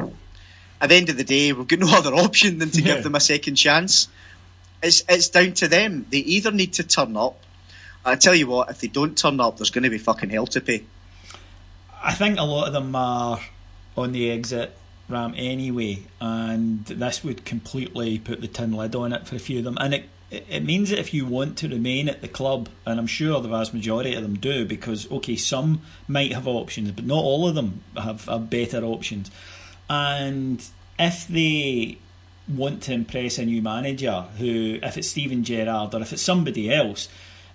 At 0.81 0.89
the 0.89 0.95
end 0.95 1.09
of 1.09 1.17
the 1.17 1.23
day, 1.23 1.53
we've 1.53 1.67
got 1.67 1.77
no 1.77 1.95
other 1.95 2.15
option 2.15 2.57
than 2.57 2.71
to 2.71 2.81
yeah. 2.81 2.95
give 2.95 3.03
them 3.03 3.13
a 3.13 3.19
second 3.19 3.57
chance. 3.57 4.07
It's 4.81 5.03
it's 5.07 5.29
down 5.29 5.53
to 5.53 5.67
them. 5.67 6.07
They 6.09 6.17
either 6.17 6.51
need 6.51 6.73
to 6.73 6.83
turn 6.83 7.15
up. 7.15 7.37
I 8.03 8.15
tell 8.15 8.33
you 8.33 8.47
what, 8.47 8.71
if 8.71 8.81
they 8.81 8.87
don't 8.87 9.15
turn 9.15 9.39
up, 9.39 9.57
there's 9.57 9.69
going 9.69 9.83
to 9.83 9.91
be 9.91 9.99
fucking 9.99 10.31
hell 10.31 10.47
to 10.47 10.61
pay. 10.61 10.83
I 12.03 12.15
think 12.15 12.39
a 12.39 12.43
lot 12.43 12.65
of 12.65 12.73
them 12.73 12.95
are 12.95 13.39
on 13.97 14.11
the 14.11 14.31
exit 14.31 14.75
ramp 15.09 15.35
anyway, 15.37 16.03
and 16.19 16.85
this 16.85 17.23
would 17.23 17.45
completely 17.45 18.17
put 18.17 18.41
the 18.41 18.47
tin 18.47 18.71
lid 18.71 18.95
on 18.95 19.13
it 19.13 19.27
for 19.27 19.35
a 19.35 19.39
few 19.39 19.59
of 19.59 19.63
them. 19.63 19.77
And 19.79 19.93
it 19.93 20.09
it 20.31 20.63
means 20.63 20.89
that 20.89 20.99
if 20.99 21.13
you 21.13 21.25
want 21.25 21.57
to 21.57 21.67
remain 21.67 22.07
at 22.07 22.21
the 22.21 22.27
club, 22.29 22.69
and 22.85 22.99
I'm 22.99 23.07
sure 23.07 23.41
the 23.41 23.49
vast 23.49 23.73
majority 23.73 24.15
of 24.15 24.23
them 24.23 24.35
do, 24.35 24.65
because 24.65 25.11
okay, 25.11 25.35
some 25.35 25.81
might 26.07 26.31
have 26.31 26.47
options, 26.47 26.91
but 26.91 27.05
not 27.05 27.21
all 27.21 27.47
of 27.49 27.55
them 27.55 27.83
have, 27.97 28.25
have 28.25 28.49
better 28.49 28.81
options. 28.83 29.29
And 29.89 30.65
if 30.97 31.27
they 31.27 31.97
want 32.47 32.83
to 32.83 32.93
impress 32.93 33.37
a 33.39 33.45
new 33.45 33.61
manager, 33.61 34.21
who, 34.37 34.79
if 34.81 34.97
it's 34.97 35.09
Steven 35.09 35.43
Gerrard 35.43 35.93
or 35.93 36.01
if 36.01 36.13
it's 36.13 36.21
somebody 36.21 36.73
else, 36.73 37.09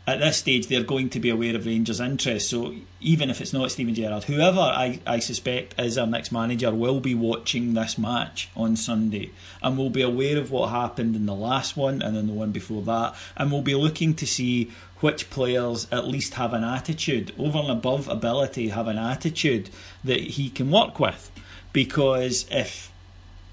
at 0.07 0.21
this 0.21 0.37
stage 0.37 0.69
they're 0.69 0.85
going 0.85 1.11
to 1.11 1.21
be 1.21 1.31
aware 1.31 1.57
of 1.57 1.67
Rangers' 1.67 2.01
interest. 2.01 2.51
So 2.51 2.75
even 3.01 3.29
if 3.29 3.41
it's 3.41 3.53
not 3.53 3.71
Steven 3.71 3.95
Gerrard, 3.95 4.25
whoever 4.25 4.61
I, 4.61 5.01
I 5.07 5.19
suspect 5.19 5.79
is 5.79 5.99
our 5.99 6.07
next 6.07 6.31
manager 6.31 6.73
will 6.73 7.01
be 7.01 7.15
watching 7.15 7.75
this 7.75 7.99
match 7.99 8.49
on 8.57 8.77
Sunday 8.77 9.33
and 9.63 9.77
will 9.77 9.91
be 9.91 10.03
aware 10.03 10.39
of 10.39 10.51
what 10.51 10.71
happened 10.71 11.17
in 11.17 11.27
the 11.27 11.35
last 11.35 11.77
one 11.77 12.03
and 12.03 12.17
then 12.17 12.29
the 12.29 12.33
one 12.33 12.53
before 12.53 12.83
that, 12.83 13.15
and 13.37 13.51
will 13.51 13.63
be 13.63 13.75
looking 13.75 14.15
to 14.15 14.27
see 14.27 14.71
which 15.01 15.29
players 15.29 15.87
at 15.91 16.07
least 16.07 16.35
have 16.35 16.55
an 16.55 16.65
attitude 16.65 17.33
over 17.39 17.59
and 17.59 17.71
above 17.71 18.09
ability, 18.09 18.69
have 18.69 18.89
an 18.89 18.99
attitude 18.99 19.69
that 20.05 20.21
he 20.21 20.49
can 20.49 20.71
work 20.71 21.01
with. 21.01 21.31
Because 21.73 22.47
if 22.51 22.91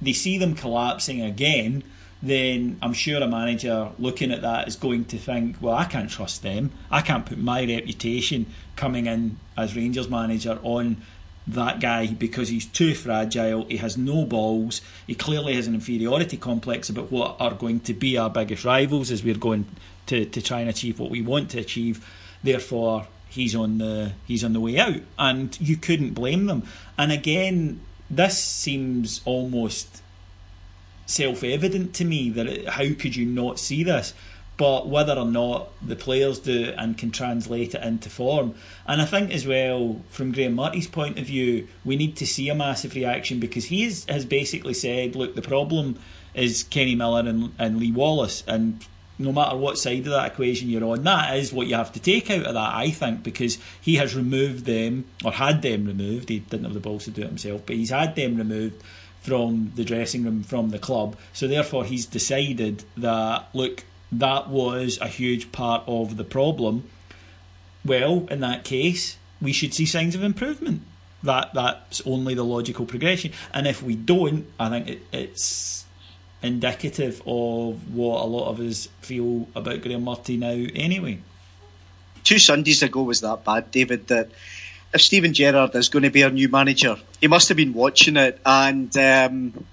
they 0.02 0.14
see 0.14 0.38
them 0.38 0.56
collapsing 0.56 1.22
again, 1.22 1.84
then 2.24 2.78
I'm 2.82 2.94
sure 2.94 3.22
a 3.22 3.28
manager 3.28 3.92
looking 4.00 4.32
at 4.32 4.42
that 4.44 4.70
is 4.70 4.78
going 4.78 5.04
to 5.06 5.18
think, 5.18 5.58
well, 5.60 5.76
I 5.76 5.84
can't 5.84 6.10
trust 6.10 6.42
them. 6.42 6.72
I 6.90 7.02
can't 7.02 7.26
put 7.26 7.38
my 7.38 7.66
reputation 7.66 8.46
coming 8.78 9.08
in 9.08 9.38
as 9.58 9.76
Rangers 9.76 10.10
manager 10.10 10.58
on 10.64 11.02
that 11.48 11.82
guy 11.82 12.08
because 12.08 12.48
he's 12.48 12.66
too 12.66 12.96
fragile. 12.96 13.66
He 13.66 13.76
has 13.76 13.98
no 13.98 14.24
balls. 14.24 14.80
He 15.06 15.16
clearly 15.16 15.56
has 15.56 15.68
an 15.68 15.74
inferiority 15.74 16.38
complex 16.38 16.90
about 16.90 17.12
what 17.12 17.36
are 17.42 17.54
going 17.54 17.82
to 17.82 17.94
be 17.94 18.18
our 18.18 18.30
biggest 18.30 18.64
rivals 18.64 19.12
as 19.12 19.22
we're 19.22 19.36
going 19.36 19.66
to, 20.06 20.24
to 20.24 20.42
try 20.42 20.62
and 20.62 20.70
achieve 20.70 21.00
what 21.00 21.12
we 21.12 21.22
want 21.22 21.50
to 21.52 21.60
achieve. 21.60 22.08
Therefore, 22.42 23.06
he's 23.28 23.54
on 23.54 23.80
the 23.80 24.14
he's 24.26 24.46
on 24.46 24.54
the 24.54 24.62
way 24.62 24.80
out, 24.80 25.02
and 25.20 25.60
you 25.60 25.76
couldn't 25.76 26.14
blame 26.14 26.46
them. 26.46 26.64
And 26.98 27.12
again, 27.12 27.82
this 28.10 28.42
seems 28.42 29.20
almost 29.26 30.03
self 31.06 31.44
evident 31.44 31.94
to 31.96 32.06
me 32.06 32.30
that 32.32 32.48
it, 32.48 32.70
how 32.70 32.94
could 32.94 33.16
you 33.16 33.26
not 33.26 33.60
see 33.60 33.84
this? 33.84 34.14
but 34.56 34.88
whether 34.88 35.14
or 35.14 35.26
not 35.26 35.70
the 35.86 35.96
players 35.96 36.40
do 36.40 36.74
and 36.78 36.98
can 36.98 37.12
translate 37.12 37.74
it 37.74 37.84
into 37.84 38.10
form. 38.10 38.54
And 38.86 39.02
I 39.02 39.06
think 39.06 39.32
as 39.32 39.48
well, 39.48 40.02
from 40.10 40.32
Graeme 40.32 40.56
Murty's 40.56 40.88
point 40.88 41.18
of 41.18 41.26
view, 41.26 41.68
we 41.84 41.96
need 41.96 42.16
to 42.18 42.28
see 42.28 42.50
a 42.50 42.56
massive 42.56 42.94
reaction 42.94 43.40
because 43.40 43.66
he 43.66 43.84
is, 43.84 44.06
has 44.06 44.26
basically 44.26 44.76
said, 44.76 45.16
look, 45.16 45.36
the 45.36 45.42
problem 45.42 45.98
is 46.34 46.64
Kenny 46.64 46.96
Miller 46.96 47.28
and, 47.28 47.54
and 47.58 47.80
Lee 47.80 47.92
Wallace, 47.92 48.44
and 48.48 48.86
no 49.20 49.32
matter 49.32 49.56
what 49.56 49.78
side 49.78 50.00
of 50.00 50.06
that 50.06 50.32
equation 50.32 50.70
you're 50.70 50.84
on, 50.84 51.04
that 51.04 51.36
is 51.38 51.54
what 51.54 51.68
you 51.68 51.76
have 51.76 51.92
to 51.94 52.00
take 52.00 52.30
out 52.32 52.46
of 52.46 52.54
that, 52.54 52.76
I 52.76 52.90
think, 52.90 53.24
because 53.24 53.58
he 53.82 53.96
has 53.96 54.16
removed 54.16 54.66
them, 54.66 55.06
or 55.24 55.32
had 55.32 55.62
them 55.62 55.86
removed. 55.86 56.30
He 56.30 56.40
didn't 56.40 56.66
have 56.66 56.74
the 56.74 56.80
balls 56.80 57.06
to 57.06 57.12
do 57.12 57.22
it 57.22 57.28
himself, 57.28 57.62
but 57.66 57.76
he's 57.76 57.92
had 57.92 58.16
them 58.16 58.38
removed 58.38 58.84
from 59.24 59.72
the 59.76 59.84
dressing 59.86 60.24
room, 60.24 60.44
from 60.44 60.70
the 60.70 60.80
club. 60.80 61.16
So 61.32 61.48
therefore, 61.48 61.86
he's 61.86 62.06
decided 62.06 62.84
that, 62.98 63.48
look, 63.54 63.86
that 64.12 64.50
was 64.50 65.00
a 65.02 65.08
huge 65.08 65.52
part 65.52 65.84
of 65.88 66.18
the 66.18 66.26
problem. 66.26 66.90
Well, 67.86 68.28
in 68.30 68.42
that 68.42 68.64
case, 68.66 69.18
we 69.42 69.54
should 69.54 69.74
see 69.74 69.86
signs 69.86 70.14
of 70.14 70.24
improvement. 70.24 70.82
That 71.24 71.54
that's 71.54 72.02
only 72.06 72.34
the 72.34 72.44
logical 72.44 72.86
progression. 72.86 73.32
And 73.54 73.66
if 73.66 73.82
we 73.82 73.96
don't, 73.96 74.46
I 74.60 74.70
think 74.70 74.90
it, 74.90 75.02
it's 75.14 75.86
indicative 76.42 77.22
of 77.26 77.96
what 77.96 78.22
a 78.22 78.28
lot 78.28 78.50
of 78.50 78.60
us 78.60 78.90
feel 79.02 79.48
about 79.56 79.82
Graeme 79.82 80.04
Murty 80.04 80.36
now 80.36 80.52
anyway. 80.76 81.20
Two 82.26 82.40
Sundays 82.40 82.84
ago 82.84 83.04
was 83.04 83.22
that 83.22 83.46
bad, 83.46 83.72
David, 83.72 84.08
that 84.08 84.32
if 84.94 85.02
Steven 85.02 85.34
Gerrard 85.34 85.76
is 85.76 85.90
going 85.90 86.04
to 86.04 86.10
be 86.10 86.24
our 86.24 86.30
new 86.30 86.50
manager, 86.50 86.98
he 87.20 87.28
must 87.28 87.50
have 87.50 87.58
been 87.58 87.74
watching 87.74 88.18
it 88.18 88.40
and 88.46 88.96
um, 88.98 89.66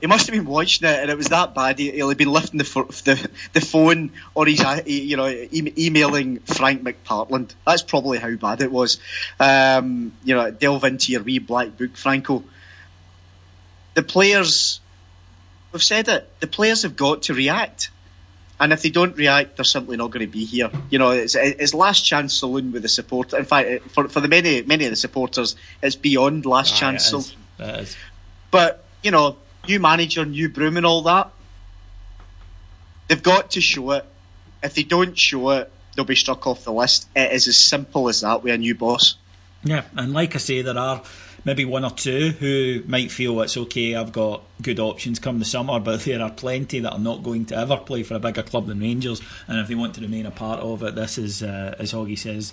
he 0.00 0.06
must 0.06 0.26
have 0.26 0.34
been 0.34 0.46
watching 0.46 0.88
it 0.88 1.00
and 1.00 1.10
it 1.10 1.16
was 1.16 1.28
that 1.28 1.54
bad. 1.54 1.78
He, 1.78 1.90
will 2.00 2.08
have 2.08 2.18
been 2.18 2.32
lifting 2.32 2.58
the, 2.58 2.64
the, 3.04 3.30
the 3.54 3.60
phone 3.60 4.12
or 4.34 4.46
he's 4.46 4.62
uh, 4.62 4.82
you 4.86 5.16
know 5.16 5.28
e- 5.28 5.74
emailing 5.76 6.38
Frank 6.40 6.82
McParland. 6.82 7.54
That's 7.66 7.82
probably 7.82 8.18
how 8.18 8.34
bad 8.36 8.60
it 8.60 8.70
was. 8.70 8.98
Um, 9.40 10.12
you 10.24 10.34
know, 10.34 10.50
delve 10.50 10.84
into 10.84 11.12
your 11.12 11.22
wee 11.22 11.38
black 11.38 11.76
book, 11.76 11.96
Franco. 11.96 12.44
The 13.94 14.02
players 14.02 14.80
We've 15.72 15.82
said 15.82 16.08
it. 16.08 16.28
The 16.40 16.46
players 16.46 16.82
have 16.82 16.96
got 16.96 17.22
to 17.22 17.34
react. 17.34 17.90
And 18.62 18.72
if 18.72 18.80
they 18.80 18.90
don't 18.90 19.16
react, 19.16 19.56
they're 19.56 19.64
simply 19.64 19.96
not 19.96 20.12
going 20.12 20.24
to 20.24 20.30
be 20.30 20.44
here. 20.44 20.70
You 20.88 21.00
know, 21.00 21.10
it's, 21.10 21.34
it's 21.34 21.74
last 21.74 22.02
chance 22.02 22.32
saloon 22.32 22.70
with 22.70 22.82
the 22.82 22.88
supporter. 22.88 23.36
In 23.36 23.44
fact, 23.44 23.90
for, 23.90 24.06
for 24.06 24.20
the 24.20 24.28
many 24.28 24.62
many 24.62 24.84
of 24.84 24.90
the 24.90 24.96
supporters, 24.96 25.56
it's 25.82 25.96
beyond 25.96 26.46
last 26.46 26.76
chance 26.76 27.06
saloon. 27.06 27.26
But 28.52 28.84
you 29.02 29.10
know, 29.10 29.36
new 29.66 29.80
manager, 29.80 30.24
new 30.24 30.48
broom, 30.48 30.76
and 30.76 30.86
all 30.86 31.02
that. 31.02 31.32
They've 33.08 33.20
got 33.20 33.50
to 33.50 33.60
show 33.60 33.90
it. 33.90 34.04
If 34.62 34.74
they 34.74 34.84
don't 34.84 35.18
show 35.18 35.50
it, 35.50 35.68
they'll 35.96 36.04
be 36.04 36.14
struck 36.14 36.46
off 36.46 36.62
the 36.62 36.72
list. 36.72 37.08
It 37.16 37.32
is 37.32 37.48
as 37.48 37.56
simple 37.56 38.08
as 38.08 38.20
that 38.20 38.44
with 38.44 38.54
a 38.54 38.58
new 38.58 38.76
boss. 38.76 39.16
Yeah, 39.64 39.82
and 39.96 40.12
like 40.12 40.36
I 40.36 40.38
say, 40.38 40.62
there 40.62 40.78
are 40.78 41.02
maybe 41.44 41.64
one 41.64 41.84
or 41.84 41.90
two 41.90 42.30
who 42.30 42.82
might 42.86 43.10
feel 43.10 43.40
it's 43.40 43.56
okay, 43.56 43.94
I've 43.94 44.12
got 44.12 44.42
good 44.60 44.78
options 44.78 45.18
come 45.18 45.38
the 45.38 45.44
summer, 45.44 45.80
but 45.80 46.00
there 46.04 46.22
are 46.22 46.30
plenty 46.30 46.80
that 46.80 46.92
are 46.92 46.98
not 46.98 47.22
going 47.22 47.46
to 47.46 47.56
ever 47.56 47.76
play 47.76 48.02
for 48.02 48.14
a 48.14 48.20
bigger 48.20 48.42
club 48.42 48.66
than 48.66 48.80
Rangers, 48.80 49.20
and 49.46 49.58
if 49.58 49.68
they 49.68 49.74
want 49.74 49.94
to 49.96 50.00
remain 50.00 50.26
a 50.26 50.30
part 50.30 50.60
of 50.60 50.82
it, 50.82 50.94
this 50.94 51.18
is, 51.18 51.42
uh, 51.42 51.74
as 51.78 51.92
Hoggy 51.92 52.18
says, 52.18 52.52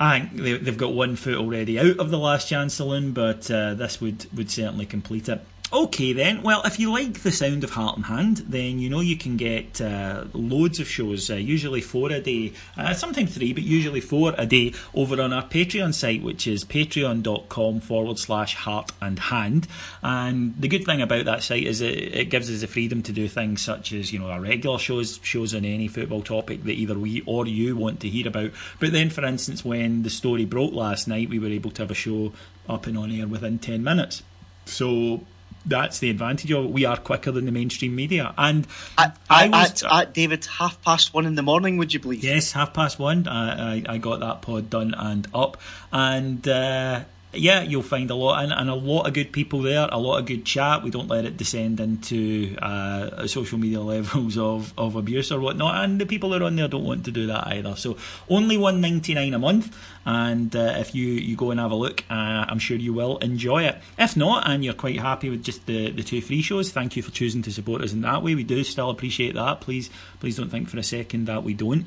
I 0.00 0.20
think 0.20 0.36
they, 0.36 0.50
have 0.50 0.76
got 0.76 0.92
one 0.92 1.16
foot 1.16 1.34
already 1.34 1.78
out 1.78 1.98
of 1.98 2.10
the 2.10 2.18
last 2.18 2.48
chance 2.48 2.74
saloon, 2.74 3.12
but 3.12 3.50
uh, 3.50 3.74
this 3.74 4.00
would, 4.00 4.26
would 4.36 4.50
certainly 4.50 4.86
complete 4.86 5.28
it. 5.28 5.44
Okay, 5.70 6.14
then. 6.14 6.42
Well, 6.42 6.62
if 6.64 6.80
you 6.80 6.90
like 6.90 7.20
the 7.22 7.30
sound 7.30 7.62
of 7.62 7.68
Heart 7.68 7.96
and 7.96 8.06
Hand, 8.06 8.38
then 8.38 8.78
you 8.78 8.88
know 8.88 9.00
you 9.00 9.18
can 9.18 9.36
get 9.36 9.82
uh, 9.82 10.24
loads 10.32 10.80
of 10.80 10.88
shows, 10.88 11.28
uh, 11.28 11.34
usually 11.34 11.82
four 11.82 12.10
a 12.10 12.20
day, 12.20 12.54
uh, 12.78 12.94
sometimes 12.94 13.34
three, 13.34 13.52
but 13.52 13.64
usually 13.64 14.00
four 14.00 14.34
a 14.38 14.46
day, 14.46 14.72
over 14.94 15.20
on 15.20 15.34
our 15.34 15.42
Patreon 15.42 15.92
site, 15.92 16.22
which 16.22 16.46
is 16.46 16.64
patreon.com 16.64 17.80
forward 17.80 18.18
slash 18.18 18.54
heart 18.54 18.92
and 19.02 19.18
hand. 19.18 19.68
And 20.02 20.54
the 20.58 20.68
good 20.68 20.86
thing 20.86 21.02
about 21.02 21.26
that 21.26 21.42
site 21.42 21.66
is 21.66 21.82
it, 21.82 22.14
it 22.16 22.30
gives 22.30 22.50
us 22.50 22.62
the 22.62 22.66
freedom 22.66 23.02
to 23.02 23.12
do 23.12 23.28
things 23.28 23.60
such 23.60 23.92
as, 23.92 24.10
you 24.10 24.20
know, 24.20 24.30
our 24.30 24.40
regular 24.40 24.78
shows, 24.78 25.20
shows 25.22 25.54
on 25.54 25.66
any 25.66 25.86
football 25.86 26.22
topic 26.22 26.64
that 26.64 26.72
either 26.72 26.98
we 26.98 27.20
or 27.26 27.46
you 27.46 27.76
want 27.76 28.00
to 28.00 28.08
hear 28.08 28.26
about. 28.26 28.52
But 28.80 28.92
then, 28.92 29.10
for 29.10 29.22
instance, 29.22 29.66
when 29.66 30.02
the 30.02 30.08
story 30.08 30.46
broke 30.46 30.72
last 30.72 31.06
night, 31.06 31.28
we 31.28 31.38
were 31.38 31.48
able 31.48 31.72
to 31.72 31.82
have 31.82 31.90
a 31.90 31.94
show 31.94 32.32
up 32.66 32.86
and 32.86 32.96
on 32.96 33.12
air 33.12 33.26
within 33.26 33.58
10 33.58 33.84
minutes. 33.84 34.22
So 34.64 35.24
that's 35.68 35.98
the 35.98 36.10
advantage 36.10 36.50
of 36.50 36.64
it. 36.64 36.70
We 36.70 36.84
are 36.84 36.96
quicker 36.96 37.30
than 37.30 37.44
the 37.44 37.52
mainstream 37.52 37.94
media. 37.94 38.34
And 38.36 38.66
at, 38.96 39.16
I 39.28 39.48
was 39.48 39.82
at, 39.82 39.92
at, 39.92 40.14
David 40.14 40.46
half 40.46 40.80
past 40.82 41.14
one 41.14 41.26
in 41.26 41.34
the 41.34 41.42
morning. 41.42 41.76
Would 41.78 41.94
you 41.94 42.00
believe? 42.00 42.24
Yes, 42.24 42.52
half 42.52 42.74
past 42.74 42.98
one. 42.98 43.28
I, 43.28 43.76
I, 43.76 43.82
I 43.88 43.98
got 43.98 44.20
that 44.20 44.42
pod 44.42 44.70
done 44.70 44.94
and 44.96 45.26
up, 45.34 45.58
and 45.92 46.46
uh, 46.48 47.04
yeah, 47.32 47.62
you'll 47.62 47.82
find 47.82 48.10
a 48.10 48.14
lot 48.14 48.42
and, 48.42 48.52
and, 48.52 48.70
a 48.70 48.74
lot 48.74 49.06
of 49.06 49.12
good 49.12 49.32
people 49.32 49.60
there, 49.60 49.86
a 49.92 49.98
lot 49.98 50.18
of 50.18 50.26
good 50.26 50.46
chat. 50.46 50.82
We 50.82 50.90
don't 50.90 51.08
let 51.08 51.26
it 51.26 51.36
descend 51.36 51.78
into 51.78 52.56
uh, 52.56 53.26
social 53.26 53.58
media 53.58 53.80
levels 53.82 54.38
of, 54.38 54.72
of 54.78 54.96
abuse 54.96 55.30
or 55.30 55.38
whatnot. 55.38 55.84
And 55.84 56.00
the 56.00 56.06
people 56.06 56.30
that 56.30 56.40
are 56.40 56.46
on 56.46 56.56
there 56.56 56.68
don't 56.68 56.84
want 56.84 57.04
to 57.04 57.10
do 57.10 57.26
that 57.26 57.46
either. 57.48 57.76
So 57.76 57.98
only 58.30 58.56
one 58.56 58.80
ninety 58.80 59.12
nine 59.12 59.34
a 59.34 59.38
month, 59.38 59.76
and 60.06 60.54
uh, 60.56 60.74
if 60.76 60.94
you, 60.94 61.06
you 61.06 61.36
go 61.36 61.50
and 61.50 61.60
have 61.60 61.70
a 61.70 61.74
look, 61.74 62.02
uh, 62.08 62.46
I'm 62.48 62.58
sure 62.58 62.78
you 62.78 62.94
will 62.94 63.18
enjoy 63.18 63.64
it. 63.64 63.76
If 63.98 64.16
not, 64.16 64.48
and 64.48 64.64
you're 64.64 64.74
quite 64.74 64.98
happy 64.98 65.28
with 65.28 65.44
just 65.44 65.66
the, 65.66 65.90
the 65.90 66.02
two 66.02 66.22
free 66.22 66.40
shows, 66.40 66.70
thank 66.70 66.96
you 66.96 67.02
for 67.02 67.10
choosing 67.10 67.42
to 67.42 67.52
support 67.52 67.82
us 67.82 67.92
in 67.92 68.00
that 68.02 68.22
way. 68.22 68.34
We 68.34 68.44
do 68.44 68.64
still 68.64 68.88
appreciate 68.88 69.34
that. 69.34 69.60
Please 69.60 69.90
please 70.20 70.36
don't 70.36 70.50
think 70.50 70.70
for 70.70 70.78
a 70.78 70.82
second 70.82 71.26
that 71.26 71.44
we 71.44 71.52
don't. 71.52 71.86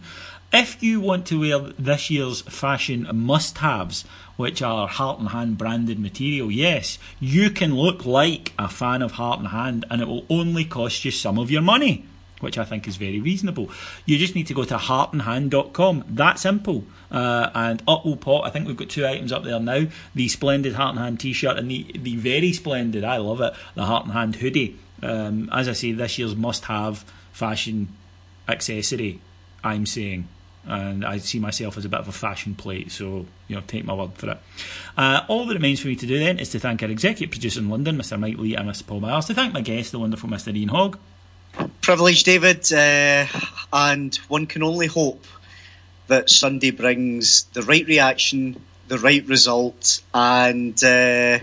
If 0.54 0.84
you 0.84 1.00
want 1.00 1.28
to 1.28 1.40
wear 1.40 1.60
this 1.80 2.10
year's 2.10 2.42
fashion 2.42 3.08
must 3.14 3.60
haves, 3.60 4.04
which 4.36 4.62
are 4.62 4.86
Heart 4.86 5.20
and 5.20 5.30
Hand 5.30 5.58
branded 5.58 5.98
material, 5.98 6.52
yes, 6.52 7.00
you 7.22 7.50
can 7.50 7.74
look 7.74 8.06
like 8.06 8.52
a 8.60 8.68
fan 8.68 9.02
of 9.02 9.14
Heart 9.14 9.40
and 9.40 9.48
Hand 9.48 9.86
and 9.90 10.02
it 10.02 10.10
will 10.10 10.26
only 10.30 10.66
cost 10.66 11.06
you 11.06 11.12
some 11.12 11.40
of 11.40 11.52
your 11.52 11.62
money, 11.62 12.04
which 12.42 12.58
I 12.58 12.66
think 12.66 12.86
is 12.86 12.98
very 12.98 13.22
reasonable. 13.22 13.70
You 14.06 14.18
just 14.18 14.36
need 14.36 14.48
to 14.48 14.54
go 14.54 14.66
to 14.66 14.76
heartandhand.com. 14.76 16.04
That 16.10 16.38
simple. 16.38 16.84
Uh, 17.10 17.50
and 17.56 17.82
up 17.88 18.06
will 18.06 18.18
pop. 18.18 18.44
I 18.44 18.50
think 18.50 18.68
we've 18.68 18.76
got 18.76 18.90
two 18.90 19.08
items 19.08 19.32
up 19.32 19.46
there 19.46 19.58
now. 19.58 19.86
The 20.16 20.28
splendid 20.28 20.74
Heart 20.74 20.96
and 20.96 21.00
Hand 21.00 21.20
t-shirt 21.22 21.58
and 21.58 21.72
the, 21.72 21.86
the 21.96 22.18
very 22.18 22.52
splendid, 22.52 23.06
I 23.06 23.18
love 23.18 23.40
it, 23.40 23.54
the 23.76 23.86
Heart 23.86 24.04
and 24.04 24.14
Hand 24.14 24.36
hoodie. 24.36 24.78
Um, 25.02 25.50
as 25.54 25.70
I 25.70 25.74
say, 25.74 25.94
this 25.94 26.20
year's 26.20 26.36
must-have 26.36 27.06
fashion 27.32 27.88
accessory, 28.50 29.22
I'm 29.64 29.86
saying 29.86 30.28
and 30.66 31.04
I 31.04 31.18
see 31.18 31.40
myself 31.40 31.78
as 31.78 31.86
a 31.86 31.90
bit 31.90 32.00
of 32.00 32.08
a 32.08 32.12
fashion 32.12 32.56
plate, 32.56 32.92
so 32.92 33.26
you 33.48 33.56
know, 33.56 33.64
take 33.66 33.86
my 33.86 33.94
word 33.94 34.14
for 34.16 34.32
it. 34.32 34.38
Uh, 34.96 35.22
all 35.28 35.46
that 35.46 35.54
remains 35.54 35.80
for 35.80 35.88
me 35.88 35.96
to 35.96 36.06
do 36.06 36.20
then 36.20 36.40
is 36.40 36.50
to 36.50 36.60
thank 36.60 36.84
our 36.84 36.90
executive 36.90 37.32
producer 37.32 37.60
in 37.60 37.70
London, 37.70 37.98
Mr. 37.98 38.20
Mike 38.20 38.38
Lee, 38.38 38.56
and 38.56 38.70
Mr. 38.70 38.86
Paul 38.86 39.00
Myers, 39.00 39.26
to 39.26 39.34
thank 39.34 39.54
my 39.54 39.62
guest, 39.62 39.92
the 39.92 40.00
wonderful 40.00 40.30
Mr. 40.30 40.56
Ian 40.56 40.70
Hogg. 40.70 40.98
Privilege, 41.82 42.24
David, 42.24 42.72
uh, 42.72 43.26
and 43.74 44.16
one 44.28 44.46
can 44.46 44.64
only 44.64 44.88
hope 44.88 45.26
that 46.08 46.30
Sunday 46.30 46.72
brings 46.72 47.44
the 47.54 47.62
right 47.64 47.86
reaction, 47.88 48.62
the 48.88 48.98
right 49.00 49.26
result, 49.28 50.02
and 50.14 50.82
uh, 50.84 51.40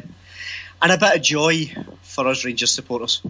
and 0.80 0.92
a 0.92 0.98
bit 0.98 1.16
of 1.16 1.22
joy 1.22 1.74
for 2.02 2.28
us 2.28 2.44
Rangers 2.44 2.70
supporters. 2.70 3.20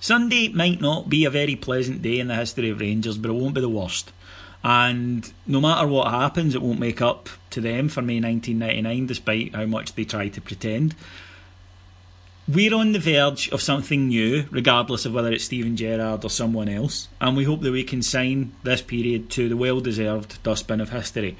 Sunday 0.00 0.48
might 0.48 0.80
not 0.80 1.08
be 1.08 1.24
a 1.24 1.30
very 1.30 1.56
pleasant 1.56 2.02
day 2.02 2.18
in 2.18 2.28
the 2.28 2.34
history 2.34 2.70
of 2.70 2.80
Rangers, 2.80 3.18
but 3.18 3.30
it 3.30 3.34
won't 3.34 3.54
be 3.54 3.60
the 3.60 3.68
worst. 3.68 4.12
And 4.64 5.30
no 5.46 5.60
matter 5.60 5.86
what 5.86 6.10
happens, 6.10 6.54
it 6.54 6.62
won't 6.62 6.78
make 6.78 7.02
up 7.02 7.28
to 7.50 7.60
them 7.60 7.88
for 7.88 8.02
May 8.02 8.20
1999, 8.20 9.06
despite 9.06 9.54
how 9.54 9.66
much 9.66 9.94
they 9.94 10.04
try 10.04 10.28
to 10.28 10.40
pretend. 10.40 10.94
We're 12.48 12.74
on 12.74 12.92
the 12.92 12.98
verge 12.98 13.48
of 13.50 13.62
something 13.62 14.08
new, 14.08 14.46
regardless 14.50 15.06
of 15.06 15.14
whether 15.14 15.32
it's 15.32 15.44
Steven 15.44 15.76
Gerrard 15.76 16.24
or 16.24 16.30
someone 16.30 16.68
else, 16.68 17.08
and 17.20 17.36
we 17.36 17.44
hope 17.44 17.60
that 17.60 17.72
we 17.72 17.84
can 17.84 18.02
sign 18.02 18.52
this 18.64 18.82
period 18.82 19.30
to 19.30 19.48
the 19.48 19.56
well 19.56 19.80
deserved 19.80 20.42
dustbin 20.42 20.80
of 20.80 20.90
history. 20.90 21.36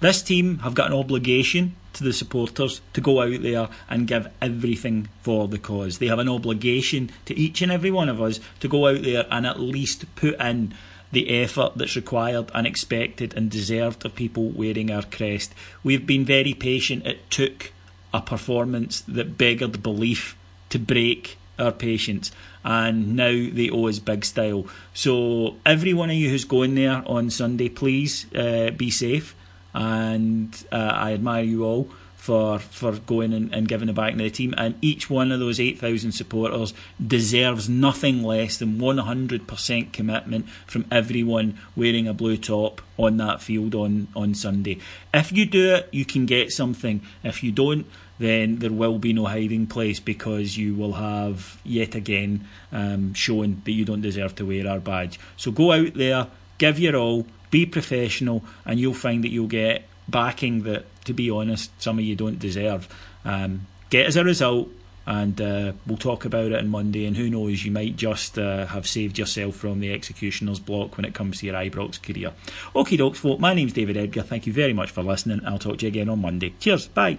This 0.00 0.22
team 0.22 0.58
have 0.60 0.74
got 0.74 0.90
an 0.90 0.98
obligation 0.98 1.76
to 1.92 2.04
the 2.04 2.12
supporters 2.12 2.80
to 2.94 3.00
go 3.00 3.20
out 3.20 3.42
there 3.42 3.68
and 3.88 4.06
give 4.06 4.28
everything 4.40 5.08
for 5.22 5.46
the 5.46 5.58
cause. 5.58 5.98
They 5.98 6.06
have 6.06 6.18
an 6.18 6.28
obligation 6.28 7.10
to 7.26 7.38
each 7.38 7.62
and 7.62 7.70
every 7.70 7.90
one 7.90 8.08
of 8.08 8.20
us 8.20 8.40
to 8.60 8.68
go 8.68 8.88
out 8.88 9.02
there 9.02 9.26
and 9.30 9.46
at 9.46 9.60
least 9.60 10.12
put 10.16 10.40
in 10.40 10.74
the 11.12 11.42
effort 11.42 11.72
that's 11.76 11.96
required 11.96 12.50
and 12.54 12.66
expected 12.66 13.34
and 13.36 13.50
deserved 13.50 14.04
of 14.04 14.14
people 14.14 14.50
wearing 14.50 14.90
our 14.90 15.02
crest. 15.02 15.52
We've 15.82 16.06
been 16.06 16.24
very 16.24 16.54
patient. 16.54 17.06
It 17.06 17.30
took 17.30 17.72
a 18.12 18.20
performance 18.20 19.00
that 19.02 19.38
beggared 19.38 19.82
belief 19.82 20.36
to 20.70 20.78
break 20.78 21.36
our 21.58 21.72
patience, 21.72 22.32
and 22.64 23.16
now 23.16 23.30
they 23.30 23.68
owe 23.70 23.88
us 23.88 23.98
big 23.98 24.24
style. 24.24 24.66
So, 24.94 25.56
every 25.66 25.92
one 25.92 26.10
of 26.10 26.16
you 26.16 26.30
who's 26.30 26.44
going 26.44 26.74
there 26.74 27.02
on 27.06 27.30
Sunday, 27.30 27.68
please 27.68 28.26
uh, 28.34 28.70
be 28.70 28.90
safe, 28.90 29.34
and 29.74 30.54
uh, 30.72 30.76
I 30.76 31.12
admire 31.12 31.44
you 31.44 31.64
all 31.64 31.90
for 32.20 32.58
for 32.58 32.92
going 32.98 33.32
and, 33.32 33.52
and 33.54 33.66
giving 33.66 33.88
it 33.88 33.94
back 33.94 34.12
to 34.12 34.18
the 34.18 34.30
team. 34.30 34.54
And 34.58 34.74
each 34.82 35.08
one 35.08 35.32
of 35.32 35.40
those 35.40 35.58
8,000 35.58 36.12
supporters 36.12 36.74
deserves 37.04 37.66
nothing 37.66 38.22
less 38.22 38.58
than 38.58 38.78
100% 38.78 39.92
commitment 39.92 40.48
from 40.66 40.84
everyone 40.90 41.58
wearing 41.74 42.06
a 42.06 42.12
blue 42.12 42.36
top 42.36 42.82
on 42.98 43.16
that 43.16 43.40
field 43.40 43.74
on, 43.74 44.08
on 44.14 44.34
Sunday. 44.34 44.78
If 45.14 45.32
you 45.32 45.46
do 45.46 45.74
it, 45.76 45.88
you 45.92 46.04
can 46.04 46.26
get 46.26 46.50
something. 46.50 47.00
If 47.24 47.42
you 47.42 47.52
don't, 47.52 47.86
then 48.18 48.58
there 48.58 48.70
will 48.70 48.98
be 48.98 49.14
no 49.14 49.24
hiding 49.24 49.66
place 49.66 49.98
because 49.98 50.58
you 50.58 50.74
will 50.74 50.92
have 50.92 51.58
yet 51.64 51.94
again 51.94 52.46
um, 52.70 53.14
shown 53.14 53.62
that 53.64 53.72
you 53.72 53.86
don't 53.86 54.02
deserve 54.02 54.34
to 54.34 54.44
wear 54.44 54.68
our 54.68 54.78
badge. 54.78 55.18
So 55.38 55.50
go 55.50 55.72
out 55.72 55.94
there, 55.94 56.26
give 56.58 56.78
your 56.78 56.96
all, 56.96 57.26
be 57.50 57.64
professional, 57.64 58.44
and 58.66 58.78
you'll 58.78 58.92
find 58.92 59.24
that 59.24 59.30
you'll 59.30 59.46
get 59.46 59.88
backing 60.10 60.62
that, 60.64 60.84
to 61.04 61.12
be 61.12 61.30
honest, 61.30 61.70
some 61.80 61.98
of 61.98 62.04
you 62.04 62.16
don't 62.16 62.38
deserve. 62.38 62.88
Um, 63.24 63.66
get 63.90 64.06
as 64.06 64.16
a 64.16 64.24
result, 64.24 64.68
and 65.06 65.40
uh, 65.40 65.72
we'll 65.86 65.96
talk 65.96 66.24
about 66.24 66.52
it 66.52 66.58
on 66.58 66.68
Monday. 66.68 67.06
And 67.06 67.16
who 67.16 67.30
knows, 67.30 67.64
you 67.64 67.72
might 67.72 67.96
just 67.96 68.38
uh, 68.38 68.66
have 68.66 68.86
saved 68.86 69.18
yourself 69.18 69.56
from 69.56 69.80
the 69.80 69.92
executioner's 69.92 70.60
block 70.60 70.96
when 70.96 71.04
it 71.04 71.14
comes 71.14 71.40
to 71.40 71.46
your 71.46 71.54
Ibrox 71.54 72.02
career. 72.02 72.32
Okay, 72.76 72.96
dokes, 72.96 73.16
folk, 73.16 73.40
my 73.40 73.54
name's 73.54 73.72
David 73.72 73.96
Edgar. 73.96 74.22
Thank 74.22 74.46
you 74.46 74.52
very 74.52 74.72
much 74.72 74.90
for 74.90 75.02
listening. 75.02 75.40
I'll 75.46 75.58
talk 75.58 75.78
to 75.78 75.86
you 75.86 75.88
again 75.88 76.08
on 76.08 76.20
Monday. 76.20 76.54
Cheers, 76.60 76.88
bye. 76.88 77.18